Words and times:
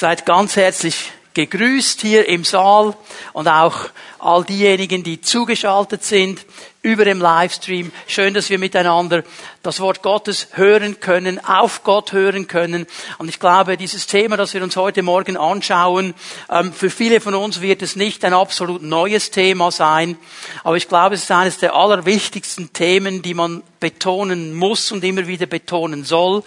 Seid 0.00 0.24
ganz 0.24 0.56
herzlich 0.56 1.12
gegrüßt 1.34 2.00
hier 2.00 2.26
im 2.26 2.42
Saal 2.42 2.96
und 3.34 3.48
auch 3.48 3.90
all 4.18 4.44
diejenigen, 4.44 5.02
die 5.02 5.20
zugeschaltet 5.20 6.02
sind 6.04 6.40
über 6.82 7.04
dem 7.04 7.20
Livestream. 7.20 7.92
Schön, 8.06 8.32
dass 8.32 8.48
wir 8.48 8.58
miteinander 8.58 9.22
das 9.62 9.80
Wort 9.80 10.02
Gottes 10.02 10.48
hören 10.52 11.00
können, 11.00 11.44
auf 11.44 11.84
Gott 11.84 12.12
hören 12.12 12.46
können. 12.46 12.86
Und 13.18 13.28
ich 13.28 13.38
glaube, 13.38 13.76
dieses 13.76 14.06
Thema, 14.06 14.38
das 14.38 14.54
wir 14.54 14.62
uns 14.62 14.76
heute 14.76 15.02
Morgen 15.02 15.36
anschauen, 15.36 16.14
ähm, 16.50 16.72
für 16.72 16.88
viele 16.88 17.20
von 17.20 17.34
uns 17.34 17.60
wird 17.60 17.82
es 17.82 17.96
nicht 17.96 18.24
ein 18.24 18.32
absolut 18.32 18.82
neues 18.82 19.30
Thema 19.30 19.70
sein. 19.70 20.16
Aber 20.64 20.78
ich 20.78 20.88
glaube, 20.88 21.16
es 21.16 21.24
ist 21.24 21.30
eines 21.30 21.58
der 21.58 21.74
allerwichtigsten 21.74 22.72
Themen, 22.72 23.20
die 23.20 23.34
man 23.34 23.62
betonen 23.80 24.54
muss 24.54 24.92
und 24.92 25.02
immer 25.04 25.26
wieder 25.26 25.46
betonen 25.46 26.04
soll. 26.04 26.42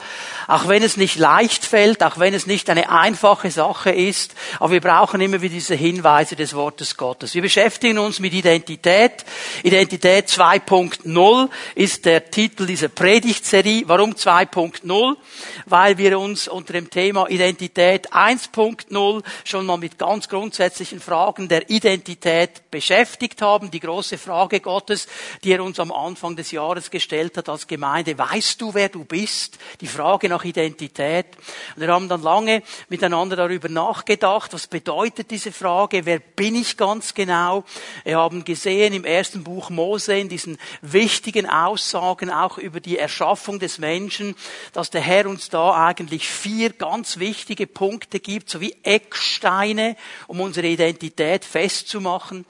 Auch 0.48 0.68
wenn 0.68 0.84
es 0.84 0.98
nicht 0.98 1.18
leicht 1.18 1.66
fällt, 1.66 2.04
auch 2.04 2.20
wenn 2.20 2.34
es 2.34 2.48
nicht 2.48 2.70
eine 2.70 2.90
einfache 2.90 3.52
Sache 3.52 3.92
ist. 3.92 4.36
Aber 4.60 4.72
wir 4.72 4.82
brauchen 4.82 5.20
immer 5.20 5.42
wieder 5.42 5.56
diese 5.56 5.76
Hinweise 5.76 6.36
des 6.36 6.54
Wortes 6.54 6.96
Gottes. 6.96 7.34
Wir 7.34 7.42
beschäftigen 7.42 7.98
uns 7.98 8.20
mit 8.20 8.34
Identität. 8.34 9.26
Identität 9.64 10.23
2.0 10.28 11.50
ist 11.76 12.06
der 12.06 12.30
Titel 12.30 12.66
dieser 12.66 12.90
Predigtserie. 12.90 13.84
Warum 13.88 14.12
2.0? 14.14 15.16
Weil 15.66 15.98
wir 15.98 16.20
uns 16.20 16.48
unter 16.48 16.74
dem 16.74 16.90
Thema 16.90 17.30
Identität 17.30 18.12
1.0 18.12 19.24
schon 19.44 19.66
mal 19.66 19.78
mit 19.78 19.98
ganz 19.98 20.28
grundsätzlichen 20.30 21.00
Fragen 21.00 21.48
der 21.48 21.70
Identität 21.70 22.70
beschäftigt 22.72 23.42
haben. 23.42 23.72
Die 23.72 23.80
große 23.80 24.18
Frage 24.18 24.60
Gottes, 24.60 25.08
die 25.44 25.52
er 25.52 25.64
uns 25.64 25.80
am 25.80 25.92
Anfang 25.92 26.36
des 26.36 26.52
Jahres 26.52 26.90
gestellt 26.90 27.38
hat 27.38 27.50
als 27.50 27.68
Gemeinde. 27.68 28.18
Weißt 28.18 28.62
du, 28.62 28.74
wer 28.74 28.90
du 28.90 29.06
bist? 29.06 29.58
Die 29.82 29.88
Frage 29.88 30.30
nach 30.30 30.44
Identität. 30.44 31.28
Und 31.76 31.82
wir 31.82 31.94
haben 31.94 32.10
dann 32.10 32.22
lange 32.22 32.64
miteinander 32.90 33.36
darüber 33.36 33.70
nachgedacht, 33.70 34.54
was 34.54 34.68
bedeutet 34.68 35.32
diese 35.32 35.52
Frage? 35.52 36.06
Wer 36.06 36.20
bin 36.20 36.56
ich 36.56 36.78
ganz 36.78 37.14
genau? 37.14 37.64
Wir 38.04 38.18
haben 38.18 38.44
gesehen 38.44 38.94
im 38.94 39.06
ersten 39.06 39.44
Buch 39.44 39.70
Mose 39.70 40.13
in 40.18 40.30
diesen 40.30 40.58
wichtigen 40.82 41.50
Aussagen 41.50 42.30
auch 42.30 42.58
über 42.58 42.80
die 42.80 42.98
Erschaffung 42.98 43.60
des 43.60 43.78
Menschen, 43.78 44.36
dass 44.72 44.90
der 44.90 45.02
Herr 45.02 45.28
uns 45.28 45.50
da 45.50 45.88
eigentlich 45.88 46.30
vier 46.30 46.72
ganz 46.72 47.20
wichtige 47.20 47.68
Punkte 47.68 48.20
gibt, 48.20 48.50
sowie 48.50 48.76
Ecksteine, 48.84 49.96
um 50.28 50.42
unsere 50.42 50.68
Identität 50.68 51.46
festzumachen 51.46 52.46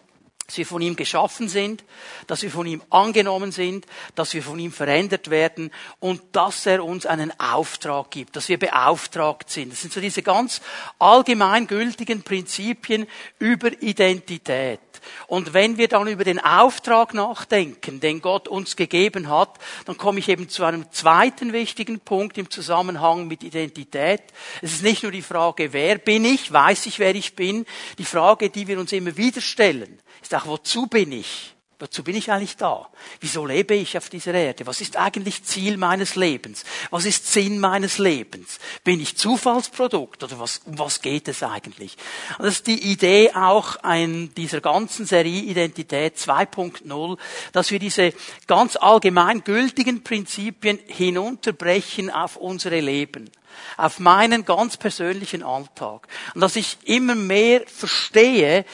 dass 0.53 0.59
wir 0.59 0.65
von 0.67 0.83
ihm 0.83 0.95
geschaffen 0.95 1.49
sind, 1.49 1.83
dass 2.27 2.43
wir 2.43 2.51
von 2.51 2.67
ihm 2.67 2.83
angenommen 2.91 3.51
sind, 3.51 3.87
dass 4.13 4.35
wir 4.35 4.43
von 4.43 4.59
ihm 4.59 4.71
verändert 4.71 5.31
werden 5.31 5.71
und 5.99 6.21
dass 6.33 6.67
er 6.67 6.85
uns 6.85 7.07
einen 7.07 7.33
Auftrag 7.39 8.11
gibt, 8.11 8.35
dass 8.35 8.49
wir 8.49 8.59
beauftragt 8.59 9.49
sind. 9.49 9.71
Das 9.71 9.81
sind 9.81 9.91
so 9.91 9.99
diese 9.99 10.21
ganz 10.21 10.61
allgemeingültigen 10.99 12.21
Prinzipien 12.21 13.07
über 13.39 13.71
Identität. 13.81 14.79
Und 15.27 15.53
wenn 15.53 15.77
wir 15.77 15.87
dann 15.87 16.07
über 16.07 16.23
den 16.23 16.39
Auftrag 16.39 17.13
nachdenken, 17.13 17.99
den 17.99 18.21
Gott 18.21 18.47
uns 18.47 18.75
gegeben 18.75 19.29
hat, 19.29 19.57
dann 19.85 19.97
komme 19.97 20.19
ich 20.19 20.29
eben 20.29 20.49
zu 20.49 20.63
einem 20.63 20.91
zweiten 20.91 21.53
wichtigen 21.53 21.99
Punkt 21.99 22.37
im 22.37 22.49
Zusammenhang 22.49 23.27
mit 23.27 23.43
Identität. 23.43 24.21
Es 24.61 24.73
ist 24.73 24.83
nicht 24.83 25.03
nur 25.03 25.11
die 25.11 25.21
Frage, 25.21 25.73
wer 25.73 25.97
bin 25.97 26.25
ich, 26.25 26.51
weiß 26.51 26.85
ich, 26.85 26.99
wer 26.99 27.15
ich 27.15 27.35
bin, 27.35 27.65
die 27.97 28.05
Frage, 28.05 28.49
die 28.49 28.67
wir 28.67 28.79
uns 28.79 28.91
immer 28.91 29.17
wieder 29.17 29.41
stellen, 29.41 29.99
ist 30.23 30.35
auch, 30.35 30.47
wozu 30.47 30.87
bin 30.87 31.11
ich? 31.11 31.53
Wozu 31.83 32.01
bin 32.01 32.15
ich 32.15 32.31
eigentlich 32.31 32.55
da? 32.55 32.87
Wieso 33.19 33.45
lebe 33.45 33.73
ich 33.73 33.97
auf 33.97 34.07
dieser 34.07 34.33
Erde? 34.33 34.65
Was 34.67 34.79
ist 34.79 34.95
eigentlich 34.95 35.43
Ziel 35.43 35.75
meines 35.75 36.15
Lebens? 36.15 36.63
Was 36.91 37.03
ist 37.03 37.29
Sinn 37.29 37.59
meines 37.59 37.97
Lebens? 37.97 38.59
Bin 38.85 39.01
ich 39.01 39.17
Zufallsprodukt 39.17 40.23
oder 40.23 40.39
was, 40.39 40.61
um 40.65 40.79
was 40.79 41.01
geht 41.01 41.27
es 41.27 41.43
eigentlich? 41.43 41.97
Und 42.37 42.45
das 42.45 42.55
ist 42.55 42.67
die 42.67 42.91
Idee 42.91 43.33
auch 43.33 43.75
ein, 43.77 44.33
dieser 44.35 44.61
ganzen 44.61 45.05
Serie 45.05 45.41
Identität 45.41 46.15
2.0, 46.15 47.17
dass 47.51 47.71
wir 47.71 47.79
diese 47.79 48.13
ganz 48.47 48.77
allgemein 48.77 49.43
gültigen 49.43 50.03
Prinzipien 50.03 50.79
hinunterbrechen 50.87 52.09
auf 52.09 52.37
unsere 52.37 52.79
Leben 52.79 53.29
auf 53.77 53.99
meinen 53.99 54.45
ganz 54.45 54.77
persönlichen 54.77 55.43
Alltag. 55.43 56.07
Und 56.33 56.41
dass 56.41 56.55
ich 56.55 56.77
immer 56.85 57.15
mehr 57.15 57.61
verstehe, 57.67 58.65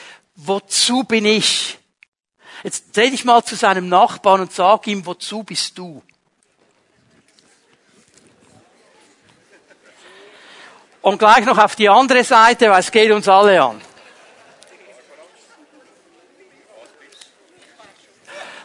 wozu 0.46 1.04
bin 1.04 1.24
ich? 1.24 1.78
Jetzt 2.62 2.96
dreh 2.96 3.10
dich 3.10 3.24
mal 3.24 3.42
zu 3.42 3.56
seinem 3.56 3.88
Nachbarn 3.88 4.42
und 4.42 4.52
sag 4.52 4.86
ihm, 4.86 5.04
wozu 5.06 5.42
bist 5.42 5.78
du? 5.78 6.02
Und 11.02 11.18
gleich 11.18 11.46
noch 11.46 11.56
auf 11.56 11.76
die 11.76 11.88
andere 11.88 12.24
Seite, 12.24 12.70
weil 12.70 12.80
es 12.80 12.90
geht 12.90 13.10
uns 13.10 13.26
alle 13.26 13.62
an. 13.62 13.80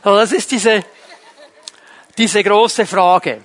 Das 0.03 0.34
ist 0.34 0.52
diese, 0.52 0.84
diese 2.18 2.44
große 2.44 2.85
Frage. 2.85 3.44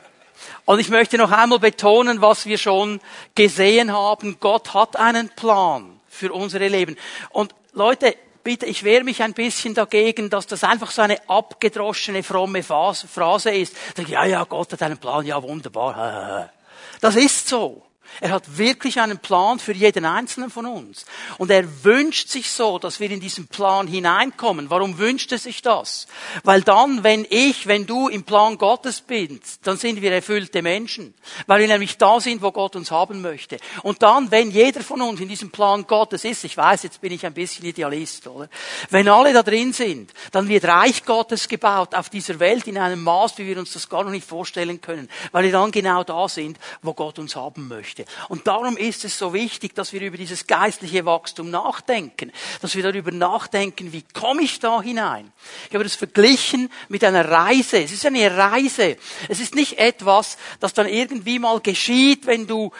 Und 0.64 0.78
ich 0.80 0.88
möchte 0.88 1.16
noch 1.16 1.30
einmal 1.30 1.58
betonen, 1.58 2.20
was 2.20 2.46
wir 2.46 2.58
schon 2.58 3.00
gesehen 3.34 3.92
haben. 3.92 4.38
Gott 4.40 4.74
hat 4.74 4.96
einen 4.96 5.28
Plan 5.30 6.00
für 6.08 6.32
unsere 6.32 6.68
Leben. 6.68 6.96
Und 7.30 7.54
Leute, 7.72 8.16
bitte, 8.42 8.66
ich 8.66 8.84
wehre 8.84 9.04
mich 9.04 9.22
ein 9.22 9.32
bisschen 9.32 9.74
dagegen, 9.74 10.30
dass 10.30 10.46
das 10.46 10.64
einfach 10.64 10.90
so 10.90 11.02
eine 11.02 11.28
abgedroschene, 11.28 12.22
fromme 12.22 12.62
Phrase 12.62 13.50
ist. 13.50 13.76
Ja, 14.08 14.24
ja, 14.24 14.44
Gott 14.44 14.72
hat 14.72 14.82
einen 14.82 14.98
Plan, 14.98 15.24
ja, 15.26 15.42
wunderbar. 15.42 16.50
Das 17.02 17.16
ist 17.16 17.48
so. 17.48 17.89
Er 18.20 18.30
hat 18.30 18.58
wirklich 18.58 19.00
einen 19.00 19.18
Plan 19.18 19.58
für 19.58 19.72
jeden 19.72 20.04
einzelnen 20.04 20.50
von 20.50 20.66
uns. 20.66 21.06
Und 21.38 21.50
er 21.50 21.84
wünscht 21.84 22.28
sich 22.28 22.50
so, 22.50 22.78
dass 22.78 23.00
wir 23.00 23.10
in 23.10 23.20
diesen 23.20 23.46
Plan 23.46 23.86
hineinkommen. 23.86 24.68
Warum 24.68 24.98
wünscht 24.98 25.32
er 25.32 25.38
sich 25.38 25.62
das? 25.62 26.06
Weil 26.42 26.62
dann, 26.62 27.02
wenn 27.04 27.26
ich, 27.30 27.66
wenn 27.66 27.86
du 27.86 28.08
im 28.08 28.24
Plan 28.24 28.58
Gottes 28.58 29.00
bist, 29.00 29.60
dann 29.62 29.76
sind 29.76 30.02
wir 30.02 30.12
erfüllte 30.12 30.60
Menschen. 30.60 31.14
Weil 31.46 31.60
wir 31.60 31.68
nämlich 31.68 31.96
da 31.98 32.20
sind, 32.20 32.42
wo 32.42 32.52
Gott 32.52 32.76
uns 32.76 32.90
haben 32.90 33.22
möchte. 33.22 33.58
Und 33.82 34.02
dann, 34.02 34.30
wenn 34.30 34.50
jeder 34.50 34.82
von 34.82 35.00
uns 35.00 35.20
in 35.20 35.28
diesem 35.28 35.50
Plan 35.50 35.86
Gottes 35.86 36.24
ist, 36.24 36.44
ich 36.44 36.56
weiß, 36.56 36.82
jetzt 36.82 37.00
bin 37.00 37.12
ich 37.12 37.24
ein 37.24 37.34
bisschen 37.34 37.64
Idealist, 37.64 38.26
oder? 38.26 38.48
Wenn 38.90 39.08
alle 39.08 39.32
da 39.32 39.42
drin 39.42 39.72
sind, 39.72 40.12
dann 40.32 40.48
wird 40.48 40.64
Reich 40.64 41.04
Gottes 41.04 41.48
gebaut 41.48 41.94
auf 41.94 42.10
dieser 42.10 42.38
Welt 42.40 42.66
in 42.66 42.76
einem 42.76 43.02
Maß, 43.02 43.38
wie 43.38 43.46
wir 43.46 43.58
uns 43.58 43.72
das 43.72 43.88
gar 43.88 44.04
noch 44.04 44.10
nicht 44.10 44.26
vorstellen 44.26 44.80
können. 44.80 45.08
Weil 45.32 45.44
wir 45.44 45.52
dann 45.52 45.70
genau 45.70 46.04
da 46.04 46.28
sind, 46.28 46.58
wo 46.82 46.92
Gott 46.92 47.18
uns 47.18 47.36
haben 47.36 47.68
möchte 47.68 47.99
möchte. 48.00 48.12
Und 48.28 48.46
darum 48.46 48.76
ist 48.76 49.04
es 49.04 49.18
so 49.18 49.32
wichtig, 49.32 49.74
dass 49.74 49.92
wir 49.92 50.00
über 50.00 50.16
dieses 50.16 50.46
geistliche 50.46 51.04
Wachstum 51.04 51.50
nachdenken, 51.50 52.32
dass 52.60 52.74
wir 52.74 52.82
darüber 52.82 53.10
nachdenken, 53.10 53.92
wie 53.92 54.02
komme 54.02 54.42
ich 54.42 54.58
da 54.60 54.82
hinein? 54.82 55.32
Ich 55.68 55.74
habe 55.74 55.84
das 55.84 55.94
verglichen 55.94 56.70
mit 56.88 57.04
einer 57.04 57.28
Reise. 57.28 57.82
Es 57.82 57.92
ist 57.92 58.06
eine 58.06 58.36
Reise. 58.36 58.96
Es 59.28 59.40
ist 59.40 59.54
nicht 59.54 59.78
etwas, 59.78 60.36
das 60.60 60.74
dann 60.74 60.88
irgendwie 60.88 61.38
mal 61.38 61.60
geschieht, 61.60 62.26
wenn 62.26 62.46
du 62.46 62.70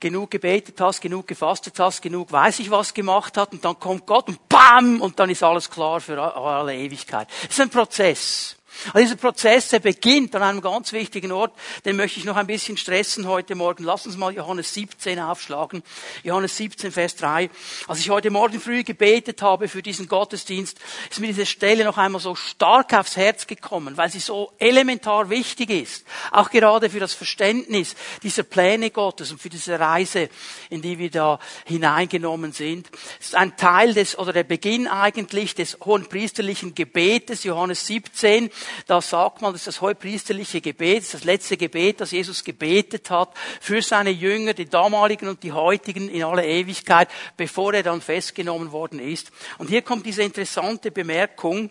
genug 0.00 0.32
gebetet 0.32 0.80
hast, 0.80 1.00
genug 1.00 1.28
gefastet 1.28 1.78
hast, 1.78 2.02
genug 2.02 2.32
weiß 2.32 2.58
ich 2.58 2.72
was 2.72 2.92
gemacht 2.92 3.36
hat 3.36 3.52
und 3.52 3.64
dann 3.64 3.78
kommt 3.78 4.04
Gott 4.04 4.26
und 4.26 4.48
bam 4.48 5.00
und 5.00 5.20
dann 5.20 5.30
ist 5.30 5.44
alles 5.44 5.70
klar 5.70 6.00
für 6.00 6.20
alle 6.20 6.74
Ewigkeit. 6.74 7.28
Es 7.44 7.50
ist 7.50 7.60
ein 7.60 7.70
Prozess. 7.70 8.56
Und 8.92 9.00
dieser 9.00 9.16
Prozess, 9.16 9.68
der 9.68 9.78
beginnt 9.78 10.34
an 10.34 10.42
einem 10.42 10.60
ganz 10.60 10.92
wichtigen 10.92 11.32
Ort, 11.32 11.52
den 11.84 11.96
möchte 11.96 12.18
ich 12.18 12.24
noch 12.24 12.36
ein 12.36 12.46
bisschen 12.46 12.76
stressen 12.76 13.26
heute 13.26 13.54
Morgen. 13.54 13.84
Lass 13.84 14.06
uns 14.06 14.16
mal 14.16 14.32
Johannes 14.34 14.74
17 14.74 15.18
aufschlagen. 15.20 15.82
Johannes 16.22 16.56
17, 16.56 16.90
Vers 16.90 17.16
3. 17.16 17.48
Als 17.86 18.00
ich 18.00 18.10
heute 18.10 18.30
Morgen 18.30 18.60
früh 18.60 18.82
gebetet 18.82 19.40
habe 19.42 19.68
für 19.68 19.82
diesen 19.82 20.08
Gottesdienst, 20.08 20.78
ist 21.10 21.20
mir 21.20 21.28
diese 21.28 21.46
Stelle 21.46 21.84
noch 21.84 21.96
einmal 21.96 22.20
so 22.20 22.34
stark 22.34 22.92
aufs 22.94 23.16
Herz 23.16 23.46
gekommen, 23.46 23.96
weil 23.96 24.10
sie 24.10 24.20
so 24.20 24.52
elementar 24.58 25.30
wichtig 25.30 25.70
ist. 25.70 26.04
Auch 26.30 26.50
gerade 26.50 26.90
für 26.90 27.00
das 27.00 27.14
Verständnis 27.14 27.94
dieser 28.22 28.42
Pläne 28.42 28.90
Gottes 28.90 29.30
und 29.30 29.40
für 29.40 29.48
diese 29.48 29.78
Reise, 29.78 30.28
in 30.70 30.82
die 30.82 30.98
wir 30.98 31.10
da 31.10 31.38
hineingenommen 31.66 32.52
sind. 32.52 32.90
Es 33.20 33.28
ist 33.28 33.36
ein 33.36 33.56
Teil 33.56 33.94
des, 33.94 34.18
oder 34.18 34.32
der 34.32 34.44
Beginn 34.44 34.88
eigentlich 34.88 35.54
des 35.54 35.78
hohen 35.84 36.08
priesterlichen 36.08 36.74
Gebetes, 36.74 37.44
Johannes 37.44 37.86
17 37.86 38.50
da 38.86 39.00
sagt 39.00 39.42
man, 39.42 39.52
das 39.52 39.62
ist 39.62 39.66
das 39.68 39.80
hohepriesterliche 39.80 40.60
Gebet, 40.60 41.12
das, 41.12 41.24
letzte 41.24 41.56
Gebet, 41.56 42.00
das 42.00 42.10
Jesus 42.10 42.44
gebetet 42.44 43.10
hat 43.10 43.30
für 43.60 43.82
seine 43.82 44.10
Jünger, 44.10 44.54
die 44.54 44.68
damaligen 44.68 45.28
und 45.28 45.42
die 45.42 45.52
heutigen 45.52 46.08
in 46.08 46.24
aller 46.24 46.44
Ewigkeit, 46.44 47.08
bevor 47.36 47.74
er 47.74 47.82
dann 47.82 48.00
festgenommen 48.00 48.72
worden 48.72 48.98
ist. 48.98 49.30
Und 49.58 49.68
hier 49.68 49.82
kommt 49.82 50.06
diese 50.06 50.22
interessante 50.22 50.90
Bemerkung, 50.90 51.70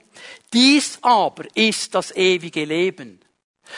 dies 0.54 1.00
aber 1.02 1.46
ist 1.56 1.96
das 1.96 2.16
ewige 2.16 2.66
Leben. 2.66 3.20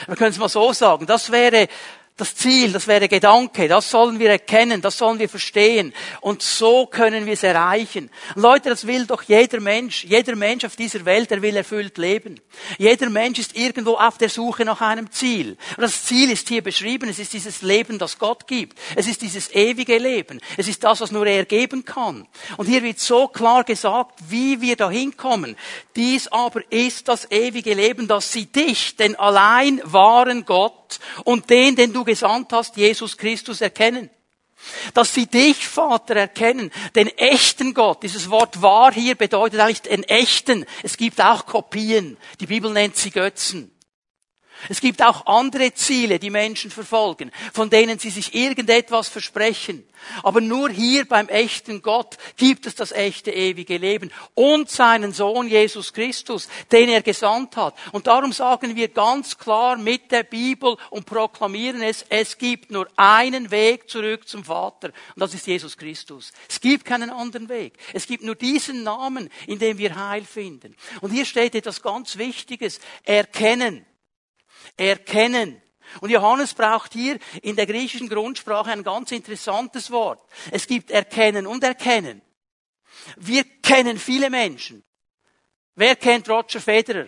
Wir 0.08 0.16
können 0.16 0.32
es 0.32 0.38
mal 0.40 0.50
so 0.50 0.74
sagen, 0.74 1.06
das 1.06 1.32
wäre 1.32 1.68
das 2.16 2.36
Ziel, 2.36 2.72
das 2.72 2.88
wäre 2.88 3.08
Gedanke, 3.08 3.68
das 3.68 3.90
sollen 3.90 4.20
wir 4.20 4.30
erkennen, 4.30 4.82
das 4.82 5.00
sollen 5.00 5.18
wir 5.18 5.28
verstehen. 5.28 5.94
Und 6.22 6.44
so 6.44 6.86
können 6.86 7.26
wir 7.26 7.34
es 7.34 7.42
erreichen. 7.42 8.12
Leute, 8.36 8.70
das 8.70 8.86
will 8.86 9.08
doch 9.08 9.24
jeder 9.24 9.60
Mensch. 9.60 10.04
Jeder 10.04 10.36
Mensch 10.36 10.64
auf 10.64 10.76
dieser 10.76 11.06
Welt, 11.06 11.32
der 11.32 11.42
will 11.42 11.56
erfüllt 11.56 11.98
leben. 11.98 12.40
Jeder 12.78 13.10
Mensch 13.10 13.40
ist 13.40 13.58
irgendwo 13.58 13.96
auf 13.96 14.20
der 14.20 14.30
Suche 14.30 14.64
nach 14.64 14.80
einem 14.82 15.10
Ziel. 15.10 15.58
Und 15.76 15.82
das 15.82 16.06
Ziel 16.06 16.30
ist 16.30 16.48
hier 16.50 16.62
beschrieben. 16.62 17.10
Es 17.10 17.18
ist 17.18 17.34
dieses 17.34 17.64
Leben, 17.64 17.98
das 17.98 18.20
Gott 18.20 18.46
gibt. 18.46 18.78
Es 18.96 19.08
ist 19.08 19.24
dieses 19.24 19.50
ewige 19.52 19.98
Leben. 19.98 20.40
Es 20.58 20.68
ist 20.68 20.84
das, 20.84 21.02
was 21.02 21.12
nur 21.12 21.26
er 21.26 21.46
geben 21.46 21.84
kann. 21.84 22.28
Und 22.58 22.68
hier 22.68 22.84
wird 22.84 23.00
so 23.00 23.28
klar 23.28 23.64
gesagt, 23.64 24.20
wie 24.30 24.62
wir 24.62 24.76
dahin 24.76 25.18
kommen. 25.18 25.56
Dies 25.96 26.28
aber 26.28 26.62
ist 26.72 27.08
das 27.08 27.32
ewige 27.32 27.74
Leben, 27.74 28.08
dass 28.08 28.32
sie 28.32 28.46
dich, 28.46 28.98
den 28.98 29.16
allein 29.16 29.82
wahren 29.84 30.46
Gott, 30.46 30.83
und 31.24 31.50
den, 31.50 31.76
den 31.76 31.94
du 31.94 32.04
gesandt 32.04 32.54
hast, 32.54 32.78
Jesus 32.78 33.18
Christus, 33.18 33.62
erkennen. 33.62 34.10
Dass 34.94 35.14
sie 35.14 35.28
dich, 35.28 35.68
Vater, 35.68 36.16
erkennen, 36.16 36.72
den 36.96 37.10
echten 37.18 37.74
Gott. 37.74 38.04
Dieses 38.04 38.30
Wort 38.30 38.62
wahr 38.62 38.94
hier 38.94 39.16
bedeutet 39.16 39.60
eigentlich 39.60 39.82
den 39.82 40.04
echten. 40.04 40.66
Es 40.84 40.96
gibt 40.96 41.20
auch 41.20 41.46
Kopien. 41.46 42.18
Die 42.40 42.46
Bibel 42.46 42.72
nennt 42.72 42.96
sie 42.96 43.12
Götzen. 43.12 43.72
Es 44.70 44.82
gibt 44.82 45.02
auch 45.02 45.26
andere 45.26 45.74
Ziele, 45.74 46.20
die 46.20 46.30
Menschen 46.30 46.72
verfolgen, 46.72 47.32
von 47.54 47.70
denen 47.70 48.00
sie 48.00 48.10
sich 48.10 48.34
irgendetwas 48.34 49.10
versprechen. 49.10 49.86
Aber 50.22 50.42
nur 50.42 50.70
hier 50.70 51.06
beim 51.06 51.30
echten 51.30 51.82
Gott 51.82 52.18
gibt 52.38 52.66
es 52.66 52.76
das 52.76 52.92
echte 52.92 53.32
ewige 53.32 53.78
Leben 53.78 54.12
und 54.34 54.70
seinen 54.70 55.14
Sohn 55.14 55.48
Jesus 55.48 55.94
Christus, 55.94 56.50
den 56.72 56.90
er 56.90 57.02
gesandt 57.02 57.56
hat. 57.56 57.76
Und 57.92 58.08
darum 58.08 58.32
sagen 58.32 58.76
wir 58.76 58.90
ganz 58.90 59.38
klar 59.38 59.78
mit 59.78 60.12
der 60.12 60.24
Bibel 60.24 60.78
und 60.90 61.06
proklamieren 61.06 61.82
es, 61.82 62.06
es 62.10 62.38
gibt 62.38 62.72
nur 62.72 62.88
einen 62.96 63.52
Weg 63.52 63.90
zurück 63.90 64.28
zum 64.28 64.44
Vater 64.44 64.88
und 65.16 65.22
das 65.22 65.34
ist 65.34 65.48
Jesus 65.48 65.78
Christus. 65.78 66.32
Es 66.50 66.60
gibt 66.60 66.86
keinen 66.86 67.10
anderen 67.10 67.50
Weg. 67.50 67.74
Es 67.94 68.08
gibt 68.08 68.24
nur 68.24 68.36
diesen 68.36 68.84
Namen, 68.84 69.30
in 69.48 69.60
dem 69.60 69.78
wir 69.78 69.96
Heil 69.96 70.26
finden. 70.26 70.76
Und 71.02 71.12
hier 71.12 71.26
steht 71.26 71.56
etwas 71.56 71.82
ganz 71.82 72.18
Wichtiges. 72.18 72.80
Erkennen. 73.04 73.86
Erkennen. 74.78 75.62
Und 76.02 76.10
Johannes 76.10 76.54
braucht 76.54 76.94
hier 76.94 77.20
in 77.42 77.56
der 77.56 77.66
griechischen 77.66 78.10
Grundsprache 78.10 78.72
ein 78.72 78.84
ganz 78.84 79.12
interessantes 79.12 79.92
Wort. 79.92 80.20
Es 80.52 80.66
gibt 80.66 80.92
Erkennen 80.92 81.46
und 81.46 81.64
Erkennen. 81.64 82.22
Wir 83.18 83.44
kennen 83.62 83.98
viele 83.98 84.30
Menschen. 84.30 84.84
Wer 85.76 85.96
kennt 85.96 86.30
Roger 86.30 86.60
Federer? 86.60 87.08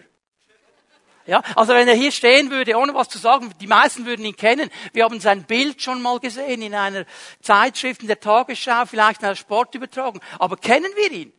Ja, 1.27 1.41
also 1.56 1.73
wenn 1.73 1.88
er 1.88 1.95
hier 1.95 2.12
stehen 2.12 2.51
würde, 2.51 2.77
ohne 2.77 2.94
was 2.94 3.09
zu 3.09 3.17
sagen, 3.17 3.51
die 3.59 3.65
meisten 3.65 4.06
würden 4.06 4.25
ihn 4.25 4.35
kennen. 4.35 4.69
Wir 4.94 5.06
haben 5.06 5.19
sein 5.19 5.44
Bild 5.44 5.81
schon 5.81 6.01
mal 6.01 6.19
gesehen 6.19 6.62
in 6.62 6.75
einer 6.75 7.06
Zeitschrift, 7.41 8.01
in 8.01 8.07
der 8.07 8.19
Tagesschau, 8.19 8.85
vielleicht 8.85 9.21
in 9.21 9.27
einer 9.27 9.35
Sportübertragung. 9.35 10.21
Aber 10.38 10.56
kennen 10.57 10.91
wir 10.95 11.12
ihn? 11.12 11.33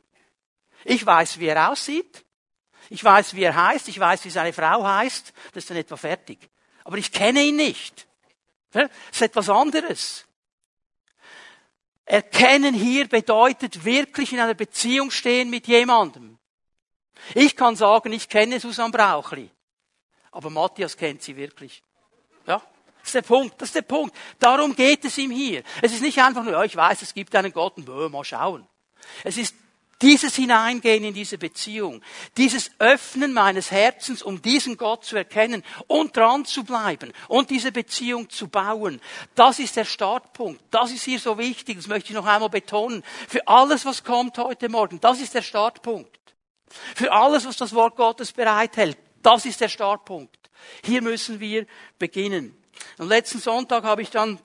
Ich 0.84 1.06
weiß, 1.06 1.38
wie 1.38 1.46
er 1.46 1.70
aussieht. 1.70 2.24
Ich 2.90 3.02
weiß, 3.02 3.34
wie 3.34 3.42
er 3.42 3.56
heißt, 3.56 3.88
ich 3.88 3.98
weiß, 3.98 4.24
wie 4.24 4.30
seine 4.30 4.52
Frau 4.52 4.84
heißt, 4.84 5.32
das 5.52 5.64
ist 5.64 5.70
dann 5.70 5.76
etwa 5.76 5.96
fertig. 5.96 6.38
Aber 6.84 6.98
ich 6.98 7.10
kenne 7.10 7.42
ihn 7.42 7.56
nicht. 7.56 8.06
Das 8.70 8.90
ist 9.10 9.22
etwas 9.22 9.48
anderes. 9.48 10.24
Erkennen 12.04 12.74
hier 12.74 13.08
bedeutet 13.08 13.84
wirklich 13.84 14.32
in 14.32 14.40
einer 14.40 14.54
Beziehung 14.54 15.10
stehen 15.10 15.50
mit 15.50 15.66
jemandem. 15.66 16.38
Ich 17.34 17.56
kann 17.56 17.74
sagen, 17.74 18.12
ich 18.12 18.28
kenne 18.28 18.60
Susan 18.60 18.92
Brauchli. 18.92 19.50
Aber 20.30 20.50
Matthias 20.50 20.96
kennt 20.96 21.22
sie 21.22 21.36
wirklich. 21.36 21.82
Ja? 22.46 22.62
Das 22.98 23.08
ist 23.08 23.14
der 23.14 23.22
Punkt, 23.22 23.60
das 23.60 23.70
ist 23.70 23.74
der 23.74 23.82
Punkt. 23.82 24.14
Darum 24.38 24.76
geht 24.76 25.04
es 25.04 25.18
ihm 25.18 25.30
hier. 25.30 25.62
Es 25.82 25.92
ist 25.92 26.02
nicht 26.02 26.20
einfach 26.20 26.44
nur, 26.44 26.52
ja, 26.52 26.62
ich 26.62 26.76
weiß, 26.76 27.02
es 27.02 27.14
gibt 27.14 27.34
einen 27.34 27.52
Gott 27.52 27.76
und 27.76 27.88
mal 28.12 28.24
schauen. 28.24 28.66
Es 29.24 29.36
ist 29.36 29.54
dieses 30.02 30.36
Hineingehen 30.36 31.04
in 31.04 31.14
diese 31.14 31.38
Beziehung, 31.38 32.02
dieses 32.36 32.70
Öffnen 32.78 33.32
meines 33.32 33.70
Herzens, 33.70 34.22
um 34.22 34.42
diesen 34.42 34.76
Gott 34.76 35.04
zu 35.04 35.16
erkennen 35.16 35.62
und 35.86 36.16
dran 36.16 36.44
zu 36.44 36.64
bleiben 36.64 37.12
und 37.28 37.50
diese 37.50 37.72
Beziehung 37.72 38.28
zu 38.28 38.48
bauen, 38.48 39.00
das 39.34 39.58
ist 39.58 39.76
der 39.76 39.84
Startpunkt. 39.84 40.62
Das 40.70 40.92
ist 40.92 41.04
hier 41.04 41.18
so 41.18 41.38
wichtig, 41.38 41.76
das 41.76 41.86
möchte 41.86 42.10
ich 42.10 42.16
noch 42.16 42.26
einmal 42.26 42.50
betonen. 42.50 43.02
Für 43.28 43.46
alles, 43.48 43.86
was 43.86 44.04
kommt 44.04 44.36
heute 44.38 44.68
Morgen, 44.68 45.00
das 45.00 45.20
ist 45.20 45.34
der 45.34 45.42
Startpunkt. 45.42 46.18
Für 46.94 47.12
alles, 47.12 47.46
was 47.46 47.56
das 47.56 47.74
Wort 47.74 47.96
Gottes 47.96 48.32
bereithält, 48.32 48.98
das 49.22 49.46
ist 49.46 49.60
der 49.60 49.68
Startpunkt. 49.68 50.36
Hier 50.84 51.00
müssen 51.00 51.40
wir 51.40 51.66
beginnen. 51.98 52.56
Und 52.98 53.08
letzten 53.08 53.38
Sonntag 53.38 53.84
habe 53.84 54.02
ich 54.02 54.10
dann 54.10 54.38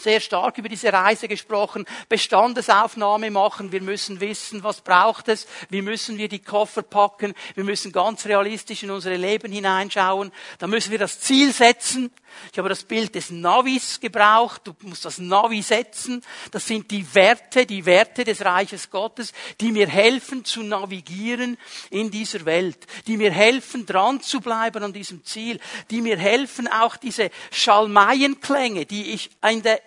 sehr 0.00 0.20
stark 0.20 0.58
über 0.58 0.68
diese 0.68 0.92
Reise 0.92 1.28
gesprochen, 1.28 1.84
Bestandesaufnahme 2.08 3.30
machen. 3.30 3.72
Wir 3.72 3.82
müssen 3.82 4.20
wissen, 4.20 4.62
was 4.62 4.80
braucht 4.80 5.28
es. 5.28 5.46
Wie 5.70 5.82
müssen 5.82 6.18
wir 6.18 6.28
die 6.28 6.38
Koffer 6.38 6.82
packen? 6.82 7.34
Wir 7.54 7.64
müssen 7.64 7.92
ganz 7.92 8.26
realistisch 8.26 8.82
in 8.82 8.90
unsere 8.90 9.16
Leben 9.16 9.52
hineinschauen. 9.52 10.32
Da 10.58 10.66
müssen 10.66 10.90
wir 10.90 10.98
das 10.98 11.20
Ziel 11.20 11.52
setzen. 11.52 12.10
Ich 12.52 12.58
habe 12.58 12.68
das 12.68 12.84
Bild 12.84 13.14
des 13.14 13.30
Navis 13.30 14.00
gebraucht. 14.00 14.62
Du 14.64 14.74
musst 14.82 15.04
das 15.04 15.18
Navi 15.18 15.62
setzen. 15.62 16.22
Das 16.50 16.66
sind 16.66 16.90
die 16.90 17.14
Werte, 17.14 17.66
die 17.66 17.84
Werte 17.84 18.24
des 18.24 18.44
Reiches 18.44 18.90
Gottes, 18.90 19.32
die 19.60 19.72
mir 19.72 19.88
helfen 19.88 20.44
zu 20.44 20.62
navigieren 20.62 21.58
in 21.90 22.10
dieser 22.10 22.44
Welt, 22.44 22.86
die 23.06 23.16
mir 23.16 23.30
helfen 23.30 23.86
dran 23.86 24.20
zu 24.20 24.40
bleiben 24.40 24.82
an 24.82 24.92
diesem 24.92 25.24
Ziel, 25.24 25.60
die 25.90 26.00
mir 26.00 26.18
helfen 26.18 26.68
auch 26.68 26.96
diese 26.96 27.30
Schalmeienklänge, 27.50 28.86
die 28.86 29.12
ich 29.12 29.30
in 29.42 29.62
der 29.62 29.80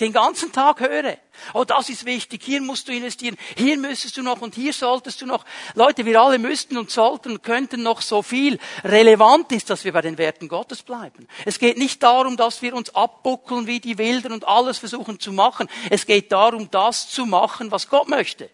den 0.00 0.12
ganzen 0.12 0.52
Tag 0.52 0.80
höre. 0.80 1.18
Oh, 1.54 1.64
das 1.64 1.88
ist 1.88 2.04
wichtig, 2.04 2.42
hier 2.44 2.60
musst 2.60 2.88
du 2.88 2.92
investieren, 2.92 3.36
hier 3.56 3.76
müsstest 3.76 4.16
du 4.16 4.22
noch 4.22 4.40
und 4.40 4.54
hier 4.54 4.72
solltest 4.72 5.20
du 5.20 5.26
noch. 5.26 5.44
Leute, 5.74 6.04
wir 6.04 6.20
alle 6.20 6.38
müssten 6.38 6.76
und 6.76 6.90
sollten 6.90 7.32
und 7.32 7.42
könnten 7.42 7.82
noch 7.82 8.00
so 8.00 8.22
viel. 8.22 8.58
Relevant 8.84 9.52
ist, 9.52 9.70
dass 9.70 9.84
wir 9.84 9.92
bei 9.92 10.00
den 10.00 10.18
Werten 10.18 10.48
Gottes 10.48 10.82
bleiben. 10.82 11.28
Es 11.44 11.58
geht 11.58 11.78
nicht 11.78 12.02
darum, 12.02 12.36
dass 12.36 12.62
wir 12.62 12.74
uns 12.74 12.94
abbuckeln 12.94 13.66
wie 13.66 13.80
die 13.80 13.98
Wilden 13.98 14.32
und 14.32 14.46
alles 14.46 14.78
versuchen 14.78 15.20
zu 15.20 15.32
machen. 15.32 15.68
Es 15.90 16.06
geht 16.06 16.32
darum, 16.32 16.70
das 16.70 17.10
zu 17.10 17.26
machen, 17.26 17.70
was 17.70 17.88
Gott 17.88 18.08
möchte. 18.08 18.50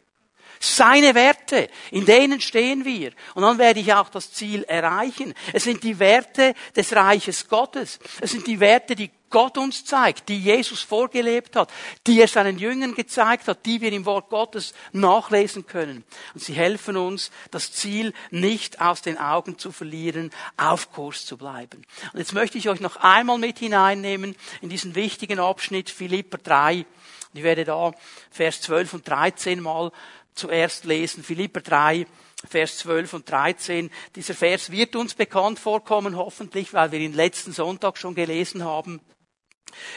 Seine 0.60 1.14
Werte, 1.14 1.68
in 1.92 2.04
denen 2.04 2.40
stehen 2.40 2.84
wir. 2.84 3.12
Und 3.34 3.42
dann 3.42 3.58
werde 3.58 3.80
ich 3.80 3.92
auch 3.94 4.08
das 4.08 4.32
Ziel 4.32 4.64
erreichen. 4.64 5.34
Es 5.52 5.64
sind 5.64 5.84
die 5.84 5.98
Werte 5.98 6.54
des 6.74 6.94
Reiches 6.94 7.48
Gottes. 7.48 8.00
Es 8.20 8.32
sind 8.32 8.46
die 8.46 8.58
Werte, 8.58 8.96
die 8.96 9.10
Gott 9.30 9.58
uns 9.58 9.84
zeigt, 9.84 10.28
die 10.28 10.38
Jesus 10.38 10.82
vorgelebt 10.82 11.56
hat, 11.56 11.70
die 12.06 12.20
er 12.20 12.28
seinen 12.28 12.58
Jüngern 12.58 12.94
gezeigt 12.94 13.48
hat, 13.48 13.66
die 13.66 13.80
wir 13.80 13.92
im 13.92 14.04
Wort 14.04 14.30
Gottes 14.30 14.74
nachlesen 14.92 15.66
können. 15.66 16.04
Und 16.34 16.42
sie 16.42 16.54
helfen 16.54 16.96
uns, 16.96 17.30
das 17.50 17.72
Ziel 17.72 18.12
nicht 18.30 18.80
aus 18.80 19.02
den 19.02 19.18
Augen 19.18 19.58
zu 19.58 19.72
verlieren, 19.72 20.30
auf 20.56 20.92
Kurs 20.92 21.26
zu 21.26 21.36
bleiben. 21.36 21.84
Und 22.12 22.18
jetzt 22.18 22.32
möchte 22.32 22.58
ich 22.58 22.68
euch 22.68 22.80
noch 22.80 22.96
einmal 22.96 23.38
mit 23.38 23.58
hineinnehmen 23.58 24.36
in 24.60 24.68
diesen 24.68 24.94
wichtigen 24.94 25.38
Abschnitt 25.38 25.90
Philipper 25.90 26.38
3. 26.38 26.86
Ich 27.34 27.42
werde 27.42 27.64
da 27.64 27.92
Vers 28.30 28.62
12 28.62 28.94
und 28.94 29.08
13 29.08 29.60
mal 29.60 29.92
zuerst 30.34 30.84
lesen. 30.84 31.22
Philipper 31.22 31.60
3, 31.60 32.06
Vers 32.48 32.78
12 32.78 33.14
und 33.14 33.30
13. 33.30 33.90
Dieser 34.14 34.34
Vers 34.34 34.70
wird 34.70 34.96
uns 34.96 35.14
bekannt 35.14 35.58
vorkommen, 35.58 36.16
hoffentlich, 36.16 36.72
weil 36.72 36.92
wir 36.92 37.00
ihn 37.00 37.12
letzten 37.12 37.52
Sonntag 37.52 37.98
schon 37.98 38.14
gelesen 38.14 38.64
haben. 38.64 39.00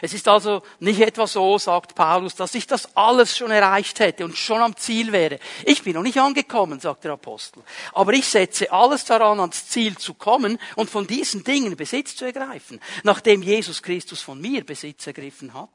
Es 0.01 0.13
ist 0.13 0.27
also 0.27 0.61
nicht 0.79 0.99
etwa 0.99 1.27
so, 1.27 1.57
sagt 1.57 1.95
Paulus, 1.95 2.35
dass 2.35 2.55
ich 2.55 2.67
das 2.67 2.95
alles 2.95 3.37
schon 3.37 3.51
erreicht 3.51 3.99
hätte 3.99 4.25
und 4.25 4.37
schon 4.37 4.61
am 4.61 4.75
Ziel 4.75 5.11
wäre. 5.11 5.39
Ich 5.65 5.83
bin 5.83 5.93
noch 5.93 6.03
nicht 6.03 6.17
angekommen, 6.19 6.79
sagt 6.79 7.03
der 7.03 7.13
Apostel. 7.13 7.63
Aber 7.93 8.13
ich 8.13 8.25
setze 8.25 8.71
alles 8.71 9.05
daran, 9.05 9.39
ans 9.39 9.67
Ziel 9.67 9.97
zu 9.97 10.13
kommen 10.13 10.59
und 10.75 10.89
von 10.89 11.07
diesen 11.07 11.43
Dingen 11.43 11.75
Besitz 11.75 12.15
zu 12.15 12.25
ergreifen, 12.25 12.79
nachdem 13.03 13.41
Jesus 13.41 13.81
Christus 13.81 14.21
von 14.21 14.39
mir 14.39 14.65
Besitz 14.65 15.07
ergriffen 15.07 15.53
hat. 15.53 15.69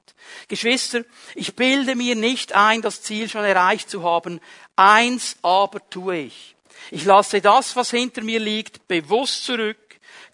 Geschwister, 0.49 1.05
ich 1.35 1.55
bilde 1.55 1.95
mir 1.95 2.17
nicht 2.17 2.55
ein, 2.55 2.83
das 2.83 3.03
Ziel 3.03 3.29
schon 3.29 3.45
erreicht 3.45 3.91
zu 3.91 4.03
haben. 4.03 4.41
Eins 4.77 5.37
aber 5.43 5.89
tue 5.91 6.19
ich. 6.19 6.57
Ich 6.91 7.05
lasse 7.05 7.41
das, 7.41 7.77
was 7.77 7.91
hinter 7.91 8.23
mir 8.23 8.39
liegt, 8.39 8.87
bewusst 8.87 9.45
zurück, 9.45 9.79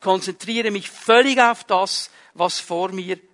konzentriere 0.00 0.70
mich 0.70 0.90
völlig 0.90 1.40
auf 1.40 1.64
das, 1.64 2.10
was 2.34 2.60
vor 2.60 2.90
mir 2.90 3.16
liegt. 3.16 3.31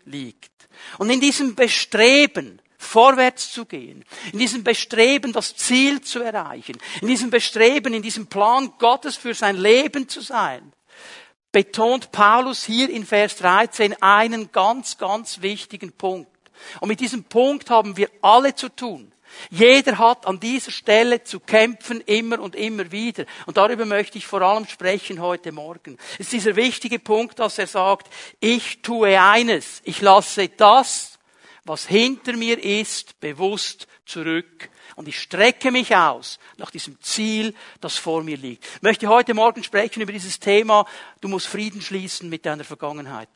Und 0.99 1.11
in 1.11 1.21
diesem 1.21 1.55
Bestreben, 1.55 2.61
vorwärts 2.79 3.53
zu 3.53 3.67
gehen, 3.67 4.05
in 4.33 4.39
diesem 4.39 4.65
Bestreben, 4.65 5.33
das 5.33 5.57
Ziel 5.57 6.01
zu 6.01 6.21
erreichen, 6.21 6.79
in 7.03 7.09
diesem 7.09 7.31
Bestreben, 7.31 7.93
in 7.93 8.03
diesem 8.03 8.29
Plan 8.29 8.73
Gottes 8.79 9.17
für 9.17 9.35
sein 9.35 9.57
Leben 9.57 10.09
zu 10.09 10.21
sein, 10.21 10.73
betont 11.53 12.13
Paulus 12.13 12.65
hier 12.65 12.89
in 12.89 13.05
Vers 13.05 13.37
13 13.37 14.01
einen 14.03 14.53
ganz, 14.53 14.99
ganz 14.99 15.43
wichtigen 15.43 15.93
Punkt. 15.93 16.31
Und 16.81 16.89
mit 16.89 17.01
diesem 17.01 17.25
Punkt 17.25 17.71
haben 17.71 17.97
wir 17.97 18.11
alle 18.23 18.55
zu 18.55 18.69
tun. 18.69 19.13
Jeder 19.51 19.99
hat 19.99 20.27
an 20.27 20.41
dieser 20.41 20.71
Stelle 20.71 21.23
zu 21.23 21.41
kämpfen, 21.41 22.01
immer 22.03 22.41
und 22.41 22.55
immer 22.55 22.91
wieder. 22.91 23.25
Und 23.47 23.57
darüber 23.57 23.85
möchte 23.85 24.19
ich 24.19 24.27
vor 24.27 24.43
allem 24.43 24.67
sprechen 24.67 25.21
heute 25.21 25.53
Morgen. 25.53 25.99
Es 26.15 26.27
ist 26.27 26.33
dieser 26.33 26.57
wichtige 26.57 26.99
Punkt, 26.99 27.39
dass 27.39 27.59
er 27.59 27.67
sagt, 27.67 28.09
ich 28.41 28.83
tue 28.83 29.21
eines, 29.21 29.81
ich 29.85 30.01
lasse 30.01 30.49
das, 30.49 31.19
was 31.65 31.87
hinter 31.87 32.33
mir 32.35 32.63
ist, 32.63 33.21
bewusst 33.21 33.87
zurück. 34.07 34.71
Und 34.97 35.07
ich 35.07 35.21
strecke 35.21 35.71
mich 35.71 35.95
aus 35.95 36.39
nach 36.57 36.71
diesem 36.71 37.01
Ziel, 37.01 37.55
das 37.81 37.97
vor 37.97 38.25
mir 38.25 38.37
liegt. 38.37 38.65
Ich 38.77 38.83
möchte 38.83 39.09
heute 39.09 39.35
Morgen 39.35 39.63
sprechen 39.63 40.03
über 40.03 40.13
dieses 40.13 40.41
Thema, 40.41 40.87
du 41.21 41.29
musst 41.29 41.47
Frieden 41.47 41.83
schließen 41.83 42.29
mit 42.29 42.47
deiner 42.47 42.65
Vergangenheit. 42.65 43.29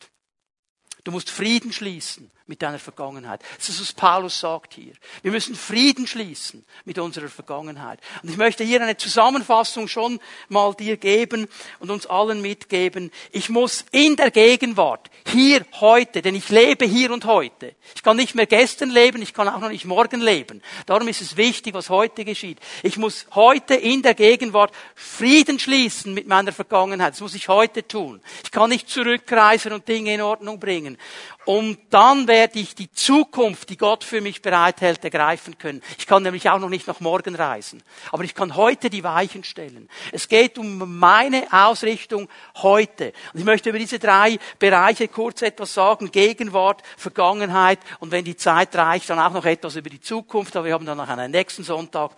Du 1.05 1.11
musst 1.11 1.31
Frieden 1.31 1.73
schließen 1.73 2.31
mit 2.47 2.63
deiner 2.63 2.79
Vergangenheit. 2.79 3.41
Das 3.57 3.69
ist, 3.69 3.81
was 3.81 3.93
Paulus 3.93 4.41
sagt 4.41 4.75
hier. 4.75 4.93
Wir 5.23 5.31
müssen 5.31 5.55
Frieden 5.55 6.07
schließen 6.07 6.65
mit 6.85 6.99
unserer 6.99 7.29
Vergangenheit. 7.29 8.01
Und 8.23 8.31
ich 8.31 8.37
möchte 8.37 8.65
hier 8.65 8.81
eine 8.81 8.97
Zusammenfassung 8.97 9.89
schon 9.89 10.21
mal 10.49 10.75
dir 10.75 10.97
geben 10.97 11.49
und 11.79 11.91
uns 11.91 12.07
allen 12.07 12.43
mitgeben. 12.43 13.11
Ich 13.31 13.49
muss 13.49 13.85
in 13.91 14.17
der 14.17 14.31
Gegenwart, 14.31 15.11
hier, 15.31 15.65
heute, 15.81 16.23
denn 16.23 16.35
ich 16.35 16.49
lebe 16.49 16.85
hier 16.85 17.13
und 17.13 17.25
heute. 17.25 17.75
Ich 17.95 18.03
kann 18.03 18.17
nicht 18.17 18.35
mehr 18.35 18.47
gestern 18.47 18.91
leben, 18.91 19.23
ich 19.23 19.35
kann 19.35 19.49
auch 19.49 19.61
noch 19.61 19.69
nicht 19.71 19.85
morgen 19.85 20.21
leben. 20.21 20.63
Darum 20.87 21.09
ist 21.09 21.21
es 21.21 21.37
wichtig, 21.37 21.75
was 21.75 21.91
heute 21.91 22.25
geschieht. 22.25 22.59
Ich 22.83 22.97
muss 22.97 23.27
heute 23.35 23.75
in 23.75 24.03
der 24.03 24.15
Gegenwart 24.15 24.73
Frieden 24.95 25.59
schließen 25.59 26.15
mit 26.15 26.27
meiner 26.27 26.53
Vergangenheit. 26.53 27.15
Das 27.15 27.21
muss 27.21 27.35
ich 27.35 27.49
heute 27.49 27.87
tun. 27.87 28.21
Ich 28.45 28.51
kann 28.51 28.71
nicht 28.71 28.89
zurückreisen 28.89 29.73
und 29.73 29.87
Dinge 29.87 30.15
in 30.15 30.21
Ordnung 30.21 30.59
bringen. 30.59 30.99
Und 31.45 31.79
dann 31.91 32.29
werde 32.29 32.61
ich 32.61 32.75
die 32.77 32.91
Zukunft, 32.93 33.69
die 33.71 33.77
Gott 33.77 34.05
für 34.05 34.21
mich 34.21 34.43
bereithält, 34.43 35.03
ergreifen 35.03 35.59
können. 35.59 35.83
Ich 35.99 36.07
kann 36.07 36.23
nämlich 36.23 36.49
auch 36.49 36.61
noch 36.61 36.69
nicht 36.69 36.87
nach 36.87 37.01
morgen 37.01 37.35
reisen. 37.35 37.83
Aber 38.13 38.23
ich 38.23 38.35
kann 38.35 38.55
heute 38.55 38.91
die 38.91 39.03
Weichen 39.03 39.43
stellen. 39.43 39.89
Es 40.13 40.29
geht 40.29 40.57
um 40.57 40.99
meine 40.99 41.47
Ausrichtung 41.51 42.29
heute. 42.63 43.13
Und 43.33 43.41
ich 43.41 43.45
möchte 43.45 43.71
über 43.71 43.79
diese 43.79 43.99
drei 43.99 44.39
Bereiche 44.61 45.09
kurz 45.09 45.43
etwas 45.43 45.75
sagen. 45.75 46.13
Gegenwart, 46.13 46.83
Vergangenheit 46.97 47.81
und 47.99 48.13
wenn 48.13 48.25
die 48.25 48.37
Zeit 48.37 48.77
reicht, 48.77 49.11
dann 49.11 49.19
auch 49.19 49.33
noch 49.33 49.45
etwas 49.45 49.75
über 49.75 49.91
die 49.91 50.01
Zukunft. 50.01 50.55
Aber 50.55 50.67
wir 50.67 50.75
haben 50.75 50.87
dann 50.87 50.99
noch 50.99 51.09
einen 51.09 51.33
nächsten 51.33 51.65
Sonntag 51.65 52.13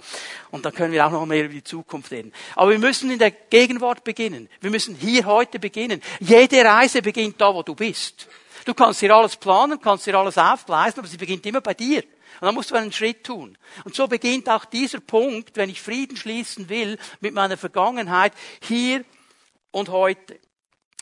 und 0.51 0.67
dann 0.67 0.75
können 0.75 0.93
wir 0.93 1.07
auch 1.07 1.11
noch 1.11 1.25
mehr 1.25 1.45
über 1.45 1.55
die 1.55 1.65
Zukunft 1.65 2.11
reden. 2.11 2.33
Aber 2.57 2.73
wir 2.73 2.79
müssen 2.79 3.11
in 3.11 3.19
der 3.19 3.31
Gegenwart 3.31 4.05
beginnen. 4.05 4.51
Wir 4.61 4.71
müssen 4.71 4.95
hier 4.97 5.25
heute 5.25 5.59
beginnen. 5.59 6.03
Jede 6.21 6.63
Reise 6.63 7.01
beginnt 7.01 7.41
da, 7.41 7.55
wo 7.55 7.63
du 7.63 7.75
bist. 7.75 8.29
Du 8.65 8.75
kannst 8.75 9.03
dir 9.03 9.15
alles 9.15 9.37
planen, 9.37 9.81
kannst 9.81 10.07
dir 10.07 10.17
alles 10.17 10.39
aufgleisen, 10.39 11.01
aber 11.01 11.09
sie 11.09 11.17
beginnt 11.17 11.45
immer 11.47 11.61
bei 11.61 11.75
dir. 11.75 12.03
Und 12.41 12.47
dann 12.47 12.55
musst 12.55 12.71
du 12.71 12.75
einen 12.75 12.93
Schritt 12.93 13.25
tun. 13.25 13.57
Und 13.85 13.95
so 13.95 14.07
beginnt 14.09 14.49
auch 14.49 14.65
dieser 14.65 15.01
Punkt, 15.01 15.57
wenn 15.57 15.71
ich 15.71 15.81
Frieden 15.81 16.17
schließen 16.17 16.69
will 16.69 16.99
mit 17.21 17.35
meiner 17.35 17.57
Vergangenheit, 17.57 18.33
hier 18.63 19.05
und 19.71 19.89
heute. 19.89 20.39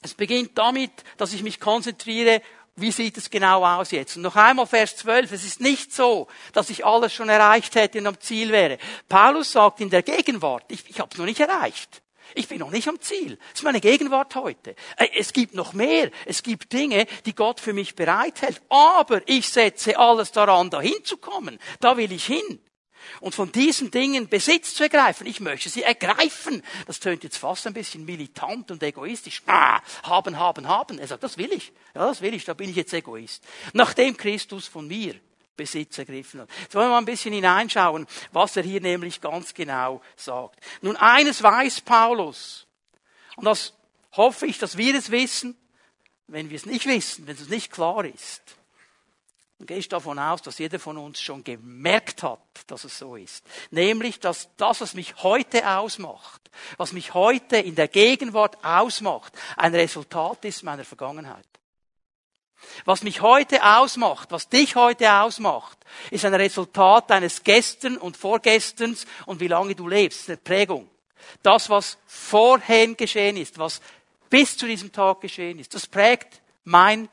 Es 0.02 0.14
beginnt 0.14 0.58
damit, 0.58 0.90
dass 1.16 1.32
ich 1.32 1.42
mich 1.42 1.60
konzentriere, 1.60 2.42
wie 2.76 2.90
sieht 2.90 3.18
es 3.18 3.30
genau 3.30 3.64
aus 3.64 3.90
jetzt? 3.90 4.16
Und 4.16 4.22
noch 4.22 4.36
einmal 4.36 4.66
Vers 4.66 4.96
12. 4.96 5.32
Es 5.32 5.44
ist 5.44 5.60
nicht 5.60 5.92
so, 5.94 6.28
dass 6.52 6.70
ich 6.70 6.84
alles 6.84 7.12
schon 7.12 7.28
erreicht 7.28 7.74
hätte 7.74 7.98
und 7.98 8.06
am 8.06 8.18
Ziel 8.18 8.50
wäre. 8.50 8.78
Paulus 9.08 9.52
sagt 9.52 9.80
in 9.80 9.90
der 9.90 10.02
Gegenwart, 10.02 10.64
ich, 10.68 10.88
ich 10.88 10.98
habe 10.98 11.10
es 11.12 11.18
noch 11.18 11.26
nicht 11.26 11.40
erreicht. 11.40 12.02
Ich 12.34 12.48
bin 12.48 12.58
noch 12.58 12.70
nicht 12.70 12.88
am 12.88 13.00
Ziel. 13.00 13.36
Das 13.36 13.60
ist 13.60 13.62
meine 13.62 13.80
Gegenwart 13.80 14.34
heute. 14.34 14.74
Äh, 14.96 15.08
es 15.16 15.32
gibt 15.32 15.54
noch 15.54 15.72
mehr. 15.72 16.10
Es 16.26 16.42
gibt 16.42 16.72
Dinge, 16.72 17.06
die 17.26 17.34
Gott 17.34 17.60
für 17.60 17.72
mich 17.72 17.94
bereithält. 17.94 18.60
Aber 18.68 19.22
ich 19.26 19.48
setze 19.48 19.98
alles 19.98 20.32
daran, 20.32 20.70
dahin 20.70 21.04
zu 21.04 21.16
kommen. 21.16 21.58
Da 21.80 21.96
will 21.96 22.12
ich 22.12 22.26
hin. 22.26 22.60
Und 23.20 23.34
von 23.34 23.50
diesen 23.50 23.90
Dingen 23.90 24.28
Besitz 24.28 24.74
zu 24.74 24.84
ergreifen. 24.84 25.26
Ich 25.26 25.40
möchte 25.40 25.68
sie 25.68 25.82
ergreifen. 25.82 26.62
Das 26.86 27.00
tönt 27.00 27.24
jetzt 27.24 27.36
fast 27.36 27.66
ein 27.66 27.74
bisschen 27.74 28.04
militant 28.04 28.70
und 28.70 28.82
egoistisch. 28.82 29.42
Ah, 29.46 29.80
haben, 30.04 30.38
haben, 30.38 30.68
haben. 30.68 30.98
Er 30.98 31.06
sagt, 31.06 31.22
das 31.22 31.38
will 31.38 31.52
ich. 31.52 31.72
Ja, 31.94 32.06
das 32.06 32.20
will 32.20 32.34
ich. 32.34 32.44
Da 32.44 32.54
bin 32.54 32.70
ich 32.70 32.76
jetzt 32.76 32.92
Egoist. 32.92 33.44
Nachdem 33.72 34.16
Christus 34.16 34.68
von 34.68 34.86
mir 34.86 35.14
Besitz 35.56 35.98
ergriffen 35.98 36.40
hat. 36.40 36.48
Jetzt 36.60 36.74
wollen 36.74 36.86
wir 36.86 36.92
mal 36.92 36.98
ein 36.98 37.04
bisschen 37.04 37.32
hineinschauen, 37.32 38.06
was 38.32 38.56
er 38.56 38.62
hier 38.62 38.80
nämlich 38.80 39.20
ganz 39.20 39.54
genau 39.54 40.00
sagt. 40.16 40.60
Nun, 40.80 40.96
eines 40.96 41.42
weiß 41.42 41.82
Paulus, 41.82 42.66
und 43.36 43.44
das 43.44 43.74
hoffe 44.12 44.46
ich, 44.46 44.58
dass 44.58 44.76
wir 44.76 44.94
es 44.94 45.10
wissen, 45.10 45.56
wenn 46.26 46.50
wir 46.50 46.56
es 46.56 46.66
nicht 46.66 46.86
wissen, 46.86 47.26
wenn 47.26 47.36
es 47.36 47.48
nicht 47.48 47.70
klar 47.70 48.04
ist, 48.04 48.42
dann 49.58 49.66
gehe 49.68 49.78
ich 49.78 49.88
davon 49.88 50.18
aus, 50.18 50.42
dass 50.42 50.58
jeder 50.58 50.80
von 50.80 50.98
uns 50.98 51.20
schon 51.20 51.44
gemerkt 51.44 52.24
hat, 52.24 52.40
dass 52.66 52.82
es 52.82 52.98
so 52.98 53.14
ist. 53.14 53.44
Nämlich, 53.70 54.18
dass 54.18 54.48
das, 54.56 54.80
was 54.80 54.94
mich 54.94 55.22
heute 55.22 55.68
ausmacht, 55.78 56.50
was 56.78 56.92
mich 56.92 57.14
heute 57.14 57.58
in 57.58 57.76
der 57.76 57.86
Gegenwart 57.86 58.64
ausmacht, 58.64 59.32
ein 59.56 59.72
Resultat 59.72 60.44
ist 60.46 60.64
meiner 60.64 60.84
Vergangenheit. 60.84 61.46
Was 62.84 63.02
mich 63.02 63.20
heute 63.20 63.62
ausmacht, 63.62 64.30
was 64.30 64.48
dich 64.48 64.76
heute 64.76 65.12
ausmacht, 65.12 65.78
ist 66.10 66.24
ein 66.24 66.34
Resultat 66.34 67.10
deines 67.10 67.42
Gestern 67.42 67.96
und 67.96 68.16
Vorgesterns 68.16 69.06
und 69.26 69.40
wie 69.40 69.48
lange 69.48 69.74
du 69.74 69.88
lebst, 69.88 70.28
eine 70.28 70.36
Prägung. 70.36 70.88
Das, 71.42 71.70
was 71.70 71.98
vorhin 72.06 72.96
geschehen 72.96 73.36
ist, 73.36 73.58
was 73.58 73.80
bis 74.28 74.56
zu 74.56 74.66
diesem 74.66 74.92
Tag 74.92 75.20
geschehen 75.20 75.58
ist, 75.58 75.74
das 75.74 75.86
prägt 75.86 76.40
mein 76.64 77.08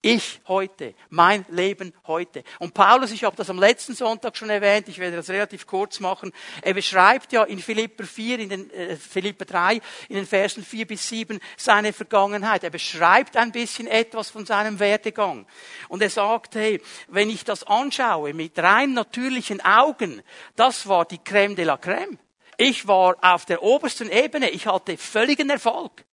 ich 0.00 0.40
heute, 0.46 0.94
mein 1.10 1.44
Leben 1.48 1.92
heute. 2.06 2.44
Und 2.60 2.72
Paulus, 2.72 3.10
ich 3.10 3.24
habe 3.24 3.34
das 3.34 3.50
am 3.50 3.58
letzten 3.58 3.94
Sonntag 3.94 4.36
schon 4.36 4.48
erwähnt, 4.48 4.88
ich 4.88 4.98
werde 4.98 5.16
das 5.16 5.28
relativ 5.28 5.66
kurz 5.66 5.98
machen, 5.98 6.32
er 6.62 6.74
beschreibt 6.74 7.32
ja 7.32 7.42
in 7.42 7.58
Philipper 7.58 8.04
4, 8.04 8.38
in 8.38 8.48
den, 8.48 8.70
äh, 8.70 8.96
Philipper 8.96 9.44
3, 9.44 9.80
in 10.08 10.16
den 10.16 10.26
Versen 10.26 10.64
4 10.64 10.86
bis 10.86 11.08
7 11.08 11.40
seine 11.56 11.92
Vergangenheit. 11.92 12.62
Er 12.62 12.70
beschreibt 12.70 13.36
ein 13.36 13.50
bisschen 13.50 13.88
etwas 13.88 14.30
von 14.30 14.46
seinem 14.46 14.78
Werdegang. 14.78 15.46
Und 15.88 16.00
er 16.00 16.10
sagt, 16.10 16.54
hey, 16.54 16.80
wenn 17.08 17.28
ich 17.28 17.44
das 17.44 17.64
anschaue 17.64 18.34
mit 18.34 18.56
rein 18.58 18.92
natürlichen 18.92 19.60
Augen, 19.60 20.22
das 20.54 20.86
war 20.86 21.06
die 21.06 21.18
Crème 21.18 21.56
de 21.56 21.64
la 21.64 21.74
Crème. 21.74 22.18
Ich 22.56 22.86
war 22.86 23.16
auf 23.20 23.46
der 23.46 23.62
obersten 23.62 24.10
Ebene, 24.10 24.50
ich 24.50 24.66
hatte 24.66 24.96
völligen 24.96 25.50
Erfolg. 25.50 26.04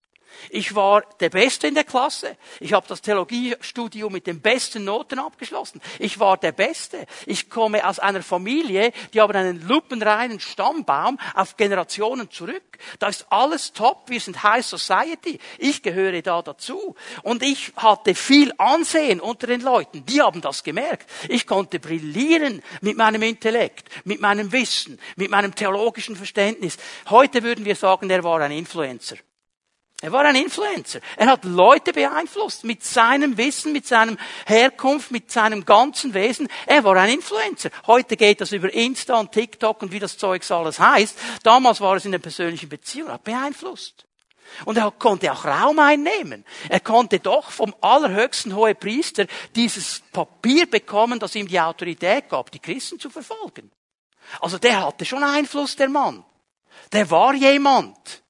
Ich 0.49 0.75
war 0.75 1.03
der 1.19 1.29
Beste 1.29 1.67
in 1.67 1.75
der 1.75 1.83
Klasse. 1.83 2.37
Ich 2.59 2.73
habe 2.73 2.87
das 2.87 3.01
Theologiestudium 3.01 4.11
mit 4.11 4.27
den 4.27 4.41
besten 4.41 4.83
Noten 4.83 5.19
abgeschlossen. 5.19 5.81
Ich 5.99 6.19
war 6.19 6.37
der 6.37 6.51
Beste. 6.51 7.05
Ich 7.25 7.49
komme 7.49 7.87
aus 7.87 7.99
einer 7.99 8.23
Familie, 8.23 8.91
die 9.13 9.21
haben 9.21 9.35
einen 9.35 9.67
lupenreinen 9.67 10.39
Stammbaum 10.39 11.19
auf 11.33 11.57
Generationen 11.57 12.29
zurück. 12.31 12.63
Da 12.99 13.07
ist 13.07 13.25
alles 13.29 13.73
top. 13.73 14.09
Wir 14.09 14.19
sind 14.19 14.43
High 14.43 14.65
Society. 14.65 15.39
Ich 15.57 15.81
gehöre 15.81 16.21
da 16.21 16.41
dazu. 16.41 16.95
Und 17.23 17.43
ich 17.43 17.73
hatte 17.77 18.15
viel 18.15 18.53
Ansehen 18.57 19.19
unter 19.19 19.47
den 19.47 19.61
Leuten. 19.61 20.05
Die 20.05 20.21
haben 20.21 20.41
das 20.41 20.63
gemerkt. 20.63 21.09
Ich 21.29 21.47
konnte 21.47 21.79
brillieren 21.79 22.61
mit 22.81 22.97
meinem 22.97 23.21
Intellekt, 23.21 23.89
mit 24.05 24.21
meinem 24.21 24.51
Wissen, 24.51 24.99
mit 25.15 25.29
meinem 25.29 25.55
theologischen 25.55 26.15
Verständnis. 26.15 26.77
Heute 27.09 27.43
würden 27.43 27.65
wir 27.65 27.75
sagen, 27.75 28.09
er 28.09 28.23
war 28.23 28.41
ein 28.41 28.51
Influencer. 28.51 29.17
Er 30.01 30.11
war 30.11 30.25
ein 30.25 30.35
Influencer. 30.35 30.99
Er 31.15 31.27
hat 31.27 31.45
Leute 31.45 31.93
beeinflusst 31.93 32.65
mit 32.65 32.83
seinem 32.83 33.37
Wissen, 33.37 33.71
mit 33.71 33.87
seinem 33.87 34.17
Herkunft, 34.45 35.09
mit 35.09 35.31
seinem 35.31 35.65
ganzen 35.65 36.13
Wesen. 36.13 36.49
Er 36.65 36.83
war 36.83 36.97
ein 36.97 37.13
Influencer. 37.13 37.69
Heute 37.87 38.17
geht 38.17 38.41
das 38.41 38.51
über 38.51 38.71
Insta 38.73 39.17
und 39.17 39.31
TikTok 39.31 39.81
und 39.81 39.93
wie 39.93 39.99
das 39.99 40.17
Zeugs 40.17 40.51
alles 40.51 40.79
heißt. 40.79 41.17
Damals 41.43 41.79
war 41.79 41.95
es 41.95 42.05
in 42.05 42.11
der 42.11 42.19
persönlichen 42.19 42.67
Beziehung. 42.67 43.07
Er 43.07 43.13
hat 43.13 43.23
beeinflusst. 43.23 44.05
Und 44.65 44.77
er 44.77 44.91
konnte 44.91 45.31
auch 45.31 45.45
Raum 45.45 45.79
einnehmen. 45.79 46.45
Er 46.69 46.81
konnte 46.81 47.19
doch 47.19 47.49
vom 47.49 47.73
allerhöchsten 47.81 48.55
Hohepriester 48.55 49.25
dieses 49.55 50.01
Papier 50.11 50.69
bekommen, 50.69 51.19
das 51.19 51.35
ihm 51.35 51.47
die 51.47 51.59
Autorität 51.59 52.29
gab, 52.29 52.51
die 52.51 52.59
Christen 52.59 52.99
zu 52.99 53.09
verfolgen. 53.09 53.71
Also 54.41 54.57
der 54.57 54.85
hatte 54.85 55.05
schon 55.05 55.23
Einfluss, 55.23 55.75
der 55.75 55.89
Mann. 55.89 56.23
Der 56.91 57.09
war 57.09 57.33
jemand. 57.33 58.23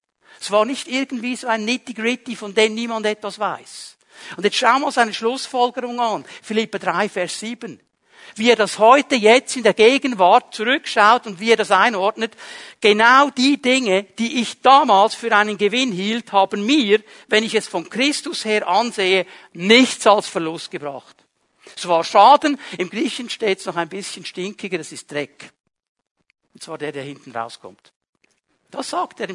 Es 0.46 0.52
war 0.52 0.64
nicht 0.64 0.88
irgendwie 0.88 1.36
so 1.36 1.48
ein 1.48 1.66
nitty-gritty, 1.66 2.36
von 2.36 2.54
dem 2.54 2.76
niemand 2.76 3.08
etwas 3.08 3.40
weiß. 3.40 3.98
Und 4.38 4.44
jetzt 4.44 4.58
schauen 4.58 4.82
wir 4.82 4.86
uns 4.86 4.98
eine 5.00 5.12
Schlussfolgerung 5.12 6.00
an. 6.00 6.24
Philippa 6.44 6.78
3, 6.78 7.10
Vers 7.10 7.40
7. 7.40 7.80
Wie 8.36 8.52
er 8.52 8.56
das 8.56 8.78
heute, 8.78 9.16
jetzt 9.16 9.56
in 9.56 9.64
der 9.64 9.74
Gegenwart 9.74 10.54
zurückschaut 10.54 11.26
und 11.26 11.40
wie 11.40 11.50
er 11.50 11.58
das 11.58 11.72
einordnet. 11.72 12.36
Genau 12.80 13.32
die 13.32 13.60
Dinge, 13.60 14.04
die 14.04 14.40
ich 14.40 14.62
damals 14.62 15.16
für 15.16 15.36
einen 15.36 15.58
Gewinn 15.58 15.92
hielt, 15.92 16.32
haben 16.32 16.64
mir, 16.64 17.02
wenn 17.28 17.44
ich 17.44 17.56
es 17.56 17.68
von 17.68 17.90
Christus 17.90 18.46
her 18.46 18.68
ansehe, 18.68 19.26
nichts 19.54 20.06
als 20.06 20.28
Verlust 20.28 20.70
gebracht. 20.70 21.16
Es 21.76 21.88
war 21.88 22.04
Schaden, 22.04 22.60
im 22.78 22.92
Griechen 22.92 23.32
steht 23.32 23.62
es 23.62 23.66
noch 23.66 23.78
ein 23.78 23.90
bisschen 23.90 24.26
stinkiger, 24.26 24.80
es 24.80 24.92
ist 24.92 25.12
Dreck. 25.12 25.52
Und 26.54 26.62
zwar 26.62 26.78
der, 26.78 26.92
der 26.92 27.02
hinten 27.02 27.32
rauskommt. 27.32 27.95
Das 28.72 28.90
sagt 28.90 29.20
er 29.20 29.30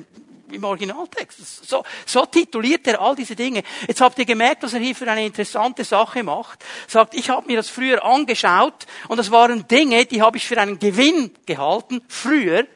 im 0.52 0.64
Originaltext. 0.64 1.64
So, 1.66 1.84
so 2.06 2.26
tituliert 2.26 2.86
er 2.86 3.00
all 3.00 3.14
diese 3.14 3.36
Dinge. 3.36 3.62
Jetzt 3.86 4.00
habt 4.00 4.18
ihr 4.18 4.24
gemerkt, 4.24 4.62
was 4.62 4.74
er 4.74 4.80
hier 4.80 4.94
für 4.94 5.10
eine 5.10 5.24
interessante 5.24 5.84
Sache 5.84 6.22
macht. 6.22 6.64
Sagt, 6.86 7.14
ich 7.14 7.30
habe 7.30 7.46
mir 7.46 7.56
das 7.56 7.68
früher 7.68 8.04
angeschaut 8.04 8.86
und 9.08 9.16
das 9.16 9.30
waren 9.30 9.66
Dinge, 9.68 10.06
die 10.06 10.22
habe 10.22 10.36
ich 10.36 10.46
für 10.46 10.60
einen 10.60 10.78
Gewinn 10.78 11.32
gehalten, 11.46 12.02
früher. 12.08 12.66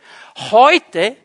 Heute, 0.50 1.16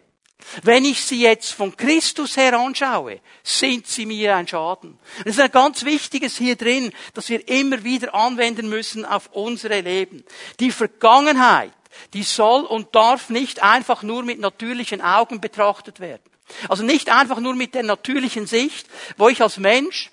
wenn 0.63 0.85
ich 0.85 1.03
sie 1.03 1.21
jetzt 1.21 1.51
von 1.51 1.75
Christus 1.75 2.37
her 2.37 2.57
anschaue, 2.57 3.19
sind 3.43 3.87
sie 3.87 4.05
mir 4.05 4.35
ein 4.35 4.47
Schaden. 4.47 4.97
Das 5.25 5.35
ist 5.35 5.41
ein 5.41 5.51
ganz 5.51 5.83
wichtiges 5.83 6.37
hier 6.37 6.55
drin, 6.55 6.91
das 7.13 7.29
wir 7.29 7.47
immer 7.47 7.83
wieder 7.83 8.15
anwenden 8.15 8.69
müssen 8.69 9.05
auf 9.05 9.29
unsere 9.33 9.81
Leben. 9.81 10.23
Die 10.59 10.71
Vergangenheit, 10.71 11.73
die 12.13 12.23
soll 12.23 12.63
und 12.63 12.95
darf 12.95 13.29
nicht 13.29 13.63
einfach 13.63 14.03
nur 14.03 14.23
mit 14.23 14.39
natürlichen 14.39 15.01
Augen 15.01 15.41
betrachtet 15.41 15.99
werden. 15.99 16.23
Also 16.67 16.83
nicht 16.83 17.09
einfach 17.09 17.39
nur 17.39 17.55
mit 17.55 17.75
der 17.75 17.83
natürlichen 17.83 18.47
Sicht, 18.47 18.87
wo 19.17 19.29
ich 19.29 19.41
als 19.41 19.57
Mensch 19.57 20.11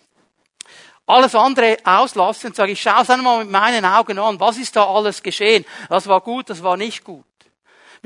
alles 1.06 1.34
andere 1.34 1.76
auslasse 1.84 2.48
und 2.48 2.56
sage, 2.56 2.72
ich 2.72 2.82
schaue 2.82 3.02
es 3.02 3.10
einmal 3.10 3.38
mit 3.38 3.50
meinen 3.50 3.84
Augen 3.84 4.18
an, 4.18 4.40
was 4.40 4.58
ist 4.58 4.74
da 4.74 4.84
alles 4.84 5.22
geschehen? 5.22 5.64
Das 5.88 6.06
war 6.06 6.20
gut, 6.20 6.50
das 6.50 6.62
war 6.62 6.76
nicht 6.76 7.04
gut. 7.04 7.24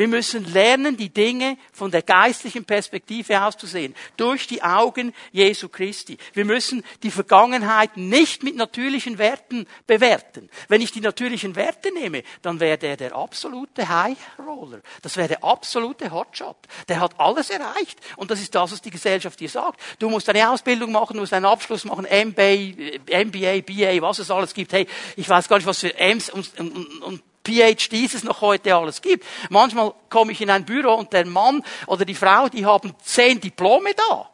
Wir 0.01 0.09
müssen 0.09 0.51
lernen, 0.51 0.97
die 0.97 1.11
Dinge 1.11 1.59
von 1.75 1.91
der 1.91 2.01
geistlichen 2.01 2.65
Perspektive 2.65 3.43
aus 3.43 3.59
zu 3.59 3.67
sehen. 3.67 3.95
Durch 4.17 4.47
die 4.47 4.63
Augen 4.63 5.13
Jesu 5.31 5.69
Christi. 5.69 6.17
Wir 6.33 6.47
müssen 6.47 6.83
die 7.03 7.11
Vergangenheit 7.11 7.99
nicht 7.99 8.43
mit 8.43 8.57
natürlichen 8.57 9.19
Werten 9.19 9.67
bewerten. 9.87 10.49
Wenn 10.69 10.81
ich 10.81 10.91
die 10.91 11.03
natürlichen 11.03 11.55
Werte 11.55 11.93
nehme, 11.93 12.23
dann 12.41 12.61
wäre 12.61 12.79
der 12.79 12.97
der 12.97 13.15
absolute 13.15 13.87
High 13.87 14.17
Roller. 14.39 14.81
Das 15.03 15.19
wäre 15.19 15.29
der 15.29 15.45
absolute 15.45 16.11
Hotshot. 16.11 16.57
Der 16.89 16.99
hat 16.99 17.21
alles 17.21 17.51
erreicht. 17.51 18.01
Und 18.17 18.31
das 18.31 18.41
ist 18.41 18.55
das, 18.55 18.73
was 18.73 18.81
die 18.81 18.91
Gesellschaft 18.91 19.39
dir 19.39 19.51
sagt. 19.51 19.79
Du 19.99 20.09
musst 20.09 20.31
eine 20.31 20.49
Ausbildung 20.49 20.93
machen, 20.93 21.13
du 21.13 21.21
musst 21.21 21.35
einen 21.35 21.45
Abschluss 21.45 21.85
machen, 21.85 22.07
MBA, 22.07 23.25
MBA, 23.25 23.61
BA, 23.61 24.01
was 24.01 24.19
es 24.21 24.31
alles 24.31 24.55
gibt. 24.55 24.73
Hey, 24.73 24.87
ich 25.17 25.29
weiß 25.29 25.47
gar 25.47 25.59
nicht, 25.59 25.67
was 25.67 25.81
für 25.81 25.95
M's 25.95 26.31
und, 26.31 26.59
und, 26.59 27.03
und 27.03 27.23
PhDs 27.45 28.15
es 28.15 28.25
noch 28.25 28.41
heute 28.41 28.75
alles 28.75 29.01
gibt. 29.01 29.25
Manchmal 29.49 29.95
komme 30.09 30.33
ich 30.33 30.41
in 30.41 30.51
ein 30.51 30.65
Büro 30.65 30.95
und 30.95 31.13
der 31.13 31.27
Mann 31.27 31.65
oder 31.87 32.05
die 32.05 32.15
Frau, 32.15 32.49
die 32.49 32.67
haben 32.67 32.95
zehn 33.03 33.41
Diplome 33.41 33.95
da. 33.95 34.31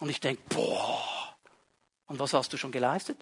Und 0.00 0.10
ich 0.10 0.20
denke, 0.20 0.42
boah, 0.48 1.34
und 2.08 2.18
was 2.18 2.32
hast 2.32 2.52
du 2.52 2.56
schon 2.56 2.72
geleistet? 2.72 3.16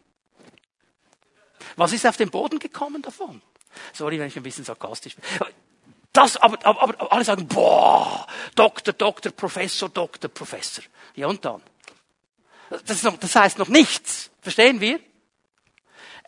Was 1.76 1.92
ist 1.92 2.06
auf 2.06 2.16
den 2.16 2.30
Boden 2.30 2.58
gekommen 2.58 3.02
davon? 3.02 3.42
Sorry, 3.92 4.18
wenn 4.18 4.28
ich 4.28 4.36
ein 4.36 4.42
bisschen 4.42 4.64
sarkastisch 4.64 5.16
bin. 5.16 5.24
Das, 6.12 6.36
aber, 6.36 6.64
aber, 6.64 6.82
aber 6.82 7.12
alle 7.12 7.24
sagen, 7.24 7.48
boah, 7.48 8.26
Doktor, 8.54 8.92
Doktor, 8.92 9.32
Professor, 9.32 9.88
Doktor, 9.88 10.28
Professor. 10.28 10.84
Ja, 11.16 11.26
und 11.26 11.44
dann? 11.44 11.60
Das, 12.86 13.02
noch, 13.02 13.16
das 13.16 13.34
heißt 13.34 13.58
noch 13.58 13.68
nichts. 13.68 14.30
Verstehen 14.40 14.80
wir? 14.80 15.00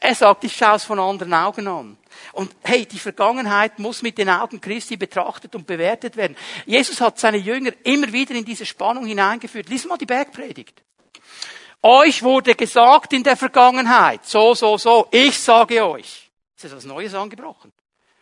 Er 0.01 0.15
sagt, 0.15 0.45
ich 0.45 0.57
schaue 0.57 0.77
es 0.77 0.85
von 0.85 0.99
anderen 0.99 1.33
Augen 1.35 1.69
an. 1.69 1.99
Und 2.33 2.55
hey, 2.63 2.87
die 2.87 2.99
Vergangenheit 2.99 3.79
muss 3.79 4.03
mit 4.03 4.19
den 4.19 4.29
Augen 4.29 4.61
Christi 4.61 4.97
betrachtet 4.97 5.55
und 5.55 5.67
bewertet 5.67 6.17
werden. 6.17 6.37
Jesus 6.65 7.01
hat 7.01 7.19
seine 7.19 7.39
Jünger 7.39 7.73
immer 7.85 8.13
wieder 8.13 8.35
in 8.35 8.45
diese 8.45 8.67
Spannung 8.67 9.07
hineingeführt. 9.07 9.69
Lies 9.69 9.85
mal 9.85 9.99
die 9.99 10.07
Bergpredigt. 10.07 10.83
Euch 11.83 12.23
wurde 12.23 12.55
gesagt 12.55 13.13
in 13.13 13.23
der 13.23 13.37
Vergangenheit, 13.37 14.25
so, 14.27 14.55
so, 14.55 14.77
so, 14.77 15.07
ich 15.11 15.39
sage 15.39 15.87
euch. 15.87 16.31
Ist 16.57 16.65
etwas 16.65 16.85
Neues 16.85 17.15
angebrochen. 17.15 17.73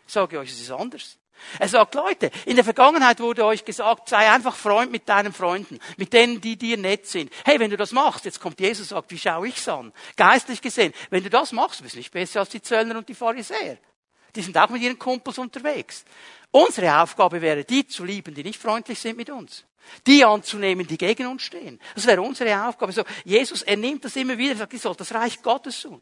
Ich 0.06 0.12
sage 0.12 0.38
euch, 0.38 0.50
es 0.50 0.60
ist 0.60 0.70
anders. 0.70 1.16
Er 1.58 1.68
sagt, 1.68 1.94
Leute, 1.94 2.30
in 2.46 2.56
der 2.56 2.64
Vergangenheit 2.64 3.20
wurde 3.20 3.44
euch 3.44 3.64
gesagt, 3.64 4.08
sei 4.08 4.30
einfach 4.30 4.56
Freund 4.56 4.90
mit 4.90 5.08
deinen 5.08 5.32
Freunden, 5.32 5.78
mit 5.96 6.12
denen, 6.12 6.40
die 6.40 6.56
dir 6.56 6.76
nett 6.76 7.06
sind. 7.06 7.32
Hey, 7.44 7.60
wenn 7.60 7.70
du 7.70 7.76
das 7.76 7.92
machst, 7.92 8.24
jetzt 8.24 8.40
kommt 8.40 8.60
Jesus 8.60 8.90
und 8.92 8.96
sagt, 8.96 9.10
wie 9.10 9.18
schaue 9.18 9.48
ich's 9.48 9.68
an? 9.68 9.92
Geistlich 10.16 10.60
gesehen, 10.60 10.92
wenn 11.10 11.22
du 11.22 11.30
das 11.30 11.52
machst, 11.52 11.82
bist 11.82 11.94
du 11.94 11.98
nicht 11.98 12.12
besser 12.12 12.40
als 12.40 12.50
die 12.50 12.62
Zöllner 12.62 12.96
und 12.96 13.08
die 13.08 13.14
Pharisäer. 13.14 13.78
Die 14.34 14.42
sind 14.42 14.56
auch 14.58 14.70
mit 14.70 14.82
ihren 14.82 14.98
Kumpels 14.98 15.38
unterwegs. 15.38 16.04
Unsere 16.50 17.00
Aufgabe 17.00 17.40
wäre, 17.40 17.64
die 17.64 17.86
zu 17.86 18.04
lieben, 18.04 18.34
die 18.34 18.42
nicht 18.42 18.60
freundlich 18.60 18.98
sind 18.98 19.16
mit 19.16 19.30
uns. 19.30 19.64
Die 20.06 20.24
anzunehmen, 20.24 20.86
die 20.86 20.96
gegen 20.96 21.26
uns 21.26 21.42
stehen. 21.42 21.80
Das 21.94 22.06
wäre 22.06 22.22
unsere 22.22 22.66
Aufgabe. 22.66 22.92
So, 22.92 23.04
Jesus, 23.24 23.62
er 23.62 23.76
nimmt 23.76 24.04
das 24.04 24.16
immer 24.16 24.38
wieder, 24.38 24.56
sagt, 24.56 24.72
ich 24.72 24.80
soll 24.80 24.94
das 24.94 25.12
Reich 25.12 25.42
Gottes 25.42 25.82
tun. 25.82 26.00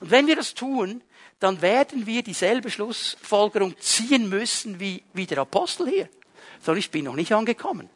Und 0.00 0.10
wenn 0.10 0.26
wir 0.26 0.36
das 0.36 0.54
tun, 0.54 1.02
dann 1.40 1.62
werden 1.62 2.06
wir 2.06 2.22
dieselbe 2.22 2.70
Schlussfolgerung 2.70 3.78
ziehen 3.78 4.28
müssen 4.28 4.80
wie, 4.80 5.02
wie 5.12 5.26
der 5.26 5.38
Apostel 5.38 5.88
hier. 5.88 6.08
Sondern 6.60 6.80
ich 6.80 6.90
bin 6.90 7.04
noch 7.04 7.14
nicht 7.14 7.32
angekommen. 7.32 7.88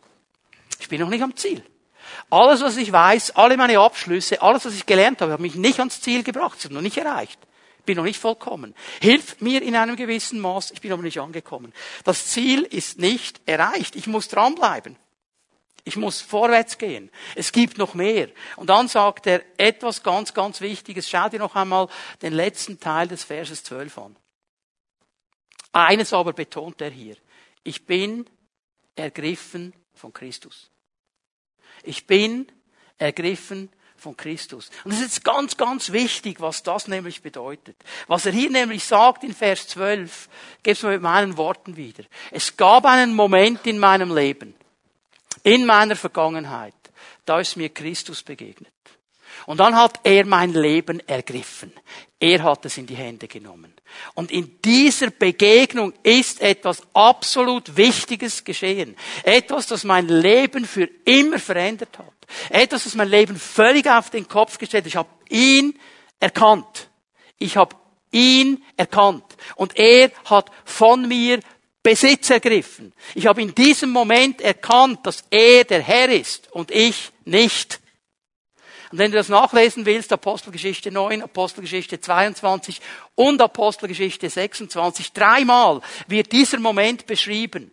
Ich 0.78 0.88
bin 0.88 1.00
noch 1.00 1.08
nicht 1.08 1.22
am 1.22 1.36
Ziel. 1.36 1.64
Alles, 2.30 2.62
was 2.62 2.76
ich 2.76 2.92
weiß, 2.92 3.36
alle 3.36 3.56
meine 3.56 3.78
Abschlüsse, 3.78 4.42
alles, 4.42 4.64
was 4.64 4.74
ich 4.74 4.86
gelernt 4.86 5.20
habe, 5.20 5.32
hat 5.32 5.40
mich 5.40 5.54
nicht 5.54 5.78
ans 5.78 6.00
Ziel 6.00 6.22
gebracht. 6.22 6.56
Ich 6.58 6.64
habe 6.64 6.74
noch 6.74 6.82
nicht 6.82 6.96
erreicht. 6.96 7.38
Ich 7.78 7.84
bin 7.84 7.96
noch 7.96 8.04
nicht 8.04 8.20
vollkommen. 8.20 8.74
Hilft 9.00 9.42
mir 9.42 9.62
in 9.62 9.74
einem 9.74 9.96
gewissen 9.96 10.40
Maß, 10.40 10.70
ich 10.70 10.80
bin 10.80 10.92
aber 10.92 11.02
nicht 11.02 11.18
angekommen. 11.18 11.72
Das 12.04 12.28
Ziel 12.28 12.62
ist 12.62 12.98
nicht 12.98 13.40
erreicht. 13.46 13.96
Ich 13.96 14.06
muss 14.06 14.28
dranbleiben. 14.28 14.96
Ich 15.84 15.96
muss 15.96 16.20
vorwärts 16.20 16.78
gehen. 16.78 17.10
Es 17.34 17.50
gibt 17.50 17.76
noch 17.76 17.94
mehr. 17.94 18.28
Und 18.56 18.70
dann 18.70 18.86
sagt 18.86 19.26
er 19.26 19.42
etwas 19.58 20.02
ganz, 20.02 20.32
ganz 20.32 20.60
Wichtiges. 20.60 21.08
Schau 21.08 21.28
dir 21.28 21.40
noch 21.40 21.56
einmal 21.56 21.88
den 22.22 22.32
letzten 22.32 22.78
Teil 22.78 23.08
des 23.08 23.24
Verses 23.24 23.64
12 23.64 23.98
an. 23.98 24.16
Eines 25.72 26.12
aber 26.12 26.32
betont 26.32 26.80
er 26.80 26.90
hier. 26.90 27.16
Ich 27.64 27.84
bin 27.84 28.28
ergriffen 28.94 29.72
von 29.94 30.12
Christus. 30.12 30.70
Ich 31.82 32.06
bin 32.06 32.46
ergriffen 32.98 33.70
von 33.96 34.16
Christus. 34.16 34.70
Und 34.84 34.92
es 34.92 35.00
ist 35.00 35.24
ganz, 35.24 35.56
ganz 35.56 35.92
wichtig, 35.92 36.40
was 36.40 36.62
das 36.62 36.88
nämlich 36.88 37.22
bedeutet. 37.22 37.76
Was 38.06 38.26
er 38.26 38.32
hier 38.32 38.50
nämlich 38.50 38.84
sagt 38.84 39.24
in 39.24 39.34
Vers 39.34 39.68
12, 39.68 40.28
gebe 40.62 40.72
es 40.72 40.82
mal 40.82 40.92
mit 40.92 41.02
meinen 41.02 41.36
Worten 41.36 41.76
wieder. 41.76 42.04
Es 42.30 42.56
gab 42.56 42.84
einen 42.84 43.14
Moment 43.14 43.66
in 43.66 43.78
meinem 43.78 44.14
Leben, 44.14 44.54
in 45.42 45.66
meiner 45.66 45.96
Vergangenheit, 45.96 46.74
da 47.24 47.40
ist 47.40 47.56
mir 47.56 47.68
Christus 47.68 48.22
begegnet. 48.22 48.72
Und 49.46 49.58
dann 49.58 49.76
hat 49.76 50.00
er 50.04 50.24
mein 50.24 50.52
Leben 50.52 51.00
ergriffen. 51.08 51.72
Er 52.20 52.42
hat 52.42 52.64
es 52.64 52.78
in 52.78 52.86
die 52.86 52.94
Hände 52.94 53.26
genommen. 53.26 53.74
Und 54.14 54.30
in 54.30 54.60
dieser 54.62 55.10
Begegnung 55.10 55.92
ist 56.02 56.40
etwas 56.40 56.82
absolut 56.94 57.76
Wichtiges 57.76 58.44
geschehen. 58.44 58.96
Etwas, 59.24 59.66
das 59.66 59.84
mein 59.84 60.06
Leben 60.06 60.64
für 60.64 60.88
immer 61.04 61.38
verändert 61.38 61.98
hat. 61.98 62.12
Etwas, 62.50 62.84
das 62.84 62.94
mein 62.94 63.08
Leben 63.08 63.36
völlig 63.36 63.88
auf 63.88 64.10
den 64.10 64.28
Kopf 64.28 64.58
gestellt 64.58 64.84
hat. 64.84 64.88
Ich 64.88 64.96
habe 64.96 65.08
ihn 65.28 65.78
erkannt. 66.20 66.88
Ich 67.38 67.56
habe 67.56 67.74
ihn 68.12 68.62
erkannt. 68.76 69.24
Und 69.56 69.76
er 69.76 70.12
hat 70.26 70.50
von 70.64 71.08
mir 71.08 71.40
Besitz 71.82 72.30
ergriffen. 72.30 72.92
Ich 73.14 73.26
habe 73.26 73.42
in 73.42 73.54
diesem 73.54 73.90
Moment 73.90 74.40
erkannt, 74.40 75.04
dass 75.04 75.24
er 75.30 75.64
der 75.64 75.82
Herr 75.82 76.08
ist 76.08 76.50
und 76.52 76.70
ich 76.70 77.10
nicht. 77.24 77.80
Und 78.92 78.98
wenn 78.98 79.10
du 79.10 79.16
das 79.16 79.30
nachlesen 79.30 79.86
willst, 79.86 80.12
Apostelgeschichte 80.12 80.92
9, 80.92 81.22
Apostelgeschichte 81.22 81.98
22 81.98 82.80
und 83.14 83.40
Apostelgeschichte 83.40 84.28
26, 84.28 85.12
dreimal 85.12 85.80
wird 86.08 86.30
dieser 86.30 86.60
Moment 86.60 87.06
beschrieben. 87.06 87.72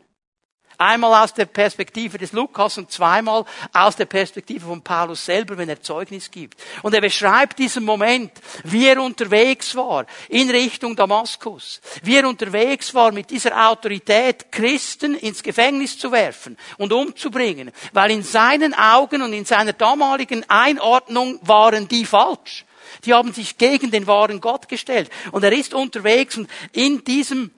Einmal 0.82 1.26
aus 1.26 1.34
der 1.34 1.46
Perspektive 1.46 2.18
des 2.18 2.32
Lukas 2.32 2.78
und 2.78 2.90
zweimal 2.90 3.44
aus 3.74 3.98
der 3.98 4.06
Perspektive 4.06 4.66
von 4.66 4.82
Paulus 4.82 5.26
selber, 5.26 5.58
wenn 5.58 5.68
er 5.68 5.82
Zeugnis 5.82 6.32
gibt. 6.32 6.58
Und 6.84 6.94
er 6.94 7.02
beschreibt 7.02 7.60
diesen 7.60 7.84
Moment, 7.84 8.32
wie 8.64 8.88
er 8.88 9.04
unterwegs 9.04 9.76
war 9.76 10.06
in 10.30 10.50
Richtung 10.50 10.96
Damaskus, 10.96 11.82
wie 12.02 12.16
er 12.16 12.26
unterwegs 12.26 12.96
war 12.96 13.12
mit 13.12 13.30
dieser 13.30 13.70
Autorität, 13.70 14.54
Christen 14.54 15.16
ins 15.16 15.44
Gefängnis 15.44 15.98
zu 15.98 16.14
werfen 16.14 16.56
und 16.78 16.94
umzubringen, 16.94 17.72
weil 17.92 18.12
in 18.12 18.24
seinen 18.24 18.74
Augen 18.74 19.22
und 19.22 19.34
in 19.34 19.44
seiner 19.44 19.74
damaligen 19.74 20.50
Einordnung 20.50 21.40
waren 21.42 21.90
die 21.90 22.06
falsch. 22.06 22.64
Die 23.04 23.14
haben 23.14 23.34
sich 23.34 23.58
gegen 23.58 23.92
den 23.92 24.08
wahren 24.08 24.40
Gott 24.40 24.70
gestellt. 24.70 25.10
Und 25.34 25.44
er 25.44 25.52
ist 25.52 25.74
unterwegs 25.74 26.38
und 26.38 26.50
in 26.72 27.04
diesem 27.04 27.52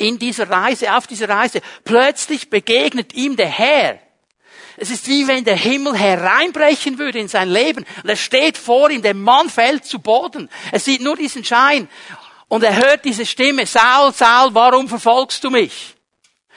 in 0.00 0.18
dieser 0.18 0.48
Reise, 0.48 0.94
auf 0.94 1.06
dieser 1.06 1.28
Reise, 1.28 1.60
plötzlich 1.84 2.50
begegnet 2.50 3.12
ihm 3.12 3.36
der 3.36 3.48
Herr. 3.48 3.98
Es 4.76 4.90
ist 4.90 5.08
wie 5.08 5.28
wenn 5.28 5.44
der 5.44 5.56
Himmel 5.56 5.94
hereinbrechen 5.94 6.98
würde 6.98 7.18
in 7.18 7.28
sein 7.28 7.50
Leben. 7.50 7.84
Und 8.02 8.08
er 8.08 8.16
steht 8.16 8.56
vor 8.56 8.88
ihm, 8.88 9.02
der 9.02 9.14
Mann 9.14 9.50
fällt 9.50 9.84
zu 9.84 9.98
Boden. 9.98 10.48
Er 10.72 10.80
sieht 10.80 11.02
nur 11.02 11.16
diesen 11.16 11.44
Schein. 11.44 11.86
Und 12.48 12.64
er 12.64 12.74
hört 12.74 13.04
diese 13.04 13.26
Stimme, 13.26 13.66
Saul, 13.66 14.12
Saul, 14.14 14.54
warum 14.54 14.88
verfolgst 14.88 15.44
du 15.44 15.50
mich? 15.50 15.96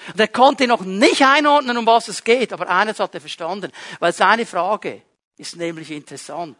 Und 0.07 0.19
er 0.19 0.29
konnte 0.29 0.67
noch 0.67 0.81
nicht 0.81 1.21
einordnen, 1.21 1.77
um 1.77 1.85
was 1.85 2.07
es 2.07 2.23
geht, 2.23 2.53
aber 2.53 2.69
eines 2.69 2.99
hat 2.99 3.13
er 3.13 3.21
verstanden, 3.21 3.71
weil 3.99 4.13
seine 4.13 4.45
Frage 4.45 5.01
ist 5.37 5.55
nämlich 5.55 5.91
interessant. 5.91 6.57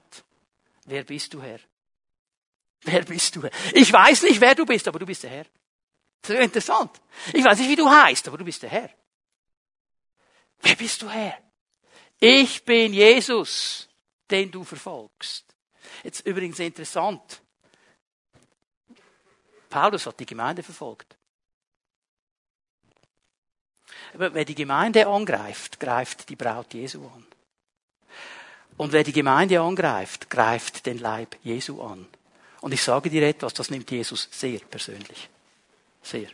Wer 0.86 1.04
bist 1.04 1.34
du, 1.34 1.41
Herr? 1.41 1.60
Wer 2.84 3.04
bist 3.04 3.36
du, 3.36 3.43
Herr? 3.43 3.52
Ich 3.74 3.91
weiß 3.91 4.24
nicht, 4.24 4.39
wer 4.41 4.56
du 4.56 4.65
bist, 4.65 4.88
aber 4.88 5.00
du 5.00 5.06
bist 5.06 5.24
der 5.24 5.30
Herr. 5.30 5.46
Das 6.23 6.31
ist 6.31 6.41
interessant. 6.41 7.01
Ich 7.33 7.43
weiß 7.43 7.59
nicht, 7.59 7.69
wie 7.69 7.75
du 7.75 7.89
heißt, 7.89 8.27
aber 8.29 8.38
du 8.38 8.45
bist 8.45 8.63
der 8.63 8.69
Herr. 8.69 8.89
Wer 10.62 10.75
bist 10.75 11.01
du 11.01 11.09
Herr? 11.09 11.38
Ich 12.17 12.63
bin 12.63 12.93
Jesus, 12.93 13.89
den 14.31 14.49
du 14.49 14.63
verfolgst. 14.63 15.45
Jetzt 16.01 16.25
übrigens 16.25 16.59
interessant. 16.59 17.41
Paulus 19.69 20.05
hat 20.05 20.19
die 20.19 20.25
Gemeinde 20.25 20.63
verfolgt. 20.63 21.17
Wer 24.13 24.45
die 24.45 24.55
Gemeinde 24.55 25.05
angreift, 25.05 25.79
greift 25.79 26.29
die 26.29 26.38
Braut 26.38 26.73
Jesu 26.73 27.05
an. 27.05 27.25
Und 28.77 28.93
wer 28.93 29.03
die 29.03 29.12
Gemeinde 29.12 29.59
angreift, 29.59 30.29
greift 30.29 30.86
den 30.86 30.99
Leib 30.99 31.36
Jesu 31.43 31.81
an. 31.81 32.07
Und 32.62 32.73
ich 32.73 32.81
sage 32.81 33.09
dir 33.09 33.27
etwas, 33.27 33.53
das 33.53 33.69
nimmt 33.69 33.91
Jesus 33.91 34.29
sehr 34.31 34.59
persönlich. 34.59 35.29
Sehr. 36.04 36.28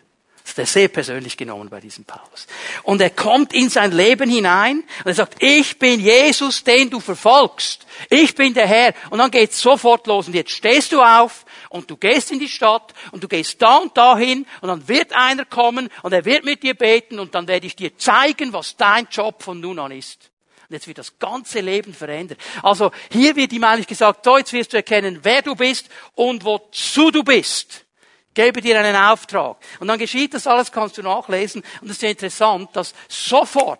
Das 0.43 0.51
ist 0.51 0.57
er 0.57 0.65
sehr 0.65 0.87
persönlich 0.87 1.37
genommen 1.37 1.69
bei 1.69 1.79
diesem 1.79 2.05
Paulus. 2.05 2.47
Und 2.83 3.01
er 3.01 3.11
kommt 3.11 3.53
in 3.53 3.69
sein 3.69 3.91
Leben 3.91 4.29
hinein 4.29 4.79
und 4.79 5.05
er 5.05 5.13
sagt, 5.13 5.43
ich 5.43 5.77
bin 5.77 5.99
Jesus, 5.99 6.63
den 6.63 6.89
du 6.89 6.99
verfolgst. 6.99 7.85
Ich 8.09 8.33
bin 8.33 8.53
der 8.55 8.67
Herr. 8.67 8.93
Und 9.11 9.19
dann 9.19 9.29
geht's 9.29 9.61
sofort 9.61 10.07
los. 10.07 10.27
Und 10.27 10.33
jetzt 10.33 10.51
stehst 10.51 10.91
du 10.91 11.01
auf 11.01 11.45
und 11.69 11.89
du 11.89 11.97
gehst 11.97 12.31
in 12.31 12.39
die 12.39 12.49
Stadt 12.49 12.93
und 13.11 13.23
du 13.23 13.27
gehst 13.27 13.61
da 13.61 13.77
und 13.77 13.95
dahin 13.95 14.47
und 14.61 14.69
dann 14.69 14.87
wird 14.87 15.13
einer 15.13 15.45
kommen 15.45 15.89
und 16.01 16.13
er 16.13 16.25
wird 16.25 16.43
mit 16.45 16.63
dir 16.63 16.73
beten 16.73 17.19
und 17.19 17.35
dann 17.35 17.47
werde 17.47 17.67
ich 17.67 17.75
dir 17.75 17.95
zeigen, 17.97 18.51
was 18.51 18.75
dein 18.75 19.07
Job 19.11 19.43
von 19.43 19.59
nun 19.59 19.77
an 19.77 19.91
ist. 19.91 20.31
Und 20.67 20.73
jetzt 20.73 20.87
wird 20.87 20.97
das 20.97 21.19
ganze 21.19 21.59
Leben 21.59 21.93
verändert. 21.93 22.39
Also 22.63 22.91
hier 23.11 23.35
wird 23.35 23.53
ihm 23.53 23.63
eigentlich 23.63 23.87
gesagt, 23.87 24.25
so 24.25 24.37
jetzt 24.37 24.53
wirst 24.53 24.73
du 24.73 24.77
erkennen, 24.77 25.19
wer 25.21 25.43
du 25.43 25.55
bist 25.55 25.89
und 26.15 26.43
wozu 26.43 27.11
du 27.11 27.23
bist 27.23 27.85
gebe 28.33 28.61
dir 28.61 28.79
einen 28.79 28.95
Auftrag. 28.95 29.57
Und 29.79 29.87
dann 29.87 29.99
geschieht 29.99 30.33
das 30.33 30.47
alles, 30.47 30.71
kannst 30.71 30.97
du 30.97 31.03
nachlesen. 31.03 31.63
Und 31.81 31.89
es 31.89 31.97
ist 31.97 32.01
ja 32.01 32.09
interessant, 32.09 32.69
dass 32.73 32.93
sofort 33.07 33.79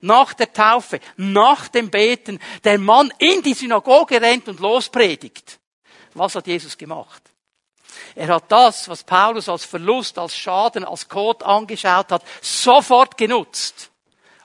nach 0.00 0.32
der 0.34 0.52
Taufe, 0.52 1.00
nach 1.16 1.68
dem 1.68 1.90
Beten, 1.90 2.40
der 2.64 2.78
Mann 2.78 3.12
in 3.18 3.42
die 3.42 3.54
Synagoge 3.54 4.20
rennt 4.20 4.48
und 4.48 4.60
lospredigt. 4.60 5.58
Was 6.14 6.34
hat 6.34 6.46
Jesus 6.46 6.76
gemacht? 6.76 7.22
Er 8.14 8.28
hat 8.28 8.50
das, 8.50 8.88
was 8.88 9.04
Paulus 9.04 9.48
als 9.48 9.64
Verlust, 9.64 10.18
als 10.18 10.36
Schaden, 10.36 10.84
als 10.84 11.08
Kot 11.08 11.42
angeschaut 11.42 12.10
hat, 12.10 12.24
sofort 12.40 13.16
genutzt. 13.16 13.90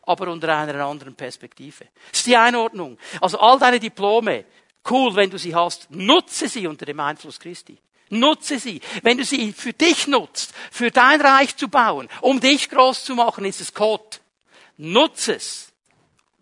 Aber 0.03 0.27
unter 0.27 0.55
einer 0.55 0.85
anderen 0.85 1.15
Perspektive. 1.15 1.85
Das 2.11 2.19
ist 2.19 2.27
die 2.27 2.37
Einordnung. 2.37 2.97
Also 3.21 3.39
all 3.39 3.57
deine 3.57 3.79
Diplome, 3.79 4.45
cool, 4.89 5.15
wenn 5.15 5.31
du 5.31 5.39
sie 5.39 5.55
hast, 5.55 5.89
nutze 5.89 6.47
sie 6.47 6.67
unter 6.67 6.85
dem 6.85 6.99
Einfluss 6.99 7.39
Christi. 7.39 7.77
Nutze 8.09 8.59
sie. 8.59 8.81
Wenn 9.01 9.17
du 9.17 9.25
sie 9.25 9.51
für 9.53 9.73
dich 9.73 10.07
nutzt, 10.07 10.53
für 10.71 10.91
dein 10.91 11.21
Reich 11.21 11.55
zu 11.57 11.67
bauen, 11.67 12.07
um 12.21 12.39
dich 12.39 12.69
groß 12.69 13.03
zu 13.03 13.15
machen, 13.15 13.45
ist 13.45 13.61
es 13.61 13.73
Gott. 13.73 14.21
Nutze 14.77 15.35
es 15.35 15.71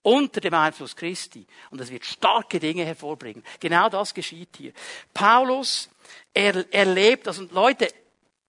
unter 0.01 0.41
dem 0.41 0.53
Einfluss 0.53 0.95
Christi 0.95 1.45
und 1.71 1.79
es 1.79 1.89
wird 1.89 2.05
starke 2.05 2.59
Dinge 2.59 2.85
hervorbringen. 2.85 3.43
Genau 3.59 3.89
das 3.89 4.13
geschieht 4.13 4.49
hier. 4.57 4.73
Paulus 5.13 5.89
er, 6.33 6.71
erlebt 6.73 7.27
das 7.27 7.39
und 7.39 7.51
Leute, 7.53 7.87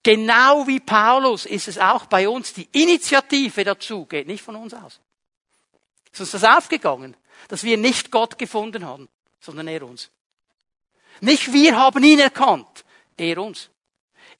genau 0.03 0.67
wie 0.67 0.79
Paulus 0.79 1.45
ist 1.45 1.67
es 1.67 1.77
auch 1.77 2.05
bei 2.05 2.27
uns, 2.27 2.53
die 2.53 2.67
Initiative 2.73 3.63
dazu 3.63 4.05
geht 4.05 4.27
nicht 4.27 4.43
von 4.43 4.55
uns 4.55 4.73
aus. 4.73 4.99
Ist 6.11 6.19
uns 6.19 6.31
das 6.31 6.43
aufgegangen, 6.43 7.15
dass 7.47 7.63
wir 7.63 7.77
nicht 7.77 8.11
Gott 8.11 8.37
gefunden 8.37 8.85
haben, 8.85 9.07
sondern 9.39 9.67
er 9.67 9.83
uns. 9.83 10.11
Nicht 11.21 11.53
wir 11.53 11.77
haben 11.77 12.03
ihn 12.03 12.19
erkannt, 12.19 12.84
er 13.17 13.37
uns. 13.37 13.69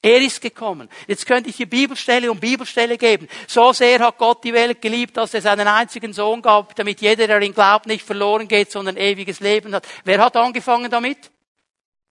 Er 0.02 0.20
ist 0.20 0.40
gekommen. 0.40 0.88
Jetzt 1.06 1.26
könnte 1.26 1.48
ich 1.48 1.56
hier 1.56 1.68
Bibelstelle 1.68 2.30
um 2.30 2.38
Bibelstelle 2.38 2.98
geben. 2.98 3.28
So 3.46 3.72
sehr 3.72 3.98
hat 4.00 4.18
Gott 4.18 4.44
die 4.44 4.52
Welt 4.52 4.80
geliebt, 4.80 5.16
dass 5.16 5.34
er 5.34 5.42
seinen 5.42 5.66
einzigen 5.66 6.12
Sohn 6.12 6.42
gab, 6.42 6.74
damit 6.76 7.00
jeder, 7.00 7.26
der 7.26 7.40
ihn 7.42 7.54
glaubt, 7.54 7.86
nicht 7.86 8.04
verloren 8.04 8.46
geht, 8.46 8.70
sondern 8.70 8.96
ewiges 8.96 9.40
Leben 9.40 9.74
hat. 9.74 9.86
Wer 10.04 10.18
hat 10.18 10.36
angefangen 10.36 10.90
damit? 10.90 11.30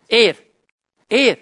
Er. 0.07 0.35
Er. 1.07 1.37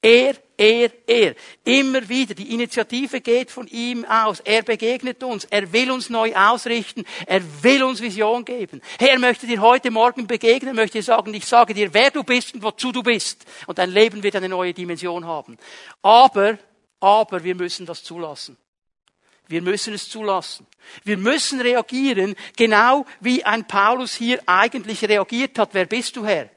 Er, 0.00 0.34
er, 0.56 0.90
er. 1.06 1.34
Immer 1.64 2.08
wieder. 2.08 2.34
Die 2.34 2.54
Initiative 2.54 3.20
geht 3.20 3.50
von 3.50 3.66
ihm 3.66 4.04
aus. 4.04 4.40
Er 4.40 4.62
begegnet 4.62 5.22
uns. 5.24 5.44
Er 5.46 5.72
will 5.72 5.90
uns 5.90 6.08
neu 6.08 6.34
ausrichten. 6.34 7.04
Er 7.26 7.42
will 7.62 7.82
uns 7.82 8.00
Vision 8.00 8.44
geben. 8.44 8.80
Herr 8.98 9.18
möchte 9.18 9.46
dir 9.46 9.60
heute 9.60 9.90
Morgen 9.90 10.26
begegnen, 10.26 10.76
möchte 10.76 10.98
dir 10.98 11.04
sagen, 11.04 11.34
ich 11.34 11.46
sage 11.46 11.74
dir, 11.74 11.92
wer 11.92 12.10
du 12.10 12.22
bist 12.22 12.54
und 12.54 12.62
wozu 12.62 12.92
du 12.92 13.02
bist. 13.02 13.44
Und 13.66 13.78
dein 13.78 13.90
Leben 13.90 14.22
wird 14.22 14.36
eine 14.36 14.48
neue 14.48 14.72
Dimension 14.72 15.26
haben. 15.26 15.58
Aber, 16.02 16.58
aber 17.00 17.42
wir 17.42 17.56
müssen 17.56 17.84
das 17.84 18.04
zulassen. 18.04 18.56
Wir 19.48 19.62
müssen 19.62 19.94
es 19.94 20.08
zulassen. 20.08 20.66
Wir 21.04 21.16
müssen 21.16 21.60
reagieren, 21.60 22.36
genau 22.56 23.06
wie 23.20 23.44
ein 23.44 23.66
Paulus 23.66 24.14
hier 24.14 24.40
eigentlich 24.46 25.02
reagiert 25.02 25.58
hat. 25.58 25.70
Wer 25.72 25.86
bist 25.86 26.16
du, 26.16 26.24
Herr? 26.24 26.50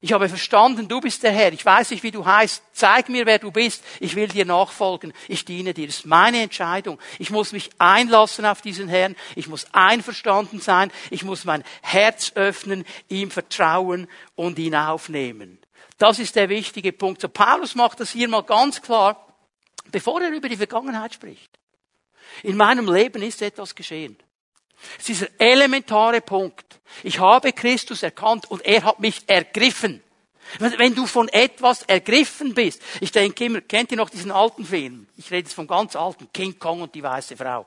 Ich 0.00 0.12
habe 0.12 0.28
verstanden, 0.28 0.86
du 0.86 1.00
bist 1.00 1.24
der 1.24 1.32
Herr. 1.32 1.52
Ich 1.52 1.64
weiß 1.64 1.90
nicht, 1.90 2.04
wie 2.04 2.12
du 2.12 2.24
heißt. 2.24 2.62
Zeig 2.72 3.08
mir, 3.08 3.26
wer 3.26 3.40
du 3.40 3.50
bist. 3.50 3.82
Ich 3.98 4.14
will 4.14 4.28
dir 4.28 4.44
nachfolgen. 4.44 5.12
Ich 5.26 5.44
diene 5.44 5.74
dir. 5.74 5.88
Das 5.88 5.98
ist 5.98 6.06
meine 6.06 6.40
Entscheidung. 6.40 7.00
Ich 7.18 7.30
muss 7.30 7.50
mich 7.50 7.70
einlassen 7.78 8.46
auf 8.46 8.62
diesen 8.62 8.88
Herrn. 8.88 9.16
Ich 9.34 9.48
muss 9.48 9.66
einverstanden 9.72 10.60
sein. 10.60 10.92
Ich 11.10 11.24
muss 11.24 11.44
mein 11.44 11.64
Herz 11.82 12.30
öffnen, 12.36 12.84
ihm 13.08 13.32
vertrauen 13.32 14.06
und 14.36 14.60
ihn 14.60 14.76
aufnehmen. 14.76 15.58
Das 15.98 16.20
ist 16.20 16.36
der 16.36 16.48
wichtige 16.48 16.92
Punkt. 16.92 17.20
So, 17.20 17.28
Paulus 17.28 17.74
macht 17.74 17.98
das 17.98 18.12
hier 18.12 18.28
mal 18.28 18.44
ganz 18.44 18.80
klar, 18.80 19.34
bevor 19.90 20.22
er 20.22 20.30
über 20.30 20.48
die 20.48 20.56
Vergangenheit 20.56 21.14
spricht. 21.14 21.58
In 22.44 22.56
meinem 22.56 22.92
Leben 22.92 23.20
ist 23.20 23.42
etwas 23.42 23.74
geschehen. 23.74 24.16
Es 24.98 25.08
ist 25.08 25.08
dieser 25.08 25.28
elementare 25.38 26.20
Punkt. 26.20 26.80
Ich 27.02 27.18
habe 27.18 27.52
Christus 27.52 28.02
erkannt 28.02 28.50
und 28.50 28.64
er 28.64 28.84
hat 28.84 29.00
mich 29.00 29.28
ergriffen. 29.28 30.02
Wenn 30.58 30.94
du 30.94 31.06
von 31.06 31.28
etwas 31.28 31.82
ergriffen 31.82 32.54
bist, 32.54 32.82
ich 33.00 33.12
denke 33.12 33.44
immer, 33.44 33.60
kennt 33.60 33.90
ihr 33.90 33.98
noch 33.98 34.08
diesen 34.08 34.30
alten 34.30 34.64
Film? 34.64 35.06
Ich 35.16 35.30
rede 35.30 35.46
jetzt 35.48 35.54
vom 35.54 35.66
ganz 35.66 35.94
alten, 35.94 36.32
King 36.32 36.58
Kong 36.58 36.80
und 36.82 36.94
die 36.94 37.02
weiße 37.02 37.36
Frau. 37.36 37.66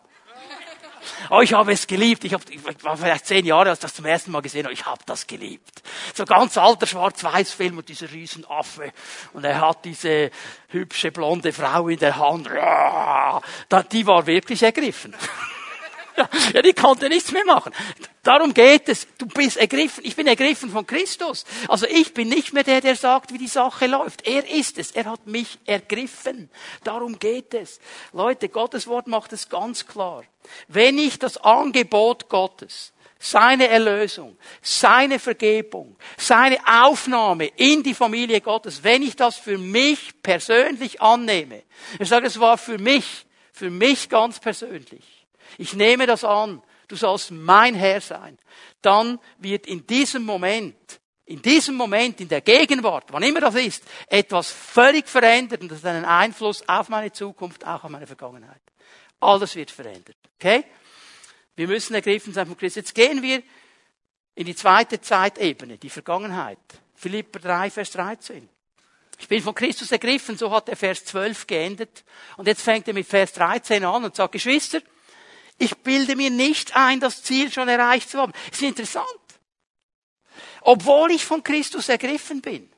Oh, 1.30 1.42
ich 1.42 1.54
habe 1.54 1.72
es 1.72 1.88
geliebt. 1.88 2.24
Ich, 2.24 2.34
hab, 2.34 2.48
ich 2.50 2.64
war 2.84 2.98
vielleicht 2.98 3.26
zehn 3.26 3.46
Jahre, 3.46 3.70
als 3.70 3.80
ich 3.80 3.84
das 3.84 3.94
zum 3.94 4.06
ersten 4.06 4.32
Mal 4.32 4.42
gesehen 4.42 4.66
habe. 4.66 4.74
Ich 4.74 4.86
habe 4.86 5.02
das 5.06 5.26
geliebt. 5.26 5.82
So 6.14 6.26
ganz 6.26 6.58
alter 6.58 6.86
Schwarz-Weiß-Film 6.86 7.78
und 7.78 7.90
dieser 7.90 8.12
Riesenaffe. 8.12 8.92
Und 9.34 9.44
er 9.44 9.62
hat 9.62 9.86
diese 9.86 10.32
hübsche 10.70 11.12
blonde 11.12 11.54
Frau 11.54 11.88
in 11.88 12.00
der 12.00 12.18
Hand. 12.18 12.50
Die 13.92 14.06
war 14.08 14.28
wirklich 14.28 14.64
ergriffen. 14.64 15.16
Ja, 16.54 16.62
die 16.62 16.74
konnte 16.74 17.10
nichts 17.10 17.32
mehr 17.32 17.46
machen. 17.46 17.74
Darum 18.24 18.54
geht 18.54 18.88
es. 18.90 19.08
Du 19.18 19.26
bist 19.26 19.58
ergriffen. 19.58 20.04
Ich 20.06 20.16
bin 20.16 20.28
ergriffen 20.28 20.70
von 20.70 20.86
Christus. 20.86 21.46
Also 21.68 21.88
ich 21.88 22.14
bin 22.14 22.30
nicht 22.30 22.54
mehr 22.54 22.64
der, 22.64 22.82
der 22.82 22.96
sagt, 22.96 23.34
wie 23.34 23.38
die 23.38 23.48
Sache 23.48 23.88
läuft. 23.88 24.28
Er 24.28 24.48
ist 24.50 24.78
es. 24.78 24.92
Er 24.92 25.06
hat 25.06 25.26
mich 25.26 25.58
ergriffen. 25.66 26.50
Darum 26.84 27.18
geht 27.18 27.54
es. 27.54 27.80
Leute, 28.14 28.50
Gottes 28.50 28.88
Wort 28.88 29.08
macht 29.08 29.34
es 29.34 29.50
ganz 29.50 29.88
klar. 29.88 30.24
Wenn 30.68 30.98
ich 30.98 31.20
das 31.20 31.38
Angebot 31.38 32.30
Gottes, 32.30 32.94
seine 33.22 33.68
Erlösung, 33.68 34.36
seine 34.62 35.20
Vergebung, 35.20 35.96
seine 36.18 36.58
Aufnahme 36.66 37.48
in 37.56 37.84
die 37.84 37.94
Familie 37.94 38.42
Gottes, 38.42 38.84
wenn 38.84 39.04
ich 39.04 39.16
das 39.16 39.38
für 39.38 39.58
mich 39.58 40.22
persönlich 40.24 41.02
annehme, 41.02 41.62
ich 42.00 42.10
sage, 42.10 42.26
es 42.26 42.40
war 42.40 42.58
für 42.58 42.80
mich, 42.80 43.26
für 43.54 43.70
mich 43.70 44.10
ganz 44.10 44.40
persönlich, 44.40 45.21
ich 45.58 45.74
nehme 45.74 46.08
das 46.08 46.24
an, 46.24 46.62
du 46.88 46.96
sollst 46.96 47.32
mein 47.32 47.76
Herr 47.76 48.02
sein, 48.02 48.38
dann 48.82 49.20
wird 49.38 49.68
in 49.68 49.86
diesem 49.86 50.24
Moment, 50.24 50.76
in 51.26 51.42
diesem 51.42 51.76
Moment, 51.76 52.20
in 52.20 52.28
der 52.28 52.42
Gegenwart, 52.42 53.06
wann 53.12 53.24
immer 53.24 53.40
das 53.42 53.56
ist, 53.56 53.84
etwas 54.08 54.52
völlig 54.52 55.08
verändert 55.08 55.62
und 55.62 55.72
das 55.72 55.84
hat 55.84 55.96
einen 55.96 56.06
Einfluss 56.06 56.68
auf 56.68 56.90
meine 56.90 57.12
Zukunft, 57.12 57.66
auch 57.66 57.84
auf 57.84 57.90
meine 57.90 58.08
Vergangenheit. 58.08 58.62
Alles 59.20 59.56
wird 59.56 59.72
verändert. 59.72 60.18
Okay? 60.36 60.66
Wir 61.56 61.68
müssen 61.68 61.94
ergriffen 61.94 62.34
sein 62.34 62.48
von 62.48 62.58
Christus. 62.58 62.78
Jetzt 62.78 62.96
gehen 62.96 63.22
wir 63.22 63.44
in 64.36 64.46
die 64.46 64.56
zweite 64.56 65.00
Zeitebene, 65.00 65.78
die 65.78 65.90
Vergangenheit. 65.90 66.58
Philipper 66.96 67.40
3, 67.40 67.70
Vers 67.70 67.92
13. 67.92 68.50
Ich 69.20 69.28
bin 69.28 69.44
von 69.44 69.54
Christus 69.54 69.92
ergriffen, 69.92 70.38
so 70.38 70.50
hat 70.52 70.70
er 70.70 70.76
Vers 70.76 71.06
12 71.06 71.46
geendet. 71.46 72.04
Und 72.38 72.48
jetzt 72.48 72.64
fängt 72.64 72.88
er 72.88 72.94
mit 72.94 73.06
Vers 73.06 73.34
13 73.34 73.86
an 73.86 74.04
und 74.04 74.16
sagt, 74.16 74.32
Geschwister, 74.32 74.82
ich 75.62 75.78
bilde 75.78 76.16
mir 76.16 76.32
nicht 76.32 76.76
ein, 76.76 77.00
das 77.00 77.24
Ziel 77.24 77.52
schon 77.52 77.68
erreicht 77.68 78.10
zu 78.10 78.18
haben. 78.18 78.34
ist 78.52 78.62
interessant. 78.62 79.06
Obwohl 80.62 81.12
ich 81.12 81.24
von 81.24 81.44
Christus 81.44 81.88
ergriffen 81.88 82.42
bin, 82.42 82.70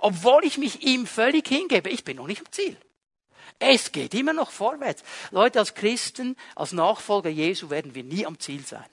obwohl 0.00 0.44
ich 0.44 0.58
mich 0.58 0.82
ihm 0.82 1.06
völlig 1.06 1.46
hingebe, 1.46 1.90
ich 1.90 2.04
bin 2.04 2.16
noch 2.16 2.26
nicht 2.26 2.40
am 2.40 2.50
Ziel. 2.50 2.76
Es 3.58 3.92
geht 3.92 4.14
immer 4.14 4.32
noch 4.32 4.50
vorwärts. 4.50 5.02
Leute, 5.30 5.58
als 5.58 5.74
Christen, 5.74 6.36
als 6.56 6.72
Nachfolger 6.72 7.30
Jesu 7.30 7.70
werden 7.70 7.94
wir 7.94 8.02
nie 8.02 8.26
am 8.26 8.38
Ziel 8.38 8.64
sein. 8.64 8.86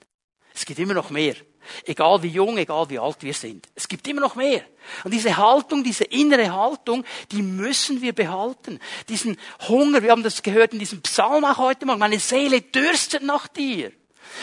Es 0.54 0.64
geht 0.64 0.78
immer 0.78 0.94
noch 0.94 1.10
mehr. 1.10 1.36
Egal 1.84 2.22
wie 2.22 2.28
jung, 2.28 2.58
egal 2.58 2.88
wie 2.90 2.98
alt 2.98 3.22
wir 3.22 3.34
sind. 3.34 3.68
Es 3.74 3.88
gibt 3.88 4.06
immer 4.08 4.20
noch 4.20 4.34
mehr. 4.34 4.62
Und 5.04 5.12
diese 5.12 5.36
Haltung, 5.36 5.84
diese 5.84 6.04
innere 6.04 6.52
Haltung, 6.52 7.04
die 7.32 7.42
müssen 7.42 8.02
wir 8.02 8.12
behalten. 8.12 8.80
Diesen 9.08 9.36
Hunger, 9.68 10.02
wir 10.02 10.10
haben 10.10 10.22
das 10.22 10.42
gehört 10.42 10.72
in 10.72 10.78
diesem 10.78 11.02
Psalm 11.02 11.44
auch 11.44 11.58
heute 11.58 11.86
Morgen, 11.86 12.00
meine 12.00 12.18
Seele 12.18 12.60
dürstet 12.60 13.22
nach 13.22 13.48
dir. 13.48 13.92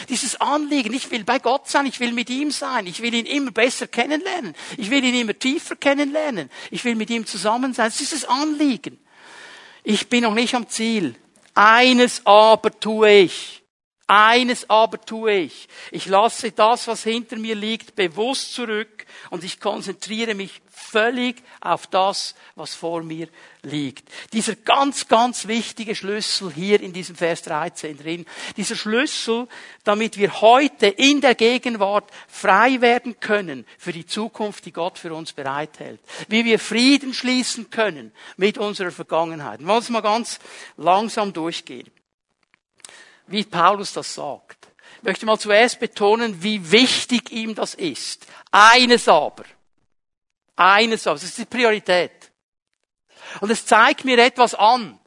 Dieses 0.08 0.40
Anliegen, 0.40 0.92
ich 0.92 1.10
will 1.10 1.24
bei 1.24 1.38
Gott 1.38 1.68
sein, 1.68 1.86
ich 1.86 1.98
will 1.98 2.12
mit 2.12 2.30
ihm 2.30 2.50
sein, 2.50 2.86
ich 2.86 3.00
will 3.02 3.14
ihn 3.14 3.26
immer 3.26 3.50
besser 3.50 3.86
kennenlernen, 3.86 4.54
ich 4.76 4.90
will 4.90 5.02
ihn 5.04 5.14
immer 5.14 5.38
tiefer 5.38 5.76
kennenlernen, 5.76 6.50
ich 6.70 6.84
will 6.84 6.94
mit 6.94 7.10
ihm 7.10 7.26
zusammen 7.26 7.72
sein. 7.74 7.86
Das 7.86 8.00
ist 8.00 8.12
das 8.12 8.24
Anliegen. 8.24 8.98
Ich 9.84 10.08
bin 10.08 10.22
noch 10.22 10.34
nicht 10.34 10.54
am 10.54 10.68
Ziel. 10.68 11.14
Eines 11.54 12.24
aber 12.24 12.78
tue 12.78 13.10
ich. 13.10 13.62
Eines 14.10 14.70
aber 14.70 14.98
tue 14.98 15.32
ich. 15.32 15.68
Ich 15.90 16.06
lasse 16.06 16.50
das, 16.50 16.88
was 16.88 17.04
hinter 17.04 17.36
mir 17.36 17.54
liegt, 17.54 17.94
bewusst 17.94 18.54
zurück 18.54 19.04
und 19.28 19.44
ich 19.44 19.60
konzentriere 19.60 20.34
mich 20.34 20.62
völlig 20.70 21.42
auf 21.60 21.86
das, 21.86 22.34
was 22.54 22.74
vor 22.74 23.02
mir 23.02 23.28
liegt. 23.60 24.08
Dieser 24.32 24.54
ganz, 24.54 25.08
ganz 25.08 25.46
wichtige 25.46 25.94
Schlüssel 25.94 26.50
hier 26.50 26.80
in 26.80 26.94
diesem 26.94 27.16
Vers 27.16 27.42
13 27.42 27.98
drin. 27.98 28.24
Dieser 28.56 28.76
Schlüssel, 28.76 29.46
damit 29.84 30.16
wir 30.16 30.40
heute 30.40 30.86
in 30.86 31.20
der 31.20 31.34
Gegenwart 31.34 32.10
frei 32.28 32.80
werden 32.80 33.20
können 33.20 33.66
für 33.76 33.92
die 33.92 34.06
Zukunft, 34.06 34.64
die 34.64 34.72
Gott 34.72 34.98
für 34.98 35.12
uns 35.12 35.34
bereithält. 35.34 36.00
Wie 36.28 36.46
wir 36.46 36.58
Frieden 36.58 37.12
schließen 37.12 37.68
können 37.68 38.10
mit 38.38 38.56
unserer 38.56 38.90
Vergangenheit. 38.90 39.60
Wir 39.60 39.68
wollen 39.68 39.80
es 39.80 39.90
mal 39.90 40.00
ganz 40.00 40.38
langsam 40.78 41.34
durchgehen 41.34 41.90
wie 43.28 43.44
Paulus 43.44 43.92
das 43.92 44.14
sagt. 44.14 44.68
Ich 44.98 45.02
möchte 45.02 45.26
mal 45.26 45.38
zuerst 45.38 45.78
betonen, 45.78 46.42
wie 46.42 46.70
wichtig 46.70 47.30
ihm 47.30 47.54
das 47.54 47.74
ist. 47.74 48.26
Eines 48.50 49.08
aber. 49.08 49.44
Eines 50.56 51.06
aber. 51.06 51.14
Das 51.14 51.24
ist 51.24 51.38
die 51.38 51.44
Priorität. 51.44 52.32
Und 53.40 53.50
es 53.50 53.64
zeigt 53.64 54.04
mir 54.04 54.18
etwas 54.18 54.54
an. 54.54 54.98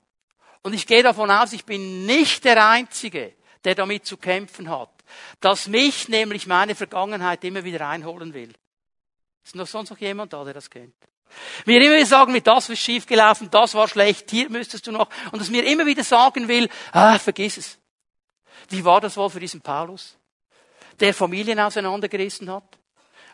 Und 0.62 0.74
ich 0.74 0.88
gehe 0.88 1.04
davon 1.04 1.30
aus, 1.32 1.54
ich 1.54 1.66
bin 1.66 2.06
nicht 2.06 2.46
der 2.46 2.66
Einzige, 2.70 3.34
der 3.64 3.76
damit 3.76 4.06
zu 4.06 4.18
kämpfen 4.18 4.70
hat. 4.70 4.92
Dass 5.40 5.68
mich 5.68 6.08
nämlich 6.08 6.48
meine 6.48 6.76
Vergangenheit 6.76 7.44
immer 7.44 7.64
wieder 7.64 7.88
einholen 7.88 8.34
will. 8.34 8.54
Ist 9.44 9.56
noch 9.56 9.68
sonst 9.68 9.90
noch 9.90 9.98
jemand 9.98 10.34
da, 10.34 10.44
der 10.44 10.54
das 10.54 10.70
kennt? 10.70 10.96
Mir 11.66 11.82
immer 11.82 11.96
wieder 11.96 12.06
sagen, 12.06 12.32
mit 12.32 12.46
das 12.46 12.70
ist 12.70 12.80
schiefgelaufen, 12.80 13.50
das 13.50 13.74
war 13.74 13.88
schlecht, 13.88 14.30
hier 14.30 14.50
müsstest 14.50 14.88
du 14.88 14.92
noch. 14.92 15.10
Und 15.32 15.40
dass 15.40 15.50
mir 15.50 15.66
immer 15.66 15.86
wieder 15.86 16.04
sagen 16.04 16.48
will, 16.48 16.70
ah, 16.92 17.18
vergiss 17.18 17.58
es. 17.58 17.81
Wie 18.72 18.86
war 18.86 19.02
das 19.02 19.18
wohl 19.18 19.30
für 19.30 19.40
diesen 19.40 19.62
Paulus? 19.62 20.16
Der 21.00 21.14
Familien 21.14 21.60
auseinandergerissen 21.60 22.50
hat, 22.50 22.64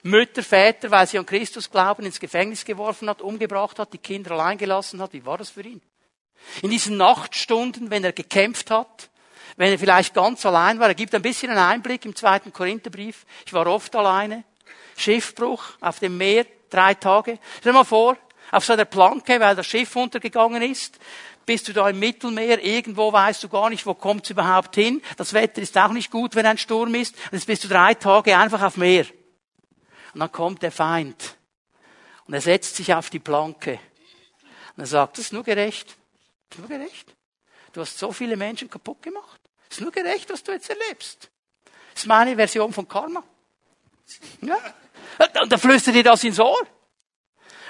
Mütter, 0.03 0.43
Väter, 0.43 0.89
weil 0.89 1.07
sie 1.07 1.19
an 1.19 1.25
Christus 1.25 1.69
glauben, 1.69 2.05
ins 2.05 2.19
Gefängnis 2.19 2.63
geworfen 2.65 3.09
hat, 3.09 3.21
umgebracht 3.21 3.77
hat, 3.79 3.93
die 3.93 3.97
Kinder 3.97 4.31
allein 4.31 4.57
gelassen 4.57 5.01
hat. 5.01 5.13
Wie 5.13 5.25
war 5.25 5.37
das 5.37 5.49
für 5.49 5.61
ihn? 5.61 5.81
In 6.61 6.69
diesen 6.69 6.97
Nachtstunden, 6.97 7.89
wenn 7.89 8.03
er 8.03 8.13
gekämpft 8.13 8.71
hat, 8.71 9.09
wenn 9.57 9.71
er 9.71 9.79
vielleicht 9.79 10.13
ganz 10.13 10.45
allein 10.45 10.79
war, 10.79 10.87
er 10.87 10.95
gibt 10.95 11.13
ein 11.15 11.21
bisschen 11.21 11.49
einen 11.49 11.59
Einblick 11.59 12.05
im 12.05 12.15
zweiten 12.15 12.53
Korintherbrief. 12.53 13.25
Ich 13.45 13.53
war 13.53 13.67
oft 13.67 13.95
alleine. 13.95 14.43
Schiffbruch 14.95 15.63
auf 15.81 15.99
dem 15.99 16.17
Meer, 16.17 16.45
drei 16.69 16.93
Tage. 16.93 17.39
Stell 17.59 17.71
dir 17.71 17.79
mal 17.79 17.83
vor, 17.83 18.17
auf 18.51 18.65
so 18.65 18.73
einer 18.73 18.85
Planke, 18.85 19.39
weil 19.39 19.55
das 19.55 19.67
Schiff 19.67 19.95
untergegangen 19.95 20.61
ist 20.61 20.99
bist 21.47 21.67
du 21.67 21.73
da 21.73 21.89
im 21.89 21.97
Mittelmeer, 21.97 22.63
irgendwo 22.63 23.11
weißt 23.11 23.41
du 23.41 23.49
gar 23.49 23.69
nicht, 23.71 23.85
wo 23.85 23.95
kommt's 23.95 24.29
überhaupt 24.29 24.75
hin. 24.75 25.01
Das 25.15 25.33
Wetter 25.33 25.61
ist 25.61 25.75
auch 25.77 25.93
nicht 25.93 26.11
gut, 26.11 26.35
wenn 26.35 26.45
ein 26.45 26.57
Sturm 26.57 26.93
ist. 26.93 27.15
Und 27.15 27.33
jetzt 27.33 27.47
bist 27.47 27.63
du 27.63 27.69
drei 27.69 27.95
Tage 27.95 28.37
einfach 28.37 28.61
auf 28.61 28.77
Meer. 28.77 29.05
Und 30.13 30.19
dann 30.19 30.31
kommt 30.31 30.61
der 30.61 30.71
Feind. 30.71 31.37
Und 32.27 32.33
er 32.33 32.41
setzt 32.41 32.75
sich 32.75 32.93
auf 32.93 33.09
die 33.09 33.19
Planke. 33.19 33.79
Und 34.75 34.83
er 34.83 34.85
sagt, 34.85 35.17
das 35.17 35.25
ist 35.25 35.33
nur 35.33 35.43
gerecht. 35.43 35.95
Das 36.49 36.59
ist 36.59 36.69
nur 36.69 36.77
gerecht. 36.77 37.15
Du 37.71 37.81
hast 37.81 37.97
so 37.97 38.11
viele 38.11 38.35
Menschen 38.35 38.69
kaputt 38.69 39.01
gemacht. 39.01 39.39
Das 39.69 39.77
ist 39.77 39.81
nur 39.81 39.91
gerecht, 39.91 40.29
was 40.29 40.43
du 40.43 40.51
jetzt 40.51 40.69
erlebst. 40.69 41.29
Das 41.93 42.03
ist 42.03 42.07
meine 42.07 42.35
Version 42.35 42.73
von 42.73 42.87
Karma. 42.87 43.23
Ja? 44.41 44.57
Und 45.41 45.51
er 45.51 45.57
flüstert 45.57 45.95
dir 45.95 46.03
das 46.03 46.23
ins 46.25 46.39
Ohr. 46.39 46.67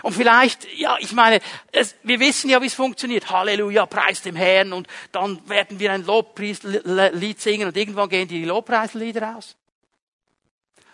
Und 0.04 0.14
vielleicht, 0.14 0.68
ja, 0.76 0.98
ich 1.00 1.12
meine, 1.14 1.40
es, 1.72 1.96
wir 2.04 2.20
wissen 2.20 2.50
ja, 2.50 2.62
wie 2.62 2.68
es 2.68 2.74
funktioniert. 2.74 3.30
Halleluja, 3.30 3.86
preis 3.86 4.22
dem 4.22 4.36
Herrn. 4.36 4.74
Und 4.74 4.88
dann 5.12 5.48
werden 5.50 5.80
wir 5.80 5.92
ein 5.92 6.06
Lobpreislied 6.06 7.42
singen 7.42 7.68
und 7.68 7.78
irgendwann 7.78 8.10
gehen 8.10 8.28
die 8.28 8.46
Lobpreislieder 8.46 9.38
aus. 9.38 9.56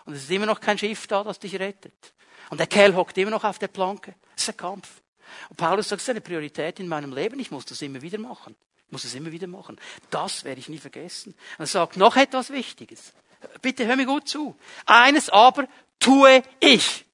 Und 0.06 0.14
es 0.14 0.24
ist 0.24 0.32
immer 0.32 0.46
noch 0.46 0.60
kein 0.60 0.78
Schiff 0.78 1.08
da, 1.08 1.24
das 1.24 1.40
dich 1.40 1.60
rettet. 1.60 2.14
Und 2.50 2.60
der 2.60 2.68
Kerl 2.68 2.96
hockt 2.96 3.18
immer 3.18 3.32
noch 3.32 3.44
auf 3.44 3.60
der 3.60 3.68
Planke. 3.68 4.16
Es 4.36 4.44
ist 4.44 4.50
ein 4.50 4.58
Kampf. 4.58 5.02
Und 5.50 5.58
Paulus 5.58 5.90
sagt, 5.90 6.02
es 6.02 6.08
ist 6.08 6.10
eine 6.10 6.22
Priorität 6.22 6.80
in 6.80 6.88
meinem 6.88 7.14
Leben. 7.14 7.40
Ich 7.40 7.52
muss 7.52 7.66
das 7.66 7.82
immer 7.82 8.02
wieder 8.02 8.18
machen. 8.18 8.56
Ich 8.86 8.92
muss 8.92 9.04
das 9.04 9.16
immer 9.16 9.32
wieder 9.32 9.48
machen. 9.48 9.80
Das 10.10 10.44
werde 10.44 10.60
ich 10.60 10.70
nie 10.70 10.78
vergessen. 10.78 11.34
Und 11.58 11.64
er 11.64 11.68
sagt, 11.68 11.98
noch 11.98 12.16
etwas 12.16 12.52
Wichtiges. 12.52 13.14
Bitte 13.62 13.86
hör 13.86 13.96
mir 13.96 14.06
gut 14.06 14.28
zu. 14.28 14.56
Eines 14.86 15.30
aber 15.30 15.68
tue 16.00 16.44
ich. 16.60 17.06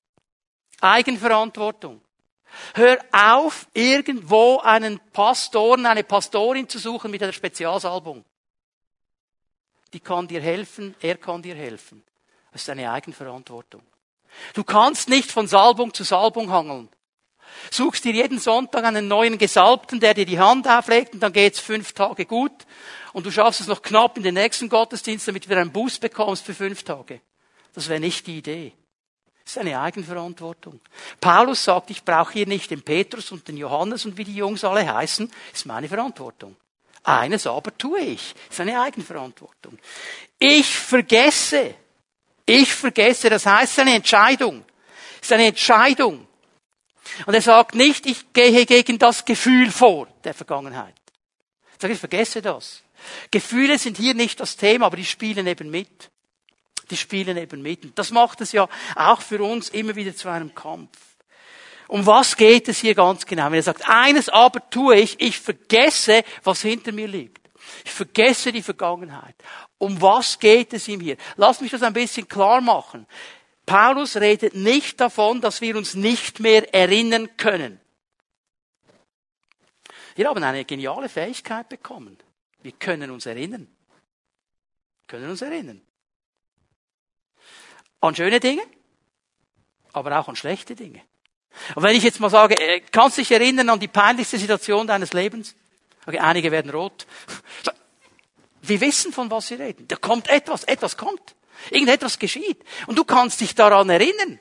Eigenverantwortung. 0.81 2.01
Hör 2.73 2.97
auf, 3.11 3.67
irgendwo 3.73 4.57
einen 4.59 4.99
Pastoren, 5.11 5.85
eine 5.85 6.03
Pastorin 6.03 6.67
zu 6.67 6.79
suchen 6.79 7.11
mit 7.11 7.21
einer 7.21 7.33
Spezialsalbung. 7.33 8.25
Die 9.93 9.99
kann 9.99 10.27
dir 10.27 10.41
helfen, 10.41 10.95
er 10.99 11.17
kann 11.17 11.41
dir 11.41 11.55
helfen. 11.55 12.03
Das 12.51 12.63
ist 12.63 12.69
eine 12.69 12.91
Eigenverantwortung. 12.91 13.81
Du 14.53 14.63
kannst 14.63 15.09
nicht 15.09 15.31
von 15.31 15.47
Salbung 15.47 15.93
zu 15.93 16.03
Salbung 16.03 16.51
hangeln. 16.51 16.89
Suchst 17.71 18.05
dir 18.05 18.13
jeden 18.13 18.39
Sonntag 18.39 18.83
einen 18.83 19.07
neuen 19.07 19.37
Gesalbten, 19.37 19.99
der 19.99 20.13
dir 20.13 20.25
die 20.25 20.39
Hand 20.39 20.67
auflegt 20.67 21.13
und 21.13 21.19
dann 21.21 21.33
geht's 21.33 21.59
fünf 21.59 21.93
Tage 21.93 22.25
gut 22.25 22.51
und 23.13 23.25
du 23.25 23.31
schaffst 23.31 23.61
es 23.61 23.67
noch 23.67 23.81
knapp 23.81 24.17
in 24.17 24.23
den 24.23 24.35
nächsten 24.35 24.69
Gottesdienst, 24.69 25.27
damit 25.27 25.45
du 25.45 25.49
wieder 25.49 25.61
einen 25.61 25.71
Boost 25.71 25.99
bekommst 25.99 26.45
für 26.45 26.53
fünf 26.53 26.83
Tage. 26.83 27.21
Das 27.73 27.89
wäre 27.89 27.99
nicht 27.99 28.27
die 28.27 28.37
Idee. 28.37 28.73
Das 29.49 29.55
ist 29.55 29.61
eine 29.61 29.81
Eigenverantwortung. 29.81 30.79
Paulus 31.19 31.63
sagt, 31.63 31.89
ich 31.89 32.03
brauche 32.03 32.33
hier 32.33 32.45
nicht 32.45 32.69
den 32.69 32.83
Petrus 32.83 33.31
und 33.31 33.47
den 33.47 33.57
Johannes 33.57 34.05
und 34.05 34.15
wie 34.15 34.23
die 34.23 34.35
Jungs 34.35 34.63
alle 34.63 34.87
heißen, 34.93 35.27
ist 35.51 35.65
meine 35.65 35.87
Verantwortung. 35.87 36.55
Eines 37.03 37.47
aber 37.47 37.75
tue 37.75 37.99
ich. 37.99 38.35
Ist 38.47 38.59
eine 38.59 38.79
Eigenverantwortung. 38.79 39.79
Ich 40.37 40.67
vergesse. 40.67 41.73
Ich 42.45 42.71
vergesse. 42.71 43.31
Das 43.31 43.47
heißt, 43.47 43.63
es 43.63 43.71
ist 43.71 43.79
eine 43.79 43.95
Entscheidung. 43.95 44.63
Es 45.19 45.29
ist 45.29 45.33
eine 45.33 45.47
Entscheidung. 45.47 46.27
Und 47.25 47.33
er 47.33 47.41
sagt 47.41 47.73
nicht, 47.73 48.05
ich 48.05 48.31
gehe 48.31 48.67
gegen 48.67 48.99
das 48.99 49.25
Gefühl 49.25 49.71
vor 49.71 50.07
der 50.25 50.35
Vergangenheit. 50.35 50.93
Ich 51.73 51.81
sage, 51.81 51.95
ich 51.95 51.99
vergesse 51.99 52.43
das. 52.43 52.83
Gefühle 53.31 53.79
sind 53.79 53.97
hier 53.97 54.13
nicht 54.13 54.39
das 54.39 54.57
Thema, 54.57 54.85
aber 54.85 54.97
die 54.97 55.05
spielen 55.05 55.47
eben 55.47 55.71
mit 55.71 56.11
die 56.91 56.97
spielen 56.97 57.37
eben 57.37 57.61
mit. 57.61 57.83
Und 57.83 57.97
das 57.97 58.11
macht 58.11 58.41
es 58.41 58.51
ja 58.51 58.67
auch 58.95 59.21
für 59.21 59.41
uns 59.41 59.69
immer 59.69 59.95
wieder 59.95 60.15
zu 60.15 60.29
einem 60.29 60.53
Kampf. 60.53 60.97
Um 61.87 62.05
was 62.05 62.37
geht 62.37 62.67
es 62.67 62.79
hier 62.79 62.93
ganz 62.93 63.25
genau? 63.25 63.45
Wenn 63.45 63.55
er 63.55 63.63
sagt, 63.63 63.89
eines 63.89 64.29
aber 64.29 64.69
tue 64.69 64.97
ich, 64.97 65.19
ich 65.19 65.39
vergesse, 65.39 66.23
was 66.43 66.61
hinter 66.61 66.91
mir 66.91 67.07
liegt. 67.07 67.49
Ich 67.83 67.91
vergesse 67.91 68.51
die 68.51 68.61
Vergangenheit. 68.61 69.35
Um 69.77 69.99
was 70.01 70.37
geht 70.37 70.73
es 70.73 70.87
ihm 70.87 70.99
hier? 70.99 71.17
Lass 71.35 71.61
mich 71.61 71.71
das 71.71 71.81
ein 71.81 71.93
bisschen 71.93 72.27
klar 72.27 72.61
machen. 72.61 73.07
Paulus 73.65 74.17
redet 74.17 74.55
nicht 74.55 74.99
davon, 74.99 75.41
dass 75.41 75.61
wir 75.61 75.75
uns 75.75 75.95
nicht 75.95 76.39
mehr 76.39 76.73
erinnern 76.73 77.29
können. 77.37 77.79
Wir 80.15 80.27
haben 80.27 80.43
eine 80.43 80.65
geniale 80.65 81.07
Fähigkeit 81.07 81.69
bekommen. 81.69 82.17
Wir 82.61 82.73
können 82.73 83.09
uns 83.09 83.25
erinnern. 83.25 83.67
Wir 83.67 85.07
können 85.07 85.29
uns 85.29 85.41
erinnern. 85.41 85.81
An 88.01 88.15
schöne 88.15 88.39
Dinge, 88.39 88.61
aber 89.93 90.19
auch 90.19 90.27
an 90.27 90.35
schlechte 90.35 90.75
Dinge. 90.75 91.01
Und 91.75 91.83
wenn 91.83 91.95
ich 91.95 92.03
jetzt 92.03 92.19
mal 92.19 92.29
sage, 92.29 92.55
äh, 92.55 92.81
kannst 92.91 93.17
du 93.17 93.21
dich 93.21 93.31
erinnern 93.31 93.69
an 93.69 93.79
die 93.79 93.87
peinlichste 93.87 94.37
Situation 94.37 94.87
deines 94.87 95.13
Lebens? 95.13 95.55
Okay, 96.05 96.19
einige 96.19 96.51
werden 96.51 96.71
rot. 96.71 97.05
Wir 98.61 98.81
wissen, 98.81 99.11
von 99.11 99.31
was 99.31 99.47
sie 99.47 99.55
reden. 99.55 99.87
Da 99.87 99.95
kommt 99.95 100.29
etwas, 100.29 100.63
etwas 100.63 100.97
kommt. 100.97 101.35
Irgendetwas 101.71 102.19
geschieht. 102.19 102.61
Und 102.87 102.97
du 102.97 103.03
kannst 103.03 103.41
dich 103.41 103.55
daran 103.55 103.89
erinnern. 103.89 104.39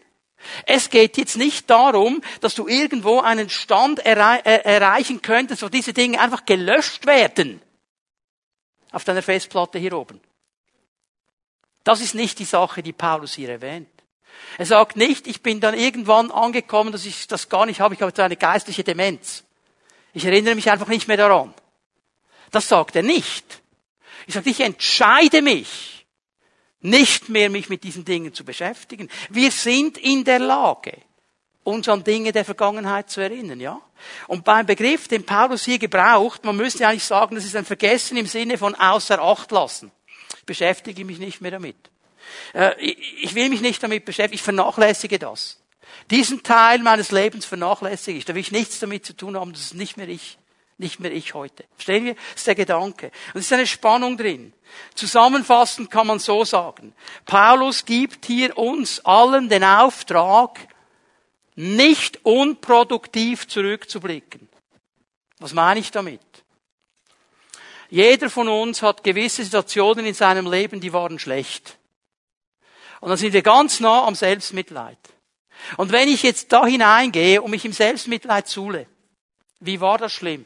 Es 0.66 0.90
geht 0.90 1.16
jetzt 1.16 1.36
nicht 1.36 1.68
darum, 1.68 2.22
dass 2.40 2.54
du 2.54 2.68
irgendwo 2.68 3.20
einen 3.20 3.50
Stand 3.50 3.98
errei 4.00 4.38
äh, 4.38 4.62
erreichen 4.62 5.20
könntest, 5.20 5.62
wo 5.62 5.68
diese 5.68 5.92
Dinge 5.92 6.20
einfach 6.20 6.44
gelöscht 6.46 7.06
werden. 7.06 7.60
Auf 8.92 9.04
deiner 9.04 9.22
Festplatte 9.22 9.78
hier 9.78 9.92
oben. 9.94 10.20
Das 11.88 12.03
ist 12.03 12.14
nicht 12.14 12.38
die 12.38 12.44
Sache, 12.44 12.83
die 12.83 12.92
Paulus 12.92 13.33
hier 13.33 13.48
erwähnt. 13.48 13.88
Er 14.59 14.66
sagt 14.66 14.96
nicht, 14.96 15.27
ich 15.27 15.42
bin 15.42 15.59
dann 15.59 15.72
irgendwann 15.72 16.31
angekommen, 16.31 16.92
dass 16.92 17.07
ich 17.07 17.27
das 17.29 17.48
gar 17.48 17.64
nicht 17.64 17.81
habe, 17.81 17.94
ich 17.94 18.03
habe 18.03 18.11
jetzt 18.11 18.20
eine 18.20 18.37
geistliche 18.37 18.85
Demenz. 18.85 19.42
Ich 20.12 20.27
erinnere 20.27 20.55
mich 20.55 20.70
einfach 20.70 20.88
nicht 20.88 21.09
mehr 21.09 21.16
daran. 21.16 21.55
Das 22.51 22.68
sagt 22.68 22.94
er 22.94 23.03
nicht. 23.03 23.62
Ich 24.27 24.35
sage, 24.35 24.51
ich 24.51 24.61
entscheide 24.61 25.40
mich, 25.40 26.07
nicht 26.83 27.31
mehr 27.31 27.48
mich 27.48 27.70
mit 27.70 27.85
diesen 27.85 28.05
Dingen 28.05 28.35
zu 28.35 28.44
beschäftigen. 28.44 29.09
Wir 29.31 29.51
sind 29.51 29.96
in 29.96 30.24
der 30.24 30.40
Lage, 30.40 30.92
uns 31.64 31.88
an 31.88 32.05
Dinge 32.05 32.33
der 32.33 32.44
Vergangenheit 32.44 33.09
zu 33.09 33.22
erinnern, 33.22 33.61
ja? 33.61 33.81
Und 34.27 34.44
beim 34.44 34.66
Begriff, 34.66 35.09
den 35.09 35.24
Paulus 35.24 35.64
hier 35.64 35.79
gebraucht, 35.79 36.44
man 36.44 36.59
müsste 36.59 36.87
eigentlich 36.87 37.05
sagen, 37.05 37.35
das 37.35 37.46
ist 37.46 37.57
ein 37.57 37.64
Vergessen 37.64 38.18
im 38.18 38.27
Sinne 38.27 38.59
von 38.59 38.74
außer 38.74 39.22
Acht 39.22 39.51
lassen. 39.53 39.90
Beschäftige 40.48 41.04
mich 41.04 41.20
nicht 41.20 41.40
mehr 41.40 41.52
damit. 41.52 41.76
Äh, 42.54 42.74
ich 42.80 43.37
will 43.37 43.48
mich 43.48 43.61
nicht 43.61 43.80
damit 43.80 44.04
beschäftigen, 44.04 44.34
ich 44.34 44.42
vernachlässige 44.42 45.20
das. 45.20 45.61
Diesen 46.11 46.42
Teil 46.42 46.80
meines 46.80 47.12
Lebens 47.12 47.46
vernachlässige 47.46 48.18
ich. 48.18 48.24
Da 48.24 48.34
will 48.34 48.40
ich 48.40 48.50
nichts 48.50 48.80
damit 48.80 49.06
zu 49.06 49.16
tun 49.16 49.37
haben, 49.37 49.52
das 49.52 49.62
ist 49.62 49.74
nicht 49.74 49.96
mehr 49.96 50.08
ich. 50.08 50.38
Nicht 50.80 51.00
mehr 51.00 51.12
ich 51.12 51.34
heute. 51.34 51.64
Verstehen 51.74 52.04
wir? 52.04 52.14
Das 52.14 52.37
ist 52.37 52.46
der 52.46 52.54
Gedanke. 52.54 53.11
Und 53.34 53.40
es 53.40 53.46
ist 53.46 53.52
eine 53.52 53.66
Spannung 53.66 54.16
drin. 54.16 54.52
Zusammenfassend 54.94 55.90
kann 55.90 56.06
man 56.06 56.20
so 56.20 56.44
sagen. 56.44 56.94
Paulus 57.26 57.84
gibt 57.84 58.26
hier 58.26 58.56
uns 58.56 59.04
allen 59.04 59.48
den 59.48 59.64
Auftrag, 59.64 60.68
nicht 61.56 62.24
unproduktiv 62.24 63.48
zurückzublicken. 63.48 64.48
Was 65.40 65.52
meine 65.52 65.80
ich 65.80 65.90
damit? 65.90 66.20
Jeder 67.90 68.29
von 68.29 68.48
uns 68.48 68.83
hat 68.83 69.03
gewisse 69.03 69.44
Situationen 69.44 70.05
in 70.05 70.14
seinem 70.14 70.51
Leben, 70.51 70.81
die 70.81 70.92
waren 70.92 71.18
schlecht. 71.18 71.79
Und 73.01 73.09
dann 73.09 73.18
sind 73.18 73.33
wir 73.33 73.42
ganz 73.42 73.81
nah 73.81 74.05
am 74.05 74.14
Selbstmitleid. 74.14 74.98
Und 75.77 75.92
wenn 75.92 76.09
ich 76.09 76.22
jetzt 76.22 76.53
da 76.53 76.66
hineingehe 76.66 77.40
und 77.40 77.51
mich 77.51 77.64
im 77.64 77.72
Selbstmitleid 77.72 78.46
zule, 78.46 78.87
wie 79.61 79.81
war 79.81 79.98
das 79.98 80.12
schlimm? 80.12 80.44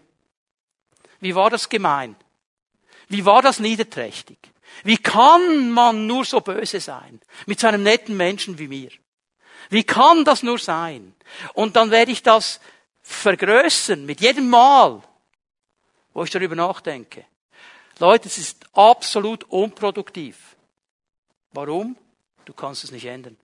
Wie 1.20 1.34
war 1.34 1.50
das 1.50 1.68
gemein? 1.68 2.16
Wie 3.08 3.24
war 3.24 3.42
das 3.42 3.58
niederträchtig? 3.58 4.38
Wie 4.84 4.96
kann 4.96 5.70
man 5.70 6.06
nur 6.06 6.24
so 6.24 6.40
böse 6.40 6.80
sein 6.80 7.20
mit 7.46 7.60
so 7.60 7.66
einem 7.66 7.82
netten 7.82 8.16
Menschen 8.16 8.58
wie 8.58 8.68
mir? 8.68 8.90
Wie 9.68 9.84
kann 9.84 10.24
das 10.24 10.42
nur 10.42 10.58
sein? 10.58 11.14
Und 11.54 11.76
dann 11.76 11.90
werde 11.90 12.12
ich 12.12 12.22
das 12.22 12.60
vergrößern 13.02 14.04
mit 14.04 14.20
jedem 14.20 14.48
Mal, 14.48 15.02
wo 16.12 16.24
ich 16.24 16.30
darüber 16.30 16.54
nachdenke. 16.54 17.24
Leute, 18.02 18.26
es 18.26 18.36
ist 18.36 18.66
absolut 18.72 19.44
unproduktiv. 19.44 20.56
Warum? 21.52 21.96
Du 22.44 22.52
kannst 22.52 22.82
es 22.82 22.90
nicht 22.90 23.06
ändern. 23.06 23.36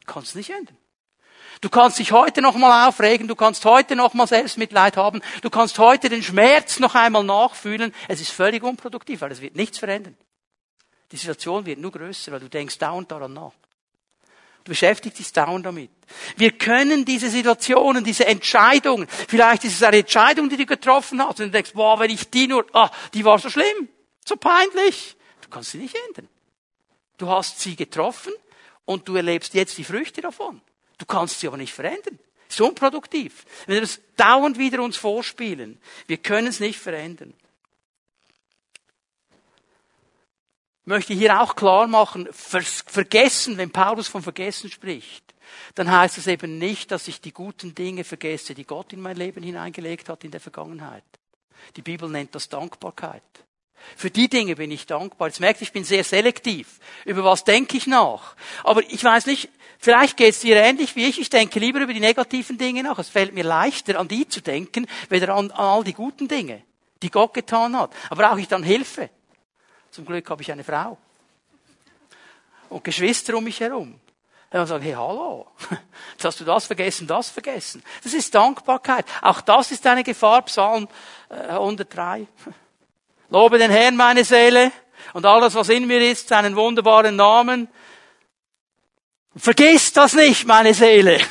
Du 0.00 0.06
kannst 0.06 0.30
es 0.30 0.34
nicht 0.36 0.48
ändern. 0.48 0.78
Du 1.60 1.68
kannst 1.68 1.98
dich 1.98 2.12
heute 2.12 2.40
noch 2.40 2.56
mal 2.56 2.88
aufregen, 2.88 3.28
du 3.28 3.36
kannst 3.36 3.62
heute 3.66 3.94
noch 3.94 4.14
mal 4.14 4.26
Selbstmitleid 4.26 4.96
haben, 4.96 5.20
du 5.42 5.50
kannst 5.50 5.78
heute 5.78 6.08
den 6.08 6.22
Schmerz 6.22 6.78
noch 6.80 6.94
einmal 6.94 7.24
nachfühlen. 7.24 7.94
Es 8.08 8.22
ist 8.22 8.30
völlig 8.30 8.62
unproduktiv, 8.62 9.20
weil 9.20 9.32
es 9.32 9.42
wird 9.42 9.54
nichts 9.54 9.76
verändern. 9.76 10.16
Die 11.12 11.18
Situation 11.18 11.66
wird 11.66 11.78
nur 11.78 11.92
größer, 11.92 12.32
weil 12.32 12.40
du 12.40 12.48
denkst 12.48 12.78
dauernd 12.78 13.10
daran 13.10 13.34
nach. 13.34 13.52
Du 14.66 14.70
beschäftigst 14.70 15.20
dich 15.20 15.32
dauernd 15.32 15.64
damit. 15.64 15.92
Wir 16.36 16.50
können 16.50 17.04
diese 17.04 17.30
Situationen, 17.30 18.02
diese 18.02 18.26
Entscheidungen, 18.26 19.06
vielleicht 19.28 19.62
ist 19.62 19.74
es 19.74 19.82
eine 19.84 19.98
Entscheidung, 19.98 20.48
die 20.48 20.56
du 20.56 20.66
getroffen 20.66 21.22
hast, 21.22 21.38
und 21.38 21.46
du 21.46 21.50
denkst, 21.52 21.70
boah, 21.72 22.00
wenn 22.00 22.10
ich 22.10 22.28
die 22.30 22.48
nur, 22.48 22.66
ah, 22.72 22.90
die 23.14 23.24
war 23.24 23.38
so 23.38 23.48
schlimm, 23.48 23.88
so 24.24 24.34
peinlich. 24.34 25.16
Du 25.40 25.48
kannst 25.50 25.70
sie 25.70 25.78
nicht 25.78 25.96
ändern. 26.08 26.28
Du 27.16 27.28
hast 27.28 27.60
sie 27.60 27.76
getroffen 27.76 28.32
und 28.84 29.06
du 29.06 29.14
erlebst 29.14 29.54
jetzt 29.54 29.78
die 29.78 29.84
Früchte 29.84 30.20
davon. 30.20 30.60
Du 30.98 31.06
kannst 31.06 31.38
sie 31.38 31.46
aber 31.46 31.58
nicht 31.58 31.72
verändern. 31.72 32.18
ist 32.48 32.60
unproduktiv. 32.60 33.44
Wenn 33.66 33.74
wir 33.74 33.82
das 33.82 34.00
dauernd 34.16 34.58
wieder 34.58 34.82
uns 34.82 34.96
vorspielen, 34.96 35.80
wir 36.08 36.16
können 36.16 36.48
es 36.48 36.58
nicht 36.58 36.80
verändern. 36.80 37.34
Ich 40.74 40.75
möchte 40.86 41.12
hier 41.12 41.40
auch 41.40 41.54
klar 41.54 41.86
machen, 41.86 42.28
vergessen, 42.32 43.58
wenn 43.58 43.70
Paulus 43.70 44.08
von 44.08 44.22
vergessen 44.22 44.70
spricht, 44.70 45.34
dann 45.74 45.90
heißt 45.90 46.18
es 46.18 46.26
eben 46.26 46.58
nicht, 46.58 46.90
dass 46.90 47.08
ich 47.08 47.20
die 47.20 47.32
guten 47.32 47.74
Dinge 47.74 48.04
vergesse, 48.04 48.54
die 48.54 48.64
Gott 48.64 48.92
in 48.92 49.00
mein 49.00 49.16
Leben 49.16 49.42
hineingelegt 49.42 50.08
hat 50.08 50.24
in 50.24 50.30
der 50.30 50.40
Vergangenheit. 50.40 51.04
Die 51.76 51.82
Bibel 51.82 52.08
nennt 52.08 52.34
das 52.34 52.48
Dankbarkeit. 52.48 53.22
Für 53.94 54.10
die 54.10 54.28
Dinge 54.28 54.56
bin 54.56 54.70
ich 54.70 54.86
dankbar. 54.86 55.28
Jetzt 55.28 55.40
merkt, 55.40 55.60
ich 55.62 55.72
bin 55.72 55.84
sehr 55.84 56.02
selektiv. 56.02 56.80
Über 57.04 57.22
was 57.24 57.44
denke 57.44 57.76
ich 57.76 57.86
nach? 57.86 58.34
Aber 58.64 58.82
ich 58.82 59.02
weiß 59.02 59.26
nicht, 59.26 59.48
vielleicht 59.78 60.16
geht 60.16 60.30
es 60.30 60.40
dir 60.40 60.56
ähnlich 60.56 60.96
wie 60.96 61.04
ich. 61.04 61.20
Ich 61.20 61.30
denke 61.30 61.60
lieber 61.60 61.80
über 61.80 61.92
die 61.92 62.00
negativen 62.00 62.58
Dinge 62.58 62.82
nach. 62.82 62.98
Es 62.98 63.08
fällt 63.08 63.34
mir 63.34 63.44
leichter, 63.44 63.98
an 64.00 64.08
die 64.08 64.26
zu 64.28 64.40
denken, 64.40 64.86
weder 65.08 65.34
an, 65.34 65.50
all 65.50 65.84
die 65.84 65.92
guten 65.92 66.26
Dinge, 66.26 66.62
die 67.02 67.10
Gott 67.10 67.34
getan 67.34 67.78
hat. 67.78 67.92
Aber 68.10 68.24
brauche 68.24 68.40
ich 68.40 68.48
dann 68.48 68.62
Hilfe? 68.62 69.10
Zum 69.96 70.04
Glück 70.04 70.28
habe 70.28 70.42
ich 70.42 70.52
eine 70.52 70.62
Frau. 70.62 70.98
Und 72.68 72.84
Geschwister 72.84 73.34
um 73.34 73.44
mich 73.44 73.60
herum. 73.60 73.98
Dann 74.50 74.66
sagen, 74.66 74.84
hey, 74.84 74.92
hallo, 74.92 75.46
jetzt 76.12 76.22
hast 76.22 76.38
du 76.38 76.44
das 76.44 76.66
vergessen, 76.66 77.06
das 77.06 77.30
vergessen. 77.30 77.82
Das 78.04 78.12
ist 78.12 78.34
Dankbarkeit. 78.34 79.06
Auch 79.22 79.40
das 79.40 79.72
ist 79.72 79.86
eine 79.86 80.04
Gefahr, 80.04 80.42
Psalm 80.42 80.86
103. 81.30 82.20
Äh, 82.20 82.26
Lobe 83.30 83.56
den 83.56 83.70
Herrn, 83.70 83.96
meine 83.96 84.22
Seele, 84.22 84.70
und 85.14 85.24
alles, 85.24 85.54
was 85.54 85.70
in 85.70 85.86
mir 85.86 86.02
ist, 86.10 86.28
seinen 86.28 86.56
wunderbaren 86.56 87.16
Namen. 87.16 87.66
Vergiss 89.34 89.94
das 89.94 90.12
nicht, 90.12 90.46
meine 90.46 90.74
Seele. 90.74 91.22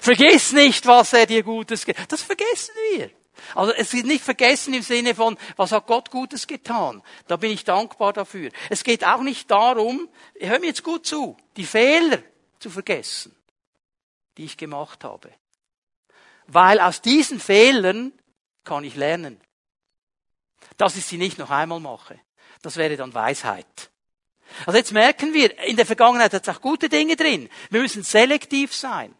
Vergiss 0.00 0.52
nicht, 0.52 0.86
was 0.86 1.12
er 1.12 1.26
dir 1.26 1.42
Gutes 1.42 1.84
gibt. 1.84 2.10
Das 2.10 2.22
vergessen 2.22 2.72
wir. 2.94 3.10
Also 3.54 3.72
es 3.72 3.92
wird 3.92 4.06
nicht 4.06 4.24
vergessen 4.24 4.74
im 4.74 4.82
Sinne 4.82 5.14
von, 5.14 5.36
was 5.56 5.72
hat 5.72 5.86
Gott 5.86 6.10
Gutes 6.10 6.46
getan. 6.46 7.02
Da 7.26 7.36
bin 7.36 7.50
ich 7.50 7.64
dankbar 7.64 8.12
dafür. 8.12 8.50
Es 8.68 8.84
geht 8.84 9.04
auch 9.04 9.22
nicht 9.22 9.50
darum, 9.50 10.08
hör 10.38 10.58
mir 10.58 10.66
jetzt 10.66 10.84
gut 10.84 11.06
zu, 11.06 11.36
die 11.56 11.66
Fehler 11.66 12.18
zu 12.58 12.70
vergessen, 12.70 13.34
die 14.36 14.44
ich 14.44 14.56
gemacht 14.56 15.04
habe. 15.04 15.30
Weil 16.46 16.80
aus 16.80 17.00
diesen 17.00 17.40
Fehlern 17.40 18.12
kann 18.64 18.84
ich 18.84 18.96
lernen 18.96 19.40
dass 20.80 20.96
ich 20.96 21.04
sie 21.04 21.18
nicht 21.18 21.38
noch 21.38 21.50
einmal 21.50 21.80
mache. 21.80 22.18
Das 22.62 22.76
wäre 22.76 22.96
dann 22.96 23.12
Weisheit. 23.12 23.90
Also 24.66 24.78
jetzt 24.78 24.92
merken 24.92 25.34
wir, 25.34 25.58
in 25.66 25.76
der 25.76 25.86
Vergangenheit 25.86 26.32
hat 26.32 26.48
es 26.48 26.56
auch 26.56 26.60
gute 26.60 26.88
Dinge 26.88 27.16
drin. 27.16 27.48
Wir 27.68 27.82
müssen 27.82 28.02
selektiv 28.02 28.74
sein. 28.74 29.14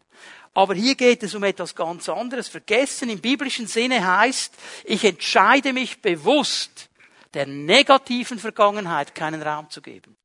Aber 0.53 0.73
hier 0.73 0.95
geht 0.95 1.23
es 1.23 1.33
um 1.33 1.43
etwas 1.43 1.75
ganz 1.75 2.09
anderes. 2.09 2.49
Vergessen 2.49 3.09
im 3.09 3.21
biblischen 3.21 3.67
Sinne 3.67 4.05
heißt, 4.05 4.53
ich 4.83 5.03
entscheide 5.05 5.71
mich 5.71 6.01
bewusst, 6.01 6.89
der 7.33 7.45
negativen 7.45 8.37
Vergangenheit 8.37 9.15
keinen 9.15 9.41
Raum 9.41 9.69
zu 9.69 9.81
geben. 9.81 10.17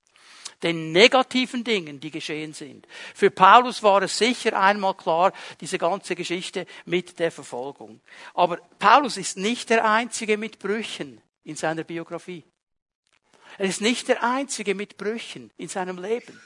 Den 0.62 0.90
negativen 0.90 1.62
Dingen, 1.62 2.00
die 2.00 2.10
geschehen 2.10 2.54
sind. 2.54 2.88
Für 3.14 3.30
Paulus 3.30 3.82
war 3.82 4.02
es 4.02 4.16
sicher 4.16 4.58
einmal 4.58 4.94
klar, 4.94 5.32
diese 5.60 5.78
ganze 5.78 6.16
Geschichte 6.16 6.66
mit 6.86 7.18
der 7.18 7.30
Verfolgung. 7.30 8.00
Aber 8.34 8.56
Paulus 8.78 9.18
ist 9.18 9.36
nicht 9.36 9.70
der 9.70 9.88
Einzige 9.88 10.38
mit 10.38 10.58
Brüchen 10.58 11.20
in 11.44 11.56
seiner 11.56 11.84
Biografie. 11.84 12.42
Er 13.58 13.66
ist 13.66 13.80
nicht 13.80 14.08
der 14.08 14.24
Einzige 14.24 14.74
mit 14.74 14.96
Brüchen 14.96 15.52
in 15.56 15.68
seinem 15.68 15.98
Leben. 15.98 16.40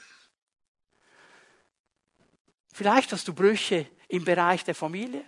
Vielleicht 2.73 3.11
hast 3.11 3.27
du 3.27 3.33
Brüche 3.33 3.87
im 4.07 4.25
Bereich 4.25 4.63
der 4.63 4.75
Familie, 4.75 5.23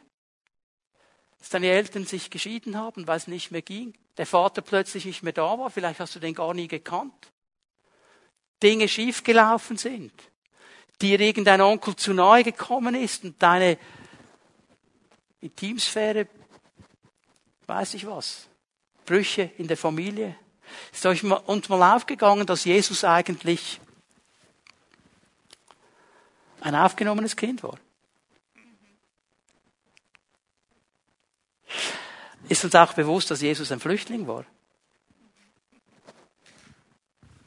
dass 1.39 1.49
deine 1.49 1.67
Eltern 1.67 2.05
sich 2.05 2.29
geschieden 2.29 2.77
haben, 2.77 3.05
weil 3.07 3.17
es 3.17 3.27
nicht 3.27 3.51
mehr 3.51 3.61
ging, 3.61 3.93
der 4.17 4.25
Vater 4.25 4.61
plötzlich 4.61 5.05
nicht 5.05 5.23
mehr 5.23 5.33
da 5.33 5.57
war, 5.57 5.69
vielleicht 5.69 5.99
hast 5.99 6.15
du 6.15 6.19
den 6.19 6.33
gar 6.33 6.53
nie 6.53 6.67
gekannt, 6.67 7.31
Dinge 8.61 8.87
schiefgelaufen 8.87 9.77
sind, 9.77 10.13
dir 11.01 11.19
irgendein 11.19 11.61
Onkel 11.61 11.95
zu 11.95 12.13
nahe 12.13 12.43
gekommen 12.43 12.95
ist 12.95 13.25
und 13.25 13.41
deine 13.41 13.77
Intimsphäre, 15.41 16.27
weiß 17.65 17.95
ich 17.95 18.05
was, 18.05 18.47
Brüche 19.05 19.51
in 19.57 19.67
der 19.67 19.75
Familie. 19.75 20.37
Ist 20.93 21.05
euch 21.05 21.23
uns 21.23 21.67
mal 21.67 21.95
aufgegangen, 21.95 22.47
dass 22.47 22.63
Jesus 22.63 23.03
eigentlich 23.03 23.81
ein 26.63 26.75
aufgenommenes 26.75 27.35
Kind 27.35 27.61
war? 27.63 27.77
Ist 32.49 32.63
uns 32.63 32.75
auch 32.75 32.93
bewusst, 32.93 33.31
dass 33.31 33.41
Jesus 33.41 33.71
ein 33.71 33.79
Flüchtling 33.79 34.27
war? 34.27 34.45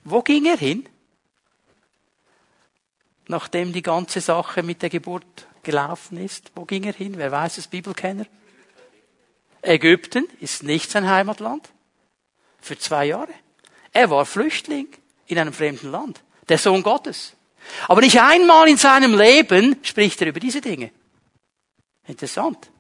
Wo 0.05 0.23
ging 0.23 0.45
er 0.47 0.57
hin? 0.57 0.89
Nachdem 3.29 3.73
die 3.73 3.83
ganze 3.83 4.21
Sache 4.21 4.63
mit 4.63 4.83
der 4.83 4.91
Geburt 4.91 5.47
gelaufen 5.63 6.19
ist, 6.19 6.53
wo 6.55 6.65
ging 6.65 6.85
er 6.85 6.93
hin? 6.93 7.17
Wer 7.17 7.33
weiß 7.33 7.59
es, 7.59 7.67
Bibelkenner? 7.67 8.27
Ägypten 9.63 10.29
ist 10.41 10.63
nicht 10.63 10.91
sein 10.91 11.09
Heimatland. 11.09 11.69
Für 12.61 12.79
zwei 12.79 13.07
Jahre. 13.07 13.33
Er 13.93 14.11
war 14.11 14.27
Flüchtling 14.27 14.89
in 15.27 15.39
einem 15.39 15.53
fremden 15.53 15.91
Land. 15.91 16.23
Der 16.49 16.59
Sohn 16.59 16.83
Gottes. 16.83 17.36
Aber 17.89 18.01
nicht 18.01 18.21
einmal 18.21 18.69
in 18.69 18.77
seinem 18.77 19.17
Leben 19.17 19.77
spricht 19.83 20.21
er 20.21 20.29
über 20.29 20.41
diese 20.41 20.61
Dinge. 20.61 20.91
Interessant. 22.07 22.71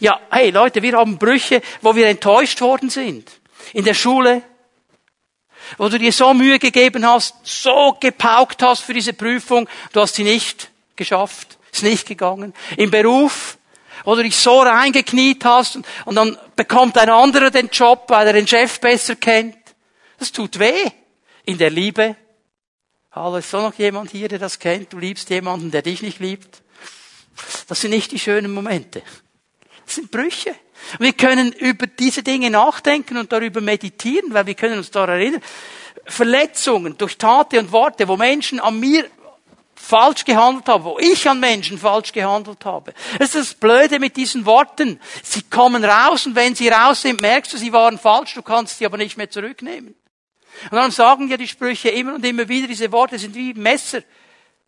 Ja, 0.00 0.20
hey 0.30 0.50
Leute, 0.50 0.82
wir 0.82 0.96
haben 0.96 1.18
Brüche, 1.18 1.60
wo 1.82 1.94
wir 1.94 2.06
enttäuscht 2.06 2.60
worden 2.60 2.90
sind. 2.90 3.30
In 3.72 3.84
der 3.84 3.94
Schule, 3.94 4.42
wo 5.78 5.88
du 5.88 5.98
dir 5.98 6.12
so 6.12 6.32
Mühe 6.34 6.58
gegeben 6.58 7.06
hast, 7.06 7.34
so 7.42 7.96
gepaukt 7.98 8.62
hast 8.62 8.82
für 8.82 8.94
diese 8.94 9.12
Prüfung, 9.12 9.68
du 9.92 10.00
hast 10.00 10.14
sie 10.14 10.24
nicht 10.24 10.70
geschafft, 10.94 11.58
ist 11.72 11.82
nicht 11.82 12.06
gegangen. 12.06 12.54
Im 12.76 12.90
Beruf, 12.90 13.58
wo 14.04 14.14
du 14.14 14.22
dich 14.22 14.36
so 14.36 14.60
reingekniet 14.60 15.44
hast 15.44 15.76
und, 16.04 16.14
dann 16.14 16.38
bekommt 16.54 16.96
ein 16.96 17.10
anderer 17.10 17.50
den 17.50 17.68
Job, 17.70 18.04
weil 18.08 18.28
er 18.28 18.32
den 18.32 18.46
Chef 18.46 18.80
besser 18.80 19.16
kennt. 19.16 19.56
Das 20.18 20.32
tut 20.32 20.58
weh. 20.58 20.90
in 21.46 21.58
der 21.58 21.70
Liebe. 21.70 22.16
Hallo, 23.16 23.38
ist 23.38 23.50
so 23.50 23.62
noch 23.62 23.72
jemand 23.76 24.10
hier, 24.10 24.28
der 24.28 24.38
das 24.38 24.58
kennt? 24.58 24.92
Du 24.92 24.98
liebst 24.98 25.30
jemanden, 25.30 25.70
der 25.70 25.80
dich 25.80 26.02
nicht 26.02 26.20
liebt? 26.20 26.60
Das 27.66 27.80
sind 27.80 27.92
nicht 27.92 28.12
die 28.12 28.18
schönen 28.18 28.52
Momente. 28.52 29.02
Das 29.86 29.94
sind 29.94 30.10
Brüche. 30.10 30.54
Wir 30.98 31.14
können 31.14 31.50
über 31.52 31.86
diese 31.86 32.22
Dinge 32.22 32.50
nachdenken 32.50 33.16
und 33.16 33.32
darüber 33.32 33.62
meditieren, 33.62 34.34
weil 34.34 34.44
wir 34.44 34.52
können 34.52 34.76
uns 34.76 34.90
daran 34.90 35.18
erinnern. 35.18 35.40
Verletzungen 36.04 36.98
durch 36.98 37.16
Taten 37.16 37.60
und 37.60 37.72
Worte, 37.72 38.06
wo 38.06 38.18
Menschen 38.18 38.60
an 38.60 38.78
mir 38.78 39.06
falsch 39.74 40.26
gehandelt 40.26 40.68
haben, 40.68 40.84
wo 40.84 40.98
ich 40.98 41.26
an 41.26 41.40
Menschen 41.40 41.78
falsch 41.78 42.12
gehandelt 42.12 42.66
habe. 42.66 42.92
Das 43.18 43.34
ist 43.34 43.52
das 43.52 43.54
Blöde 43.54 43.98
mit 43.98 44.18
diesen 44.18 44.44
Worten. 44.44 45.00
Sie 45.22 45.40
kommen 45.40 45.86
raus 45.86 46.26
und 46.26 46.34
wenn 46.34 46.54
sie 46.54 46.68
raus 46.68 47.00
sind, 47.00 47.22
merkst 47.22 47.54
du, 47.54 47.56
sie 47.56 47.72
waren 47.72 47.98
falsch, 47.98 48.34
du 48.34 48.42
kannst 48.42 48.76
sie 48.76 48.84
aber 48.84 48.98
nicht 48.98 49.16
mehr 49.16 49.30
zurücknehmen. 49.30 49.94
Und 50.64 50.76
dann 50.76 50.90
sagen 50.90 51.28
ja 51.28 51.36
die 51.36 51.48
Sprüche 51.48 51.90
immer 51.90 52.14
und 52.14 52.24
immer 52.24 52.48
wieder, 52.48 52.66
diese 52.66 52.90
Worte 52.92 53.18
sind 53.18 53.34
wie 53.34 53.54
Messer. 53.54 54.02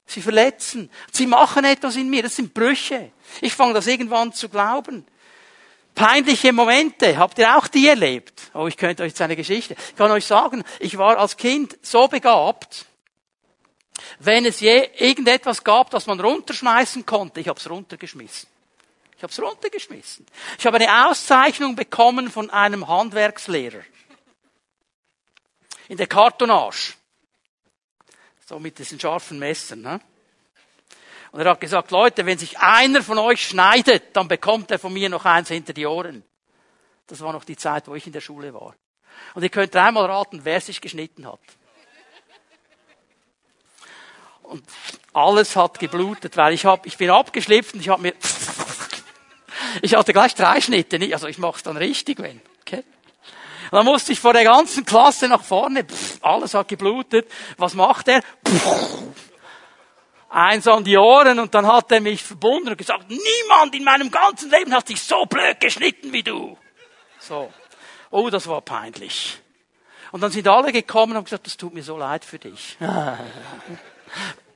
Sie 0.06 0.22
verletzen. 0.22 0.90
Sie 1.12 1.26
machen 1.26 1.64
etwas 1.64 1.96
in 1.96 2.08
mir. 2.08 2.22
Das 2.22 2.36
sind 2.36 2.54
Brüche. 2.54 3.12
Ich 3.40 3.54
fange 3.54 3.74
das 3.74 3.86
irgendwann 3.86 4.32
zu 4.32 4.48
glauben. 4.48 5.06
Peinliche 5.94 6.52
Momente. 6.52 7.18
Habt 7.18 7.38
ihr 7.38 7.56
auch 7.56 7.66
die 7.68 7.88
erlebt? 7.88 8.50
Oh, 8.54 8.66
ich 8.66 8.76
könnte 8.76 9.02
euch 9.02 9.10
jetzt 9.10 9.20
eine 9.20 9.36
Geschichte. 9.36 9.76
Ich 9.90 9.96
kann 9.96 10.10
euch 10.10 10.24
sagen, 10.24 10.64
ich 10.80 10.96
war 10.96 11.18
als 11.18 11.36
Kind 11.36 11.76
so 11.82 12.08
begabt, 12.08 12.86
wenn 14.20 14.46
es 14.46 14.60
je 14.60 14.88
irgendetwas 14.96 15.62
gab, 15.62 15.90
das 15.90 16.06
man 16.06 16.20
runterschmeißen 16.20 17.04
konnte, 17.04 17.40
ich 17.40 17.48
habe 17.48 17.58
es 17.58 17.68
runtergeschmissen. 17.68 18.48
Ich 19.16 19.22
habe 19.22 19.32
es 19.32 19.42
runtergeschmissen. 19.42 20.24
Ich 20.58 20.66
habe 20.66 20.76
eine 20.76 21.08
Auszeichnung 21.08 21.74
bekommen 21.74 22.30
von 22.30 22.50
einem 22.50 22.86
Handwerkslehrer. 22.86 23.80
In 25.88 25.96
der 25.96 26.06
Kartonage. 26.06 26.94
So 28.46 28.58
mit 28.58 28.78
diesen 28.78 28.98
scharfen 28.98 29.38
Messern. 29.38 29.82
Ne? 29.82 30.00
Und 31.32 31.40
er 31.40 31.50
hat 31.50 31.60
gesagt, 31.60 31.90
Leute, 31.90 32.24
wenn 32.24 32.38
sich 32.38 32.58
einer 32.58 33.02
von 33.02 33.18
euch 33.18 33.46
schneidet, 33.46 34.16
dann 34.16 34.28
bekommt 34.28 34.70
er 34.70 34.78
von 34.78 34.92
mir 34.92 35.08
noch 35.08 35.24
eins 35.24 35.48
hinter 35.48 35.72
die 35.72 35.86
Ohren. 35.86 36.24
Das 37.06 37.20
war 37.20 37.32
noch 37.32 37.44
die 37.44 37.56
Zeit, 37.56 37.88
wo 37.88 37.94
ich 37.94 38.06
in 38.06 38.12
der 38.12 38.20
Schule 38.20 38.54
war. 38.54 38.74
Und 39.34 39.42
ihr 39.42 39.48
könnt 39.48 39.74
dreimal 39.74 40.06
raten, 40.06 40.40
wer 40.44 40.60
sich 40.60 40.80
geschnitten 40.80 41.26
hat. 41.26 41.40
Und 44.42 44.64
alles 45.12 45.56
hat 45.56 45.78
geblutet, 45.78 46.36
weil 46.36 46.54
ich 46.54 46.64
hab, 46.64 46.86
ich 46.86 46.96
bin 46.96 47.10
abgeschlipft 47.10 47.74
und 47.74 47.80
ich 47.80 47.90
habe 47.90 48.00
mir, 48.00 48.14
ich 49.82 49.94
hatte 49.94 50.14
gleich 50.14 50.34
drei 50.34 50.60
Schnitte, 50.60 50.98
also 51.12 51.26
ich 51.26 51.36
mache 51.36 51.56
es 51.56 51.62
dann 51.62 51.76
richtig, 51.76 52.18
wenn, 52.20 52.40
okay? 52.62 52.82
Und 53.70 53.72
dann 53.72 53.84
musste 53.84 54.12
ich 54.12 54.20
vor 54.20 54.32
der 54.32 54.44
ganzen 54.44 54.84
Klasse 54.84 55.28
nach 55.28 55.42
vorne, 55.42 55.86
alles 56.22 56.54
hat 56.54 56.68
geblutet. 56.68 57.30
Was 57.56 57.74
macht 57.74 58.08
er? 58.08 58.22
Eins 60.30 60.66
an 60.66 60.84
die 60.84 60.96
Ohren 60.96 61.38
und 61.38 61.54
dann 61.54 61.66
hat 61.66 61.90
er 61.92 62.00
mich 62.00 62.22
verbunden 62.22 62.68
und 62.68 62.76
gesagt, 62.78 63.06
niemand 63.08 63.74
in 63.74 63.84
meinem 63.84 64.10
ganzen 64.10 64.50
Leben 64.50 64.74
hat 64.74 64.88
sich 64.88 65.00
so 65.00 65.24
blöd 65.26 65.60
geschnitten 65.60 66.12
wie 66.12 66.22
du. 66.22 66.56
So. 67.18 67.52
Oh, 68.10 68.30
das 68.30 68.46
war 68.46 68.60
peinlich. 68.60 69.38
Und 70.12 70.22
dann 70.22 70.30
sind 70.30 70.48
alle 70.48 70.72
gekommen 70.72 71.16
und 71.16 71.24
gesagt, 71.24 71.46
das 71.46 71.56
tut 71.56 71.74
mir 71.74 71.82
so 71.82 71.96
leid 71.96 72.24
für 72.24 72.38
dich. 72.38 72.76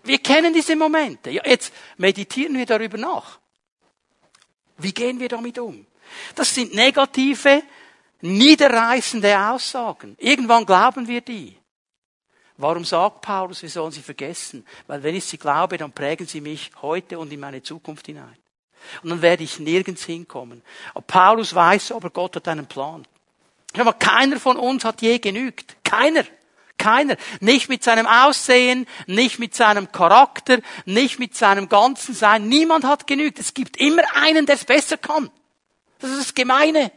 Wir 0.02 0.18
kennen 0.18 0.54
diese 0.54 0.76
Momente. 0.76 1.30
Jetzt 1.30 1.72
meditieren 1.96 2.56
wir 2.56 2.66
darüber 2.66 2.98
nach. 2.98 3.38
Wie 4.78 4.92
gehen 4.92 5.20
wir 5.20 5.28
damit 5.28 5.58
um? 5.58 5.86
Das 6.34 6.54
sind 6.54 6.74
negative, 6.74 7.62
niederreißende 8.22 9.38
Aussagen. 9.50 10.16
Irgendwann 10.18 10.64
glauben 10.64 11.06
wir 11.06 11.20
die. 11.20 11.56
Warum 12.56 12.84
sagt 12.84 13.22
Paulus, 13.22 13.62
wir 13.62 13.68
sollen 13.68 13.92
sie 13.92 14.02
vergessen? 14.02 14.64
Weil 14.86 15.02
wenn 15.02 15.14
ich 15.14 15.24
sie 15.24 15.38
glaube, 15.38 15.78
dann 15.78 15.92
prägen 15.92 16.26
sie 16.26 16.40
mich 16.40 16.70
heute 16.80 17.18
und 17.18 17.32
in 17.32 17.40
meine 17.40 17.62
Zukunft 17.62 18.06
hinein. 18.06 18.36
Und 19.02 19.10
dann 19.10 19.22
werde 19.22 19.42
ich 19.42 19.58
nirgends 19.58 20.04
hinkommen. 20.04 20.62
Aber 20.94 21.02
Paulus 21.02 21.54
weiß 21.54 21.92
aber, 21.92 22.10
Gott 22.10 22.36
hat 22.36 22.48
einen 22.48 22.66
Plan. 22.66 23.06
Aber 23.76 23.92
keiner 23.94 24.38
von 24.38 24.56
uns 24.56 24.84
hat 24.84 25.02
je 25.02 25.18
genügt. 25.18 25.76
Keiner. 25.84 26.24
Keiner. 26.78 27.16
Nicht 27.40 27.68
mit 27.68 27.82
seinem 27.82 28.06
Aussehen, 28.06 28.86
nicht 29.06 29.38
mit 29.38 29.54
seinem 29.54 29.90
Charakter, 29.92 30.58
nicht 30.84 31.18
mit 31.18 31.36
seinem 31.36 31.68
ganzen 31.68 32.14
Sein. 32.14 32.48
Niemand 32.48 32.84
hat 32.84 33.06
genügt. 33.06 33.38
Es 33.38 33.54
gibt 33.54 33.76
immer 33.76 34.02
einen, 34.14 34.46
der 34.46 34.56
es 34.56 34.64
besser 34.64 34.98
kann. 34.98 35.30
Das 36.00 36.10
ist 36.10 36.20
das 36.20 36.34
Gemeine. 36.34 36.92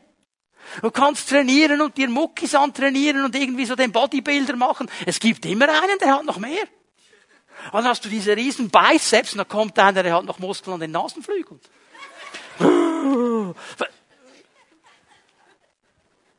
Du 0.82 0.92
kannst 0.92 1.30
trainieren 1.30 1.82
und 1.82 1.98
dir 1.98 2.10
Muckis 2.10 2.56
antrainieren 2.56 3.24
und 3.26 3.36
irgendwie 3.36 3.66
so 3.66 3.76
den 3.76 3.92
Bodybuilder 3.92 4.56
machen. 4.56 4.90
Es 5.06 5.20
gibt 5.20 5.46
immer 5.46 5.70
einen, 5.70 5.98
der 6.00 6.16
hat 6.16 6.26
noch 6.26 6.38
mehr. 6.38 6.64
Und 7.72 7.74
dann 7.74 7.86
hast 7.86 8.06
du 8.06 8.10
diese 8.10 8.36
riesen 8.36 8.70
Biceps 8.70 9.34
und 9.34 9.40
dann 9.40 9.48
kommt 9.48 9.78
einer, 9.80 10.04
der 10.04 10.16
hat 10.16 10.26
noch 10.26 10.40
Muskeln 10.40 10.76
an 10.76 10.80
den 10.80 10.92
Nasenflügeln. 10.92 11.60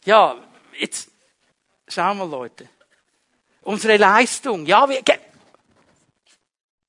Ja, 0.04 0.36
jetzt, 0.78 1.10
schau 1.88 2.14
mal 2.14 2.28
Leute. 2.28 2.68
Unsere 3.62 3.96
Leistung. 3.96 4.64
Ja, 4.66 4.88
wir, 4.88 5.02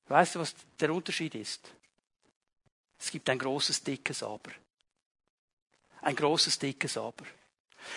weißt 0.08 0.36
du, 0.36 0.40
was 0.40 0.54
der 0.80 0.94
Unterschied 0.94 1.34
ist? 1.34 1.72
Es 3.00 3.10
gibt 3.10 3.30
ein 3.30 3.40
großes, 3.40 3.84
dickes 3.84 4.22
Aber. 4.22 4.52
Ein 6.08 6.16
großes, 6.16 6.58
dickes 6.58 6.98
Aber. 6.98 7.26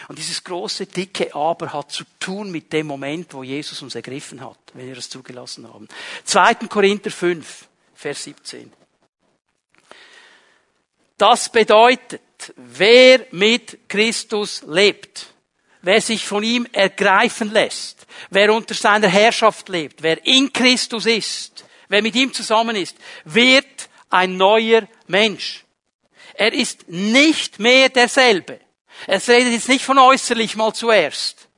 Und 0.09 0.19
dieses 0.19 0.43
große, 0.43 0.87
dicke 0.87 1.33
Aber 1.33 1.73
hat 1.73 1.93
zu 1.93 2.03
tun 2.19 2.51
mit 2.51 2.73
dem 2.73 2.89
Moment, 2.89 3.33
wo 3.33 3.45
Jesus 3.45 3.83
uns 3.83 3.95
ergriffen 3.95 4.41
hat, 4.41 4.59
wenn 4.75 4.89
wir 4.89 4.97
das 4.97 5.09
zugelassen 5.09 5.73
haben. 5.73 5.87
2. 6.25 6.55
Korinther 6.69 7.13
5, 7.13 7.69
Vers 7.95 8.25
17. 8.25 8.73
Das 11.17 11.53
bedeutet, 11.53 12.53
wer 12.57 13.27
mit 13.31 13.89
Christus 13.89 14.65
lebt, 14.67 15.29
wer 15.83 16.01
sich 16.01 16.27
von 16.27 16.43
ihm 16.43 16.67
ergreifen 16.73 17.53
lässt, 17.53 18.09
wer 18.31 18.53
unter 18.53 18.75
seiner 18.75 19.09
Herrschaft 19.09 19.69
lebt, 19.69 20.03
wer 20.03 20.27
in 20.27 20.53
Christus 20.53 21.07
ist, 21.07 21.65
wer 21.87 22.03
mit 22.03 22.17
ihm 22.17 22.33
zusammen 22.33 22.75
ist, 22.75 22.97
wird 23.25 23.89
ein 24.09 24.37
neuer 24.37 24.89
Mensch. 25.07 25.65
Er 26.41 26.55
ist 26.55 26.89
nicht 26.89 27.59
mehr 27.59 27.91
derselbe. 27.91 28.61
Es 29.07 29.29
redet 29.29 29.53
jetzt 29.53 29.69
nicht 29.69 29.85
von 29.85 29.99
äußerlich 29.99 30.57
mal 30.57 30.73
zuerst. 30.73 31.49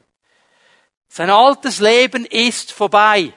Sein 1.06 1.30
altes 1.30 1.78
Leben 1.78 2.26
ist 2.26 2.72
vorbei. 2.72 3.32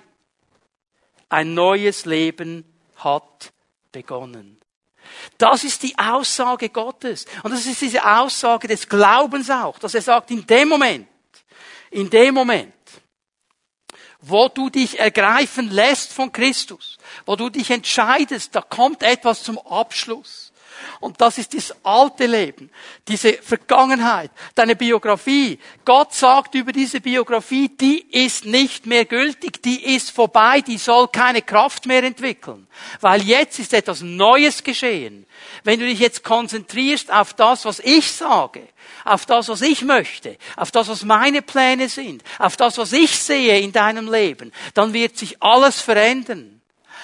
Ein 1.30 1.54
neues 1.54 2.06
Leben 2.06 2.66
hat 2.96 3.54
begonnen. 3.92 4.60
Das 5.38 5.64
ist 5.64 5.84
die 5.84 5.96
Aussage 6.00 6.70
Gottes. 6.70 7.28
Und 7.44 7.54
das 7.54 7.68
ist 7.68 7.80
diese 7.80 8.04
Aussage 8.04 8.68
des 8.68 8.90
Glaubens 8.90 9.52
auch, 9.52 9.78
dass 9.78 9.94
er 9.94 10.02
sagt, 10.02 10.32
in 10.32 10.48
dem 10.48 10.68
Moment, 10.68 11.08
in 11.92 12.10
dem 12.10 12.34
Moment, 12.34 12.74
wo 14.20 14.48
du 14.48 14.72
dich 14.72 14.98
ergreifen 14.98 15.70
lässt 15.70 16.12
von 16.12 16.32
Christus, 16.32 16.98
wo 17.24 17.36
du 17.36 17.52
dich 17.52 17.70
entscheidest, 17.70 18.56
da 18.56 18.64
kommt 18.64 19.04
etwas 19.04 19.44
zum 19.44 19.60
Abschluss. 19.60 20.45
Und 21.00 21.20
das 21.22 21.38
ist 21.38 21.54
das 21.54 21.74
alte 21.84 22.26
Leben, 22.26 22.70
diese 23.08 23.34
Vergangenheit, 23.34 24.32
deine 24.54 24.76
Biografie. 24.76 25.60
Gott 25.84 26.14
sagt 26.14 26.56
über 26.56 26.72
diese 26.72 27.02
Biografie, 27.02 27.70
die 27.70 28.06
ist 28.12 28.46
nicht 28.46 28.86
mehr 28.86 29.06
gültig, 29.06 29.62
die 29.62 29.96
ist 29.96 30.12
vorbei, 30.12 30.62
die 30.62 30.78
soll 30.78 31.08
keine 31.08 31.42
Kraft 31.42 31.86
mehr 31.86 32.04
entwickeln. 32.04 32.68
Weil 33.02 33.22
jetzt 33.22 33.60
ist 33.60 33.74
etwas 33.74 34.02
Neues 34.02 34.64
geschehen. 34.64 35.26
Wenn 35.64 35.80
du 35.80 35.86
dich 35.86 36.00
jetzt 36.00 36.24
konzentrierst 36.24 37.12
auf 37.12 37.34
das, 37.34 37.66
was 37.66 37.80
ich 37.80 38.12
sage, 38.12 38.68
auf 39.04 39.26
das, 39.26 39.50
was 39.50 39.62
ich 39.62 39.84
möchte, 39.84 40.38
auf 40.56 40.72
das, 40.72 40.88
was 40.88 41.04
meine 41.04 41.42
Pläne 41.42 41.90
sind, 41.90 42.24
auf 42.40 42.58
das, 42.58 42.78
was 42.78 42.94
ich 42.94 43.18
sehe 43.18 43.60
in 43.60 43.72
deinem 43.72 44.12
Leben, 44.12 44.52
dann 44.74 44.94
wird 44.94 45.18
sich 45.18 45.42
alles 45.42 45.82
verändern. 45.82 46.62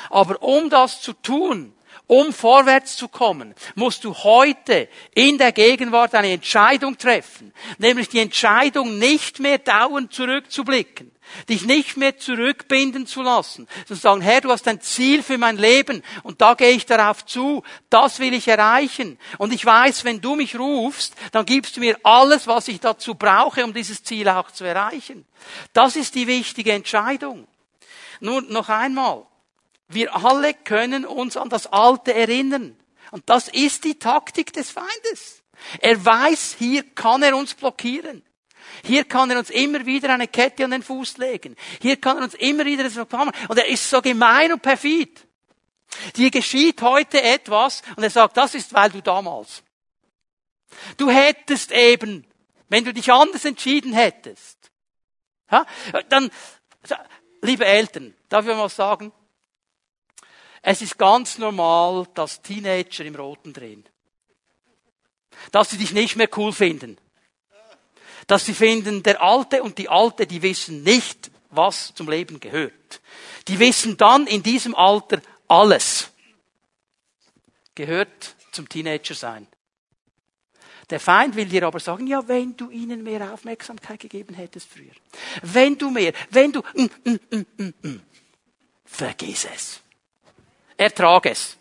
Aber 0.10 0.42
um 0.42 0.70
das 0.70 1.02
zu 1.02 1.14
tun, 1.14 1.74
um 2.08 2.34
vorwärts 2.34 2.98
zu 2.98 3.08
kommen, 3.08 3.56
musst 3.76 4.04
du 4.04 4.14
heute 4.14 4.90
in 5.14 5.38
der 5.38 5.52
Gegenwart 5.52 6.14
eine 6.16 6.32
Entscheidung 6.32 6.98
treffen. 6.98 7.54
Nämlich 7.78 8.10
die 8.10 8.20
Entscheidung, 8.20 8.98
nicht 8.98 9.40
mehr 9.40 9.58
dauernd 9.58 10.14
zurückzublicken. 10.14 11.12
Dich 11.48 11.66
nicht 11.66 11.98
mehr 11.98 12.18
zurückbinden 12.18 13.08
zu 13.08 13.22
lassen. 13.22 13.68
Sondern 13.88 14.02
sagen, 14.02 14.22
Herr, 14.22 14.42
du 14.42 14.52
hast 14.52 14.68
ein 14.68 14.82
Ziel 14.82 15.24
für 15.24 15.38
mein 15.38 15.58
Leben 15.58 16.04
und 16.24 16.42
da 16.42 16.54
gehe 16.56 16.72
ich 16.72 16.86
darauf 16.86 17.26
zu. 17.26 17.64
Das 17.90 18.20
will 18.20 18.34
ich 18.34 18.48
erreichen. 18.48 19.18
Und 19.38 19.54
ich 19.54 19.66
weiß, 19.66 20.04
wenn 20.04 20.22
du 20.22 20.36
mich 20.36 20.60
rufst, 20.60 21.16
dann 21.32 21.46
gibst 21.46 21.78
du 21.78 21.80
mir 21.80 21.98
alles, 22.04 22.48
was 22.48 22.68
ich 22.68 22.80
dazu 22.80 23.16
brauche, 23.16 23.64
um 23.64 23.74
dieses 23.74 24.04
Ziel 24.04 24.28
auch 24.28 24.52
zu 24.52 24.66
erreichen. 24.66 25.26
Das 25.74 25.96
ist 25.96 26.16
die 26.16 26.28
wichtige 26.28 26.74
Entscheidung. 26.74 27.48
Nur 28.20 28.42
noch 28.42 28.70
einmal. 28.70 29.26
Wir 29.94 30.16
alle 30.16 30.54
können 30.54 31.06
uns 31.06 31.38
an 31.38 31.50
das 31.50 31.68
Alte 31.68 32.14
erinnern. 32.14 32.78
Und 33.12 33.30
das 33.30 33.48
ist 33.50 33.84
die 33.84 34.00
Taktik 34.00 34.54
des 34.54 34.72
Feindes. 34.72 35.44
Er 35.80 36.04
weiß, 36.04 36.56
hier 36.58 36.84
kann 36.96 37.24
er 37.24 37.36
uns 37.36 37.54
blockieren. 37.54 38.24
Hier 38.84 39.04
kann 39.04 39.30
er 39.30 39.38
uns 39.38 39.50
immer 39.50 39.86
wieder 39.86 40.14
eine 40.14 40.28
Kette 40.28 40.64
an 40.64 40.72
den 40.72 40.84
Fuß 40.84 41.18
legen. 41.18 41.56
Hier 41.82 41.98
kann 41.98 42.18
er 42.18 42.24
uns 42.24 42.34
immer 42.36 42.66
wieder 42.66 42.84
das 42.84 42.96
machen. 42.96 43.32
Und 43.48 43.58
er 43.58 43.68
ist 43.68 43.90
so 43.90 44.02
gemein 44.02 44.54
und 44.54 44.62
perfid. 44.62 45.28
Dir 46.16 46.32
geschieht 46.32 46.82
heute 46.82 47.22
etwas 47.22 47.82
und 47.96 48.04
er 48.04 48.10
sagt, 48.10 48.38
das 48.38 48.56
ist, 48.56 48.74
weil 48.74 48.90
du 48.90 49.02
damals. 49.02 49.62
Du 50.98 51.10
hättest 51.10 51.72
eben, 51.72 52.26
wenn 52.70 52.86
du 52.86 52.94
dich 52.94 53.12
anders 53.12 53.44
entschieden 53.44 53.94
hättest, 53.94 54.58
ja, 55.52 55.66
dann, 56.08 56.32
liebe 57.42 57.66
Eltern, 57.66 58.16
darf 58.30 58.48
ich 58.48 58.56
mal 58.56 58.70
sagen, 58.70 59.12
es 60.62 60.82
ist 60.82 60.98
ganz 60.98 61.38
normal, 61.38 62.08
dass 62.14 62.42
Teenager 62.42 63.04
im 63.06 63.16
Roten 63.16 63.54
drehen. 63.54 63.84
Dass 65.52 65.72
sie 65.72 65.78
dich 65.78 65.92
nicht 65.92 66.16
mehr 66.16 66.30
cool 66.38 66.54
finden. 66.54 66.98
Dass 68.28 68.46
sie 68.46 68.54
finden, 68.54 69.02
der 69.02 69.22
Alte 69.22 69.64
und 69.64 69.78
die 69.78 69.90
Alte, 69.90 70.28
die 70.28 70.42
wissen 70.42 70.84
nicht, 70.84 71.32
was 71.50 71.94
zum 71.96 72.10
Leben 72.10 72.40
gehört. 72.40 73.02
Die 73.48 73.60
wissen 73.60 73.98
dann 73.98 74.28
in 74.28 74.44
diesem 74.44 74.76
Alter 74.76 75.22
alles. 75.48 76.12
Gehört 77.74 78.36
zum 78.52 78.70
Teenager 78.70 79.16
sein. 79.16 79.48
Der 80.92 81.00
Feind 81.00 81.36
will 81.36 81.46
dir 81.46 81.66
aber 81.66 81.80
sagen, 81.80 82.06
ja, 82.06 82.28
wenn 82.28 82.56
du 82.56 82.70
ihnen 82.70 83.02
mehr 83.02 83.34
Aufmerksamkeit 83.34 84.00
gegeben 84.00 84.36
hättest 84.36 84.70
früher. 84.70 84.92
Wenn 85.42 85.78
du 85.78 85.90
mehr, 85.90 86.14
wenn 86.30 86.52
du, 86.52 86.62
mm, 86.76 86.90
mm, 87.06 87.20
mm, 87.32 87.46
mm, 87.58 87.74
mm 87.82 88.02
vergiss 88.86 89.46
es. 89.46 89.82
Ertrag 90.82 91.28
es. 91.28 91.58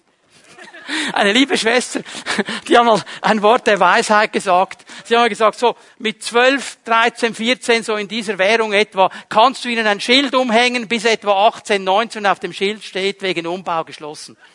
Eine 1.13 1.33
liebe 1.33 1.57
Schwester, 1.57 2.01
die 2.69 2.77
hat 2.77 2.85
mal 2.85 3.03
ein 3.21 3.43
Wort 3.43 3.67
der 3.67 3.79
Weisheit 3.79 4.33
gesagt. 4.33 4.85
Sie 5.05 5.17
haben 5.17 5.29
gesagt, 5.29 5.59
so 5.59 5.77
mit 5.99 6.23
12, 6.23 6.79
13, 6.85 7.35
14, 7.35 7.83
so 7.83 7.97
in 7.97 8.09
dieser 8.09 8.39
Währung 8.39 8.73
etwa, 8.73 9.11
kannst 9.29 9.65
du 9.65 9.69
ihnen 9.69 9.87
ein 9.87 10.01
Schild 10.01 10.35
umhängen, 10.35 10.89
bis 10.89 11.05
etwa 11.05 11.49
18, 11.49 11.85
19 11.85 12.27
auf 12.27 12.41
dem 12.41 12.53
Schild 12.53 12.83
steht, 12.83 13.23
wegen 13.23 13.47
Umbau 13.47 13.85
geschlossen. 13.85 14.37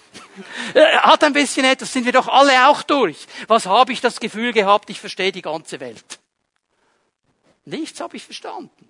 Äh, 0.74 0.98
hat 0.98 1.24
ein 1.24 1.34
bisschen 1.34 1.64
etwas, 1.66 1.94
sind 1.94 2.06
wir 2.06 2.12
doch 2.12 2.28
alle 2.28 2.68
auch 2.68 2.84
durch. 2.84 3.26
Was 3.48 3.68
habe 3.68 3.94
ich 3.94 4.02
das 4.02 4.20
Gefühl 4.20 4.52
gehabt, 4.52 4.90
ich 4.90 5.00
verstehe 5.00 5.32
die 5.32 5.42
ganze 5.42 5.80
Welt? 5.80 6.20
Nichts 7.64 8.02
habe 8.02 8.18
ich 8.18 8.26
verstanden. 8.26 8.90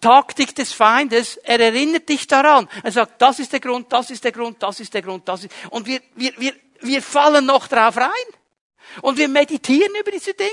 Taktik 0.00 0.54
des 0.54 0.72
Feindes, 0.72 1.36
er 1.38 1.60
erinnert 1.60 2.08
dich 2.08 2.26
daran. 2.26 2.68
Er 2.82 2.92
sagt, 2.92 3.20
das 3.20 3.40
ist 3.40 3.52
der 3.52 3.60
Grund, 3.60 3.92
das 3.92 4.10
ist 4.10 4.22
der 4.24 4.32
Grund, 4.32 4.62
das 4.62 4.80
ist 4.80 4.94
der 4.94 5.02
Grund, 5.02 5.28
das 5.28 5.44
ist. 5.44 5.54
Und 5.70 5.86
wir, 5.86 6.00
wir, 6.14 6.32
wir, 6.38 6.54
wir 6.80 7.02
fallen 7.02 7.46
noch 7.46 7.66
drauf 7.66 7.96
rein. 7.96 8.10
Und 9.02 9.18
wir 9.18 9.28
meditieren 9.28 9.92
über 10.00 10.10
diese 10.10 10.34
Dinge. 10.34 10.50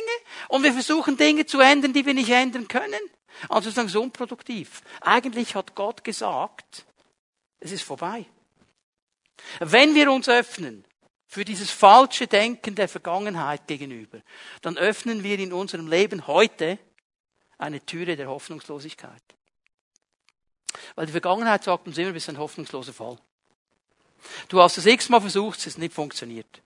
Und 0.50 0.64
wir 0.64 0.74
versuchen 0.74 1.18
Dinge 1.18 1.46
zu 1.46 1.60
ändern, 1.60 1.94
die 1.94 2.06
wir 2.06 2.14
nicht 2.14 2.30
ändern 2.30 2.68
können. 2.68 3.00
Also 3.50 3.70
sagen 3.70 3.88
so 3.88 4.02
unproduktiv. 4.02 4.82
Eigentlich 5.02 5.56
hat 5.56 5.76
Gott 5.76 6.04
gesagt, 6.04 6.86
es 7.60 7.72
ist 7.72 7.84
vorbei. 7.84 8.26
Wenn 9.60 9.96
wir 9.96 10.12
uns 10.12 10.30
öffnen 10.30 10.86
für 11.28 11.46
dieses 11.46 11.72
falsche 11.72 12.28
Denken 12.28 12.76
der 12.76 12.88
Vergangenheit 12.88 13.68
gegenüber, 13.68 14.22
dann 14.62 14.78
öffnen 14.78 15.24
wir 15.24 15.38
in 15.40 15.54
unserem 15.54 15.88
Leben 15.88 16.28
heute 16.28 16.80
eine 17.58 17.86
Türe 17.86 18.16
der 18.16 18.28
Hoffnungslosigkeit. 18.28 19.22
Weil 20.96 21.06
die 21.06 21.12
Vergangenheit 21.12 21.64
sagt 21.64 21.88
uns 21.88 21.98
immer, 21.98 22.10
du 22.10 22.14
bist 22.14 22.30
ein 22.30 22.38
hoffnungsloser 22.38 22.94
Fall. 22.94 23.18
Du 24.50 24.62
hast 24.62 24.78
es 24.78 24.86
x-mal 24.86 25.22
versucht, 25.22 25.60
es 25.60 25.68
ist 25.68 25.78
nicht 25.78 25.94
funktioniert. 25.94 26.62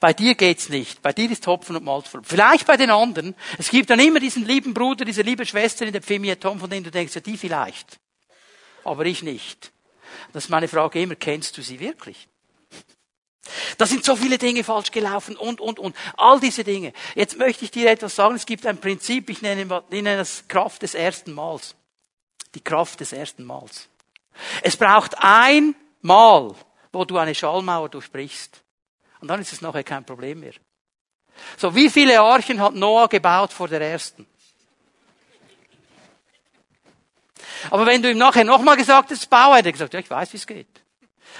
Bei 0.00 0.12
dir 0.12 0.34
geht's 0.34 0.68
nicht. 0.68 1.00
Bei 1.00 1.12
dir 1.12 1.30
ist 1.30 1.46
Hopfen 1.46 1.76
und 1.76 1.84
Malz 1.84 2.08
voll. 2.08 2.22
Vielleicht 2.24 2.66
bei 2.66 2.76
den 2.76 2.90
anderen. 2.90 3.36
Es 3.56 3.70
gibt 3.70 3.88
dann 3.88 4.00
immer 4.00 4.18
diesen 4.18 4.44
lieben 4.44 4.74
Bruder, 4.74 5.04
diese 5.04 5.22
liebe 5.22 5.46
Schwester 5.46 5.86
in 5.86 5.92
der 5.92 6.02
Pfimie 6.02 6.34
Tom, 6.34 6.58
von 6.58 6.68
denen 6.68 6.82
du 6.82 6.90
denkst, 6.90 7.14
ja, 7.14 7.20
die 7.20 7.36
vielleicht. 7.36 8.00
Aber 8.82 9.06
ich 9.06 9.22
nicht. 9.22 9.72
Das 10.32 10.44
ist 10.44 10.50
meine 10.50 10.66
Frage 10.66 11.00
immer, 11.00 11.14
kennst 11.14 11.56
du 11.56 11.62
sie 11.62 11.78
wirklich? 11.78 12.28
Da 13.76 13.86
sind 13.86 14.04
so 14.04 14.14
viele 14.14 14.38
Dinge 14.38 14.62
falsch 14.62 14.92
gelaufen 14.92 15.36
und, 15.36 15.60
und, 15.60 15.78
und. 15.78 15.96
All 16.16 16.38
diese 16.38 16.62
Dinge. 16.62 16.92
Jetzt 17.14 17.36
möchte 17.38 17.64
ich 17.64 17.70
dir 17.70 17.90
etwas 17.90 18.14
sagen. 18.14 18.36
Es 18.36 18.46
gibt 18.46 18.64
ein 18.66 18.78
Prinzip, 18.78 19.28
ich 19.30 19.42
nenne, 19.42 19.62
ich 19.90 20.02
nenne 20.02 20.18
das 20.18 20.46
Kraft 20.46 20.82
des 20.82 20.94
ersten 20.94 21.32
Mals. 21.32 21.74
Die 22.54 22.60
Kraft 22.60 23.00
des 23.00 23.12
ersten 23.12 23.44
Mals. 23.44 23.88
Es 24.62 24.76
braucht 24.76 25.14
ein 25.18 25.74
Mal, 26.02 26.54
wo 26.92 27.04
du 27.04 27.18
eine 27.18 27.34
Schallmauer 27.34 27.88
durchbrichst. 27.88 28.62
Und 29.20 29.28
dann 29.28 29.40
ist 29.40 29.52
es 29.52 29.60
nachher 29.60 29.84
kein 29.84 30.04
Problem 30.04 30.40
mehr. 30.40 30.54
So, 31.56 31.74
wie 31.74 31.88
viele 31.90 32.20
Archen 32.20 32.60
hat 32.60 32.74
Noah 32.74 33.08
gebaut 33.08 33.52
vor 33.52 33.68
der 33.68 33.80
ersten? 33.80 34.26
Aber 37.70 37.86
wenn 37.86 38.02
du 38.02 38.10
ihm 38.10 38.18
nachher 38.18 38.44
nochmal 38.44 38.76
gesagt 38.76 39.10
hast, 39.10 39.30
baue, 39.30 39.56
hat 39.56 39.66
er 39.66 39.72
gesagt, 39.72 39.94
ja, 39.94 40.00
ich 40.00 40.10
weiß, 40.10 40.32
wie 40.32 40.36
es 40.36 40.46
geht. 40.46 40.81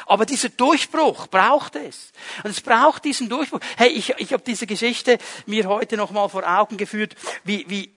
Aber 0.07 0.27
dieser 0.27 0.49
Durchbruch 0.49 1.27
braucht 1.29 1.77
es. 1.77 2.13
Und 2.45 2.51
es 2.51 2.61
braucht 2.61 3.05
diesen 3.05 3.29
Durchbruch. 3.29 3.61
Hey, 3.77 3.89
ich, 3.91 4.11
ich 4.19 4.33
habe 4.33 4.43
diese 4.43 4.67
Geschichte 4.67 5.19
mir 5.47 5.67
heute 5.67 5.97
nochmal 5.97 6.29
vor 6.29 6.45
Augen 6.47 6.77
geführt, 6.77 7.15
wie, 7.45 7.65
wie 7.69 7.95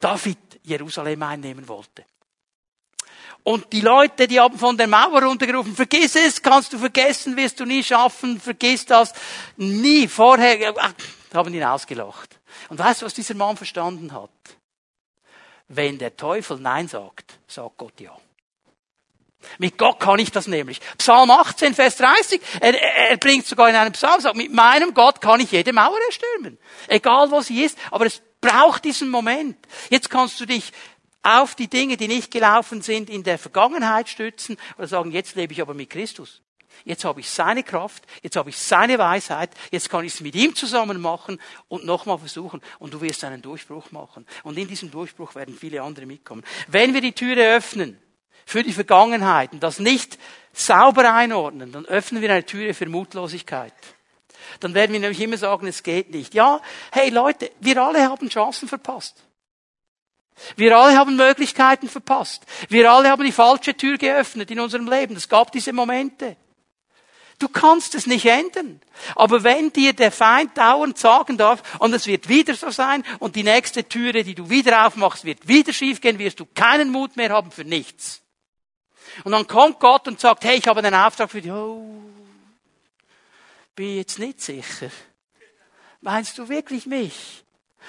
David 0.00 0.38
Jerusalem 0.62 1.22
einnehmen 1.22 1.66
wollte. 1.68 2.04
Und 3.42 3.72
die 3.72 3.80
Leute, 3.80 4.26
die 4.26 4.40
haben 4.40 4.58
von 4.58 4.76
der 4.76 4.88
Mauer 4.88 5.22
runtergerufen, 5.22 5.76
vergiss 5.76 6.16
es, 6.16 6.42
kannst 6.42 6.72
du 6.72 6.78
vergessen, 6.78 7.36
wirst 7.36 7.60
du 7.60 7.64
nie 7.64 7.84
schaffen, 7.84 8.40
vergiss 8.40 8.86
das. 8.86 9.12
Nie 9.56 10.08
vorher, 10.08 10.74
ach, 10.76 10.92
haben 11.32 11.54
ihn 11.54 11.62
ausgelacht. 11.62 12.40
Und 12.68 12.80
weißt 12.80 13.02
du, 13.02 13.06
was 13.06 13.14
dieser 13.14 13.34
Mann 13.34 13.56
verstanden 13.56 14.12
hat? 14.12 14.30
Wenn 15.68 15.98
der 15.98 16.16
Teufel 16.16 16.58
Nein 16.58 16.88
sagt, 16.88 17.38
sagt 17.46 17.76
Gott 17.76 18.00
Ja. 18.00 18.16
Mit 19.58 19.78
Gott 19.78 20.00
kann 20.00 20.18
ich 20.18 20.30
das 20.30 20.46
nämlich. 20.46 20.80
Psalm 20.98 21.30
18, 21.30 21.74
Vers 21.74 21.96
30, 21.96 22.40
er, 22.60 22.80
er 23.10 23.16
bringt 23.16 23.46
sogar 23.46 23.68
in 23.68 23.76
einem 23.76 23.92
Psalm, 23.92 24.20
sagt, 24.20 24.36
mit 24.36 24.52
meinem 24.52 24.94
Gott 24.94 25.20
kann 25.20 25.40
ich 25.40 25.52
jede 25.52 25.72
Mauer 25.72 25.98
erstürmen. 26.06 26.58
Egal 26.88 27.30
wo 27.30 27.40
sie 27.40 27.62
ist, 27.62 27.78
aber 27.90 28.06
es 28.06 28.22
braucht 28.40 28.84
diesen 28.84 29.08
Moment. 29.08 29.56
Jetzt 29.90 30.10
kannst 30.10 30.40
du 30.40 30.46
dich 30.46 30.72
auf 31.22 31.54
die 31.54 31.68
Dinge, 31.68 31.96
die 31.96 32.08
nicht 32.08 32.30
gelaufen 32.30 32.82
sind, 32.82 33.10
in 33.10 33.24
der 33.24 33.38
Vergangenheit 33.38 34.08
stützen 34.08 34.56
oder 34.78 34.86
sagen, 34.86 35.10
jetzt 35.10 35.34
lebe 35.34 35.52
ich 35.52 35.60
aber 35.60 35.74
mit 35.74 35.90
Christus. 35.90 36.42
Jetzt 36.84 37.04
habe 37.04 37.20
ich 37.20 37.30
seine 37.30 37.62
Kraft, 37.62 38.04
jetzt 38.22 38.36
habe 38.36 38.50
ich 38.50 38.58
seine 38.58 38.98
Weisheit, 38.98 39.50
jetzt 39.70 39.90
kann 39.90 40.04
ich 40.04 40.14
es 40.14 40.20
mit 40.20 40.34
ihm 40.34 40.54
zusammen 40.54 41.00
machen 41.00 41.40
und 41.68 41.84
nochmal 41.84 42.18
versuchen 42.18 42.60
und 42.78 42.94
du 42.94 43.00
wirst 43.00 43.24
einen 43.24 43.42
Durchbruch 43.42 43.90
machen. 43.90 44.26
Und 44.44 44.58
in 44.58 44.68
diesem 44.68 44.90
Durchbruch 44.90 45.34
werden 45.34 45.56
viele 45.58 45.82
andere 45.82 46.06
mitkommen. 46.06 46.44
Wenn 46.68 46.94
wir 46.94 47.00
die 47.00 47.12
Türe 47.12 47.56
öffnen 47.56 47.98
für 48.46 48.62
die 48.62 48.72
Vergangenheit 48.72 49.52
und 49.52 49.62
das 49.62 49.80
nicht 49.80 50.18
sauber 50.52 51.12
einordnen, 51.12 51.72
dann 51.72 51.84
öffnen 51.84 52.22
wir 52.22 52.30
eine 52.30 52.46
Türe 52.46 52.72
für 52.72 52.86
Mutlosigkeit. 52.86 53.74
Dann 54.60 54.72
werden 54.72 54.92
wir 54.92 55.00
nämlich 55.00 55.20
immer 55.20 55.36
sagen, 55.36 55.66
es 55.66 55.82
geht 55.82 56.10
nicht. 56.10 56.32
Ja, 56.32 56.62
hey 56.92 57.10
Leute, 57.10 57.50
wir 57.60 57.82
alle 57.82 58.08
haben 58.08 58.30
Chancen 58.30 58.68
verpasst. 58.68 59.22
Wir 60.54 60.76
alle 60.76 60.96
haben 60.96 61.16
Möglichkeiten 61.16 61.88
verpasst. 61.88 62.44
Wir 62.68 62.90
alle 62.90 63.10
haben 63.10 63.24
die 63.24 63.32
falsche 63.32 63.76
Tür 63.76 63.98
geöffnet 63.98 64.50
in 64.50 64.60
unserem 64.60 64.88
Leben. 64.88 65.16
Es 65.16 65.28
gab 65.28 65.50
diese 65.50 65.72
Momente. 65.72 66.36
Du 67.38 67.48
kannst 67.48 67.94
es 67.94 68.06
nicht 68.06 68.26
ändern. 68.26 68.80
Aber 69.14 69.44
wenn 69.44 69.72
dir 69.72 69.92
der 69.92 70.12
Feind 70.12 70.56
dauernd 70.56 70.96
sagen 70.98 71.36
darf, 71.36 71.62
und 71.80 71.92
es 71.92 72.06
wird 72.06 72.28
wieder 72.28 72.54
so 72.54 72.70
sein, 72.70 73.04
und 73.18 73.36
die 73.36 73.42
nächste 73.42 73.86
Türe, 73.88 74.24
die 74.24 74.34
du 74.34 74.48
wieder 74.48 74.86
aufmachst, 74.86 75.24
wird 75.24 75.48
wieder 75.48 75.72
schiefgehen, 75.72 76.18
wirst 76.18 76.40
du 76.40 76.46
keinen 76.46 76.90
Mut 76.90 77.16
mehr 77.16 77.30
haben 77.30 77.50
für 77.50 77.64
nichts. 77.64 78.22
Und 79.24 79.32
dann 79.32 79.46
kommt 79.46 79.80
Gott 79.80 80.08
und 80.08 80.20
sagt, 80.20 80.44
hey, 80.44 80.58
ich 80.58 80.66
habe 80.66 80.80
einen 80.80 80.94
Auftrag 80.94 81.30
für 81.30 81.40
dich. 81.40 81.52
Oh, 81.52 82.02
bin 83.74 83.96
jetzt 83.96 84.18
nicht 84.18 84.40
sicher. 84.40 84.90
Meinst 86.00 86.36
du 86.38 86.48
wirklich 86.48 86.86
mich? 86.86 87.44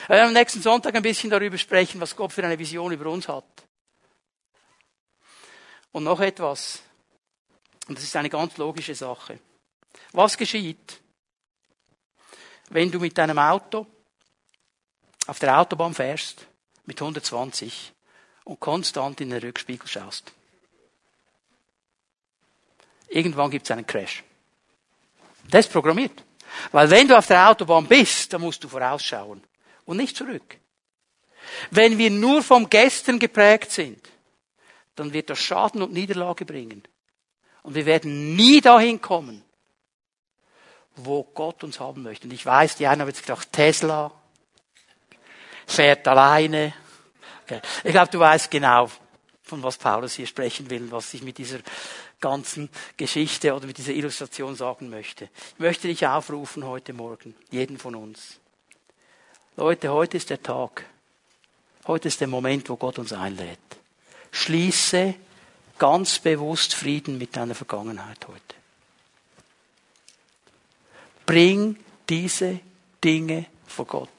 Wir 0.08 0.18
werden 0.18 0.28
am 0.28 0.34
nächsten 0.34 0.62
Sonntag 0.62 0.96
ein 0.96 1.02
bisschen 1.02 1.30
darüber 1.30 1.58
sprechen, 1.58 2.00
was 2.00 2.16
Gott 2.16 2.34
für 2.34 2.44
eine 2.44 2.60
Vision 2.60 2.92
über 2.92 3.10
uns 3.10 3.28
hat. 3.28 3.46
Und 5.92 6.04
noch 6.04 6.20
etwas. 6.20 6.82
Und 7.88 7.98
das 7.98 8.04
ist 8.04 8.16
eine 8.16 8.30
ganz 8.30 8.58
logische 8.58 8.94
Sache. 8.94 9.40
Was 10.12 10.38
geschieht, 10.38 11.02
wenn 12.70 12.92
du 12.92 13.00
mit 13.00 13.18
deinem 13.18 13.40
Auto 13.40 13.88
auf 15.26 15.40
der 15.40 15.58
Autobahn 15.58 15.94
fährst 15.94 16.46
mit 16.86 17.02
120 17.02 17.94
und 18.44 18.60
konstant 18.60 19.22
in 19.22 19.30
den 19.30 19.42
Rückspiegel 19.42 19.88
schaust? 19.88 20.34
Irgendwann 23.08 23.52
gibt 23.52 23.66
es 23.66 23.72
einen 23.72 23.88
Crash. 23.88 24.24
Das 25.50 25.66
ist 25.66 25.72
programmiert. 25.72 26.24
Weil 26.72 26.90
wenn 26.90 27.08
du 27.08 27.18
auf 27.18 27.28
der 27.28 27.50
Autobahn 27.50 27.86
bist, 27.88 28.34
dann 28.34 28.42
musst 28.42 28.64
du 28.64 28.68
vorausschauen 28.68 29.42
und 29.86 29.98
nicht 29.98 30.16
zurück. 30.16 30.58
Wenn 31.72 31.98
wir 31.98 32.10
nur 32.10 32.44
vom 32.44 32.70
Gestern 32.70 33.20
geprägt 33.20 33.72
sind, 33.72 34.00
dann 34.96 35.14
wird 35.14 35.30
das 35.30 35.40
Schaden 35.40 35.82
und 35.82 35.94
Niederlage 35.94 36.46
bringen. 36.46 36.84
Und 37.64 37.76
wir 37.76 37.86
werden 37.86 38.36
nie 38.36 38.62
dahin 38.62 39.02
kommen, 39.02 39.44
wo 40.96 41.24
Gott 41.24 41.64
uns 41.64 41.80
haben 41.80 42.04
möchte. 42.04 42.28
Und 42.28 42.34
ich 42.34 42.46
weiß, 42.46 42.76
die 42.76 42.88
einen 42.88 43.02
haben 43.02 43.10
jetzt 43.10 43.22
gedacht, 43.22 43.52
Tesla, 43.52 44.12
fährt 45.66 46.08
alleine. 46.08 46.74
Okay. 47.44 47.62
Ich 47.84 47.92
glaube, 47.92 48.12
du 48.12 48.20
weißt 48.20 48.50
genau, 48.50 48.90
von 49.44 49.64
was 49.64 49.78
Paulus 49.78 50.16
hier 50.16 50.28
sprechen 50.28 50.70
will, 50.70 50.92
was 50.92 51.14
ich 51.14 51.22
mit 51.22 51.38
dieser 51.38 51.60
ganzen 52.20 52.70
Geschichte 52.98 53.54
oder 53.54 53.68
mit 53.68 53.78
dieser 53.78 53.94
Illustration 53.94 54.56
sagen 54.56 54.90
möchte. 54.90 55.30
Ich 55.54 55.60
möchte 55.60 55.88
dich 55.88 56.06
aufrufen 56.08 56.66
heute 56.66 56.94
Morgen, 56.94 57.36
jeden 57.52 57.78
von 57.78 57.96
uns. 57.96 58.40
Leute, 59.56 59.92
heute 59.92 60.18
ist 60.18 60.30
der 60.30 60.42
Tag. 60.42 60.86
Heute 61.86 62.08
ist 62.08 62.22
der 62.22 62.28
Moment, 62.28 62.70
wo 62.70 62.76
Gott 62.76 63.00
uns 63.00 63.14
einlädt. 63.14 63.60
Schließe 64.32 65.16
ganz 65.80 66.20
bewusst 66.20 66.74
Frieden 66.76 67.18
mit 67.18 67.36
deiner 67.36 67.56
Vergangenheit 67.56 68.28
heute. 68.28 68.42
Bring 71.26 71.78
diese 72.10 72.60
Dinge 73.04 73.46
vor 73.66 73.86
Gott. 73.86 74.10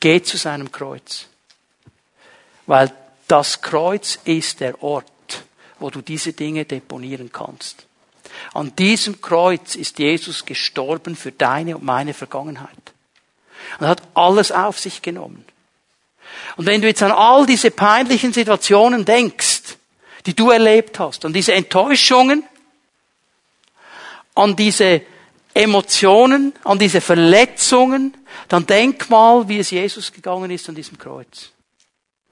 Geh 0.00 0.22
zu 0.22 0.36
seinem 0.36 0.70
Kreuz. 0.70 1.26
Weil 2.66 2.92
das 3.26 3.60
Kreuz 3.62 4.18
ist 4.24 4.60
der 4.60 4.82
Ort, 4.82 5.10
wo 5.78 5.90
du 5.90 6.00
diese 6.00 6.32
Dinge 6.32 6.64
deponieren 6.64 7.30
kannst. 7.32 7.86
An 8.54 8.74
diesem 8.76 9.20
Kreuz 9.20 9.74
ist 9.74 9.98
Jesus 9.98 10.44
gestorben 10.44 11.16
für 11.16 11.32
deine 11.32 11.76
und 11.76 11.84
meine 11.84 12.14
Vergangenheit. 12.14 12.92
Und 13.78 13.86
er 13.86 13.88
hat 13.88 14.02
alles 14.14 14.52
auf 14.52 14.78
sich 14.78 15.02
genommen. 15.02 15.44
Und 16.56 16.66
wenn 16.66 16.80
du 16.80 16.88
jetzt 16.88 17.02
an 17.02 17.12
all 17.12 17.46
diese 17.46 17.70
peinlichen 17.70 18.32
Situationen 18.32 19.04
denkst, 19.04 19.76
die 20.26 20.34
du 20.34 20.50
erlebt 20.50 20.98
hast, 20.98 21.24
an 21.24 21.32
diese 21.32 21.54
Enttäuschungen, 21.54 22.44
an 24.34 24.56
diese 24.56 25.02
Emotionen, 25.54 26.52
an 26.64 26.78
diese 26.78 27.00
Verletzungen, 27.00 28.16
dann 28.48 28.66
denk 28.66 29.10
mal, 29.10 29.48
wie 29.48 29.58
es 29.58 29.70
Jesus 29.70 30.12
gegangen 30.12 30.50
ist 30.50 30.68
an 30.68 30.74
diesem 30.74 30.98
Kreuz. 30.98 31.50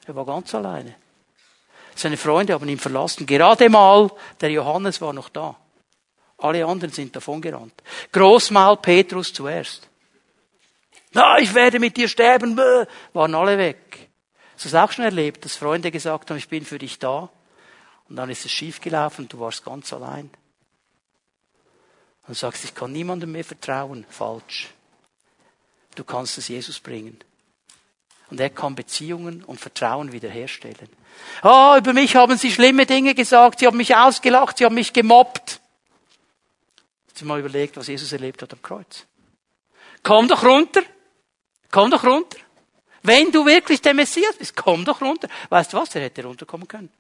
Er 0.06 0.14
war 0.14 0.24
ganz 0.24 0.54
alleine. 0.54 0.94
Seine 1.96 2.18
Freunde 2.18 2.52
haben 2.52 2.68
ihn 2.68 2.78
verlassen. 2.78 3.26
Gerade 3.26 3.68
mal 3.70 4.10
der 4.40 4.50
Johannes 4.50 5.00
war 5.00 5.12
noch 5.12 5.30
da. 5.30 5.56
Alle 6.38 6.66
anderen 6.66 6.92
sind 6.92 7.16
davongerannt. 7.16 7.72
Großmal 8.12 8.76
Petrus 8.76 9.32
zuerst. 9.32 9.88
Na, 11.12 11.38
ich 11.38 11.54
werde 11.54 11.78
mit 11.78 11.96
dir 11.96 12.08
sterben. 12.08 12.58
Waren 13.14 13.34
alle 13.34 13.56
weg. 13.56 14.10
Das 14.62 14.74
auch 14.74 14.92
schon 14.92 15.06
erlebt, 15.06 15.44
dass 15.44 15.56
Freunde 15.56 15.90
gesagt 15.90 16.30
haben, 16.30 16.36
ich 16.36 16.48
bin 16.48 16.64
für 16.64 16.78
dich 16.78 16.98
da? 16.98 17.30
Und 18.08 18.16
dann 18.16 18.30
ist 18.30 18.44
es 18.44 18.52
schiefgelaufen 18.52 19.28
du 19.28 19.40
warst 19.40 19.64
ganz 19.64 19.92
allein. 19.92 20.30
Und 22.22 22.28
du 22.28 22.34
sagst, 22.34 22.64
ich 22.64 22.74
kann 22.74 22.92
niemandem 22.92 23.32
mehr 23.32 23.44
vertrauen. 23.44 24.04
Falsch. 24.10 24.68
Du 25.94 26.04
kannst 26.04 26.36
es 26.36 26.48
Jesus 26.48 26.78
bringen. 26.80 27.18
Und 28.30 28.40
er 28.40 28.50
kann 28.50 28.74
Beziehungen 28.74 29.44
und 29.44 29.60
Vertrauen 29.60 30.12
wiederherstellen. 30.12 30.88
Ah, 31.42 31.76
über 31.78 31.92
mich 31.92 32.16
haben 32.16 32.36
sie 32.36 32.50
schlimme 32.50 32.86
Dinge 32.86 33.14
gesagt, 33.14 33.60
sie 33.60 33.66
haben 33.66 33.76
mich 33.76 33.94
ausgelacht, 33.94 34.58
sie 34.58 34.64
haben 34.64 34.74
mich 34.74 34.92
gemobbt. 34.92 35.60
Du 37.18 37.24
mal 37.24 37.40
überlegt, 37.40 37.76
was 37.76 37.86
Jesus 37.86 38.12
erlebt 38.12 38.42
hat 38.42 38.52
am 38.52 38.60
Kreuz? 38.60 39.06
Komm 40.02 40.28
doch 40.28 40.44
runter. 40.44 40.82
Komm 41.70 41.90
doch 41.90 42.04
runter. 42.04 42.38
Wenn 43.02 43.32
du 43.32 43.46
wirklich 43.46 43.80
der 43.80 43.94
Messias 43.94 44.36
bist, 44.36 44.56
komm 44.56 44.84
doch 44.84 45.00
runter. 45.00 45.28
Weißt 45.48 45.72
du 45.72 45.78
was? 45.78 45.94
Er 45.94 46.02
hätte 46.02 46.24
runterkommen 46.24 46.68
können. 46.68 46.90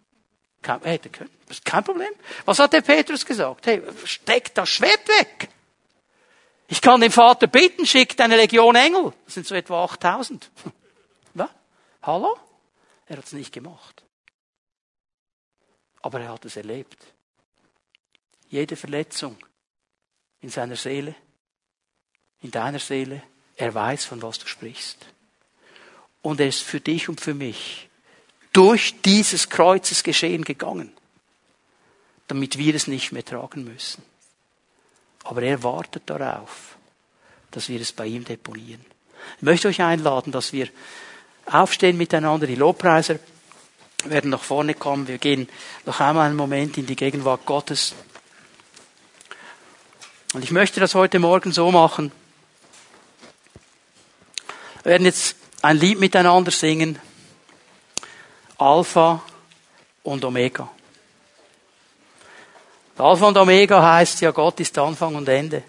Er 0.62 0.80
hätte 0.84 1.10
können. 1.10 1.30
Das 1.46 1.58
ist 1.58 1.64
kein 1.64 1.84
Problem. 1.84 2.10
Was 2.44 2.58
hat 2.58 2.72
der 2.72 2.80
Petrus 2.80 3.24
gesagt? 3.24 3.66
Hey, 3.66 3.82
steck 4.04 4.54
das 4.54 4.68
Schwert 4.68 5.06
weg. 5.06 5.48
Ich 6.68 6.80
kann 6.80 7.00
den 7.00 7.12
Vater 7.12 7.46
bitten, 7.46 7.86
schickt 7.86 8.20
eine 8.20 8.36
Legion 8.36 8.74
Engel. 8.74 9.12
Das 9.24 9.34
sind 9.34 9.46
so 9.46 9.54
etwa 9.54 9.84
8000. 9.84 10.50
Was? 11.34 11.50
Hallo? 12.02 12.36
Er 13.06 13.18
hat 13.18 13.24
es 13.24 13.32
nicht 13.32 13.52
gemacht. 13.52 14.02
Aber 16.06 16.20
er 16.20 16.28
hat 16.28 16.44
es 16.44 16.56
erlebt. 16.56 17.04
Jede 18.48 18.76
Verletzung 18.76 19.36
in 20.40 20.50
seiner 20.50 20.76
Seele, 20.76 21.16
in 22.42 22.52
deiner 22.52 22.78
Seele, 22.78 23.24
er 23.56 23.74
weiß, 23.74 24.04
von 24.04 24.22
was 24.22 24.38
du 24.38 24.46
sprichst. 24.46 25.04
Und 26.22 26.38
er 26.38 26.46
ist 26.46 26.62
für 26.62 26.78
dich 26.78 27.08
und 27.08 27.20
für 27.20 27.34
mich 27.34 27.88
durch 28.52 29.02
dieses 29.02 29.48
Kreuzes 29.48 30.04
geschehen 30.04 30.44
gegangen, 30.44 30.92
damit 32.28 32.56
wir 32.56 32.76
es 32.76 32.86
nicht 32.86 33.10
mehr 33.10 33.24
tragen 33.24 33.64
müssen. 33.64 34.04
Aber 35.24 35.42
er 35.42 35.64
wartet 35.64 36.04
darauf, 36.06 36.76
dass 37.50 37.68
wir 37.68 37.80
es 37.80 37.90
bei 37.90 38.06
ihm 38.06 38.24
deponieren. 38.24 38.86
Ich 39.38 39.42
möchte 39.42 39.66
euch 39.66 39.82
einladen, 39.82 40.30
dass 40.30 40.52
wir 40.52 40.68
aufstehen 41.46 41.96
miteinander. 41.96 42.46
Die 42.46 42.54
Lobpreiser 42.54 43.18
werden 44.10 44.30
nach 44.30 44.42
vorne 44.42 44.74
kommen. 44.74 45.08
Wir 45.08 45.18
gehen 45.18 45.48
noch 45.84 46.00
einmal 46.00 46.26
einen 46.26 46.36
Moment 46.36 46.78
in 46.78 46.86
die 46.86 46.96
Gegenwart 46.96 47.46
Gottes. 47.46 47.94
Und 50.32 50.42
ich 50.42 50.50
möchte 50.50 50.80
das 50.80 50.94
heute 50.94 51.18
Morgen 51.18 51.52
so 51.52 51.70
machen. 51.70 52.12
Wir 54.82 54.92
werden 54.92 55.04
jetzt 55.04 55.36
ein 55.62 55.78
Lied 55.78 55.98
miteinander 55.98 56.50
singen. 56.50 56.98
Alpha 58.58 59.22
und 60.02 60.24
Omega. 60.24 60.70
Alpha 62.98 63.26
und 63.26 63.36
Omega 63.36 63.82
heißt 63.82 64.20
ja, 64.22 64.30
Gott 64.30 64.60
ist 64.60 64.78
Anfang 64.78 65.14
und 65.14 65.28
Ende. 65.28 65.62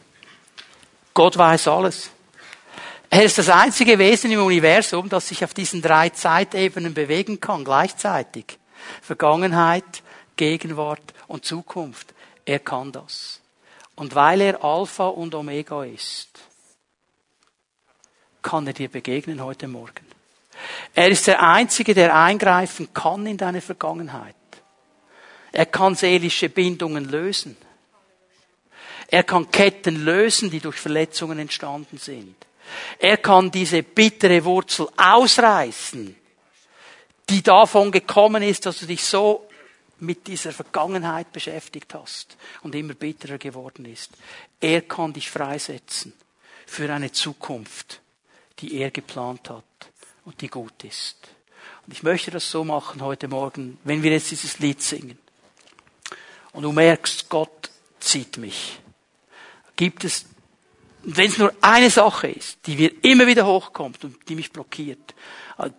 Gott 1.14 1.38
weiß 1.38 1.68
alles. 1.68 2.12
Er 3.10 3.24
ist 3.24 3.38
das 3.38 3.50
einzige 3.50 3.98
Wesen 4.00 4.32
im 4.32 4.44
Universum, 4.44 5.08
das 5.08 5.30
sich 5.30 5.44
auf 5.44 5.54
diesen 5.54 5.82
drei 5.82 6.10
Zeitebenen 6.10 6.94
bewegen 6.94 7.40
kann, 7.40 7.64
gleichzeitig. 7.64 8.60
Vergangenheit, 9.02 10.04
Gegenwart 10.36 11.14
und 11.28 11.46
Zukunft. 11.46 12.14
Er 12.46 12.60
kann 12.60 12.92
das. 12.92 13.42
Und 13.96 14.14
weil 14.16 14.42
er 14.42 14.64
Alpha 14.64 15.08
und 15.08 15.34
Omega 15.36 15.84
ist, 15.84 16.30
kann 18.42 18.68
er 18.68 18.74
dir 18.74 18.90
begegnen 18.90 19.44
heute 19.44 19.68
Morgen. 19.68 20.06
Er 20.94 21.10
ist 21.10 21.28
der 21.28 21.42
Einzige, 21.42 21.94
der 21.94 22.16
eingreifen 22.16 22.94
kann 22.94 23.26
in 23.26 23.38
deine 23.38 23.62
Vergangenheit. 23.62 24.36
Er 25.52 25.66
kann 25.66 25.96
seelische 25.96 26.50
Bindungen 26.50 27.06
lösen. 27.06 27.58
Er 29.08 29.24
kann 29.24 29.50
Ketten 29.52 30.04
lösen, 30.04 30.52
die 30.52 30.60
durch 30.60 30.78
Verletzungen 30.78 31.40
entstanden 31.40 31.98
sind. 31.98 32.36
Er 33.00 33.18
kann 33.18 33.52
diese 33.52 33.84
bittere 33.84 34.44
Wurzel 34.44 34.88
ausreißen, 34.98 36.16
die 37.30 37.44
davon 37.44 37.92
gekommen 37.92 38.44
ist, 38.44 38.66
dass 38.66 38.80
du 38.80 38.86
dich 38.86 39.04
so 39.04 39.48
mit 40.00 40.28
dieser 40.28 40.52
Vergangenheit 40.52 41.32
beschäftigt 41.32 41.94
hast 41.94 42.38
und 42.62 42.76
immer 42.76 42.94
bitterer 42.94 43.38
geworden 43.38 43.86
ist. 43.86 44.12
Er 44.60 44.82
kann 44.82 45.14
dich 45.14 45.30
freisetzen 45.30 46.14
für 46.66 46.92
eine 46.94 47.12
Zukunft, 47.12 48.02
die 48.60 48.76
er 48.76 48.92
geplant 48.92 49.50
hat 49.50 49.64
und 50.26 50.42
die 50.42 50.50
gut 50.50 50.84
ist. 50.84 51.16
Und 51.86 51.94
ich 51.94 52.04
möchte 52.04 52.32
das 52.32 52.50
so 52.50 52.64
machen 52.64 53.02
heute 53.02 53.28
Morgen, 53.28 53.80
wenn 53.84 54.04
wir 54.04 54.12
jetzt 54.12 54.32
dieses 54.32 54.60
Lied 54.60 54.82
singen. 54.82 55.18
Und 56.52 56.64
du 56.64 56.72
merkst, 56.72 57.30
Gott 57.30 57.70
zieht 58.00 58.38
mich. 58.38 58.80
Gibt 59.76 60.04
es, 60.04 60.26
wenn 61.04 61.30
es 61.30 61.38
nur 61.38 61.54
eine 61.62 61.90
Sache 61.90 62.28
ist, 62.28 62.66
die 62.66 62.76
mir 62.76 62.92
immer 63.04 63.28
wieder 63.28 63.46
hochkommt 63.46 64.04
und 64.04 64.18
die 64.28 64.36
mich 64.36 64.52
blockiert, 64.52 65.16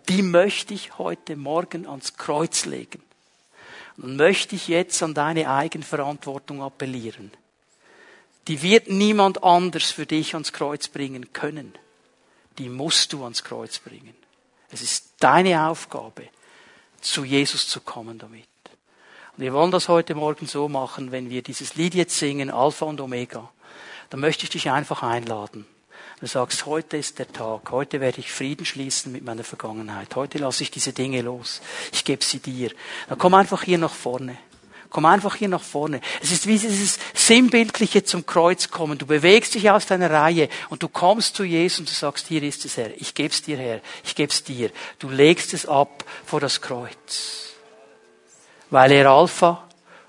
die 0.07 0.21
möchte 0.21 0.73
ich 0.73 0.97
heute 0.97 1.35
Morgen 1.35 1.87
ans 1.87 2.15
Kreuz 2.15 2.65
legen. 2.65 3.01
Und 3.97 4.15
möchte 4.15 4.55
ich 4.55 4.69
jetzt 4.69 5.03
an 5.03 5.13
deine 5.13 5.49
Eigenverantwortung 5.49 6.63
appellieren. 6.63 7.31
Die 8.47 8.61
wird 8.61 8.89
niemand 8.89 9.43
anders 9.43 9.91
für 9.91 10.05
dich 10.05 10.33
ans 10.33 10.53
Kreuz 10.53 10.87
bringen 10.87 11.33
können. 11.33 11.73
Die 12.57 12.69
musst 12.69 13.13
du 13.13 13.23
ans 13.23 13.43
Kreuz 13.43 13.79
bringen. 13.79 14.15
Es 14.71 14.81
ist 14.81 15.13
deine 15.19 15.67
Aufgabe, 15.67 16.29
zu 17.01 17.23
Jesus 17.23 17.67
zu 17.67 17.81
kommen 17.81 18.17
damit. 18.17 18.47
Und 19.35 19.43
wir 19.43 19.53
wollen 19.53 19.71
das 19.71 19.87
heute 19.87 20.15
Morgen 20.15 20.47
so 20.47 20.67
machen, 20.67 21.11
wenn 21.11 21.29
wir 21.29 21.41
dieses 21.41 21.75
Lied 21.75 21.93
jetzt 21.93 22.17
singen, 22.17 22.49
Alpha 22.49 22.85
und 22.85 23.01
Omega, 23.01 23.51
dann 24.09 24.19
möchte 24.19 24.43
ich 24.43 24.49
dich 24.49 24.69
einfach 24.69 25.03
einladen. 25.03 25.65
Du 26.19 26.27
sagst, 26.27 26.65
heute 26.65 26.97
ist 26.97 27.19
der 27.19 27.31
Tag, 27.31 27.71
heute 27.71 28.01
werde 28.01 28.19
ich 28.19 28.31
Frieden 28.31 28.65
schließen 28.65 29.11
mit 29.11 29.23
meiner 29.23 29.43
Vergangenheit, 29.45 30.15
heute 30.15 30.37
lasse 30.37 30.63
ich 30.63 30.71
diese 30.71 30.91
Dinge 30.91 31.21
los, 31.21 31.61
ich 31.93 32.03
gebe 32.03 32.23
sie 32.23 32.39
dir. 32.39 32.71
Dann 33.07 33.17
komm 33.17 33.33
einfach 33.35 33.63
hier 33.63 33.77
nach 33.77 33.93
vorne. 33.93 34.37
Komm 34.89 35.05
einfach 35.05 35.35
hier 35.35 35.49
nach 35.49 35.61
vorne. 35.61 36.01
Es 36.21 36.31
ist 36.31 36.47
wie 36.47 36.57
dieses 36.57 36.97
Sinnbildliche 37.13 38.03
zum 38.03 38.25
Kreuz 38.25 38.71
kommen. 38.71 38.97
Du 38.97 39.05
bewegst 39.05 39.53
dich 39.53 39.69
aus 39.69 39.85
deiner 39.85 40.09
Reihe 40.09 40.49
und 40.69 40.81
du 40.81 40.87
kommst 40.87 41.35
zu 41.35 41.43
Jesus 41.43 41.79
und 41.79 41.89
du 41.89 41.93
sagst, 41.93 42.27
hier 42.27 42.41
ist 42.41 42.65
es 42.65 42.75
Herr. 42.75 42.89
Ich 42.97 43.13
gebe 43.13 43.31
es 43.31 43.43
dir 43.43 43.57
Herr. 43.57 43.81
Ich 44.03 44.15
gebe 44.15 44.31
es 44.31 44.43
dir. 44.43 44.71
Du 44.97 45.09
legst 45.09 45.53
es 45.53 45.67
ab 45.67 46.03
vor 46.25 46.39
das 46.39 46.59
Kreuz. 46.59 47.53
Weil 48.71 48.91
er 48.93 49.11
Alpha 49.11 49.63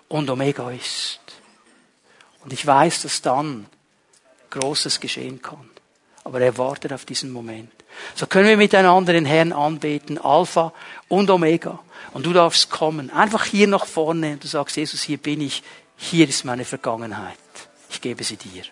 und 0.09 0.31
Omega 0.31 0.71
ist. 0.71 1.21
Und 2.43 2.55
ich 2.55 2.67
weiß, 2.67 3.03
dass 3.03 3.21
dann 3.21 3.67
Großes 4.51 5.01
geschehen 5.01 5.41
kann. 5.41 5.71
Aber 6.25 6.41
er 6.41 6.59
wartet 6.59 6.93
auf 6.93 7.05
diesen 7.05 7.33
Moment. 7.33 7.73
So 8.15 8.27
können 8.27 8.49
wir 8.49 8.57
miteinander 8.57 9.13
den 9.13 9.25
Herrn 9.25 9.53
anbeten, 9.53 10.19
Alpha 10.19 10.73
und 11.09 11.31
Omega. 11.31 11.81
Und 12.13 12.27
du 12.27 12.33
darfst 12.33 12.71
kommen, 12.71 13.11
einfach 13.11 13.45
hier 13.45 13.69
nach 13.69 13.87
vorne 13.87 14.33
und 14.33 14.45
du 14.45 14.49
sagst, 14.49 14.77
Jesus, 14.77 15.03
hier 15.03 15.19
bin 15.19 15.41
ich, 15.41 15.63
hier 15.97 16.29
ist 16.29 16.45
meine 16.45 16.65
Vergangenheit. 16.65 17.37
Ich 17.91 18.01
gebe 18.01 18.25
sie 18.25 18.37
dir. 18.37 18.65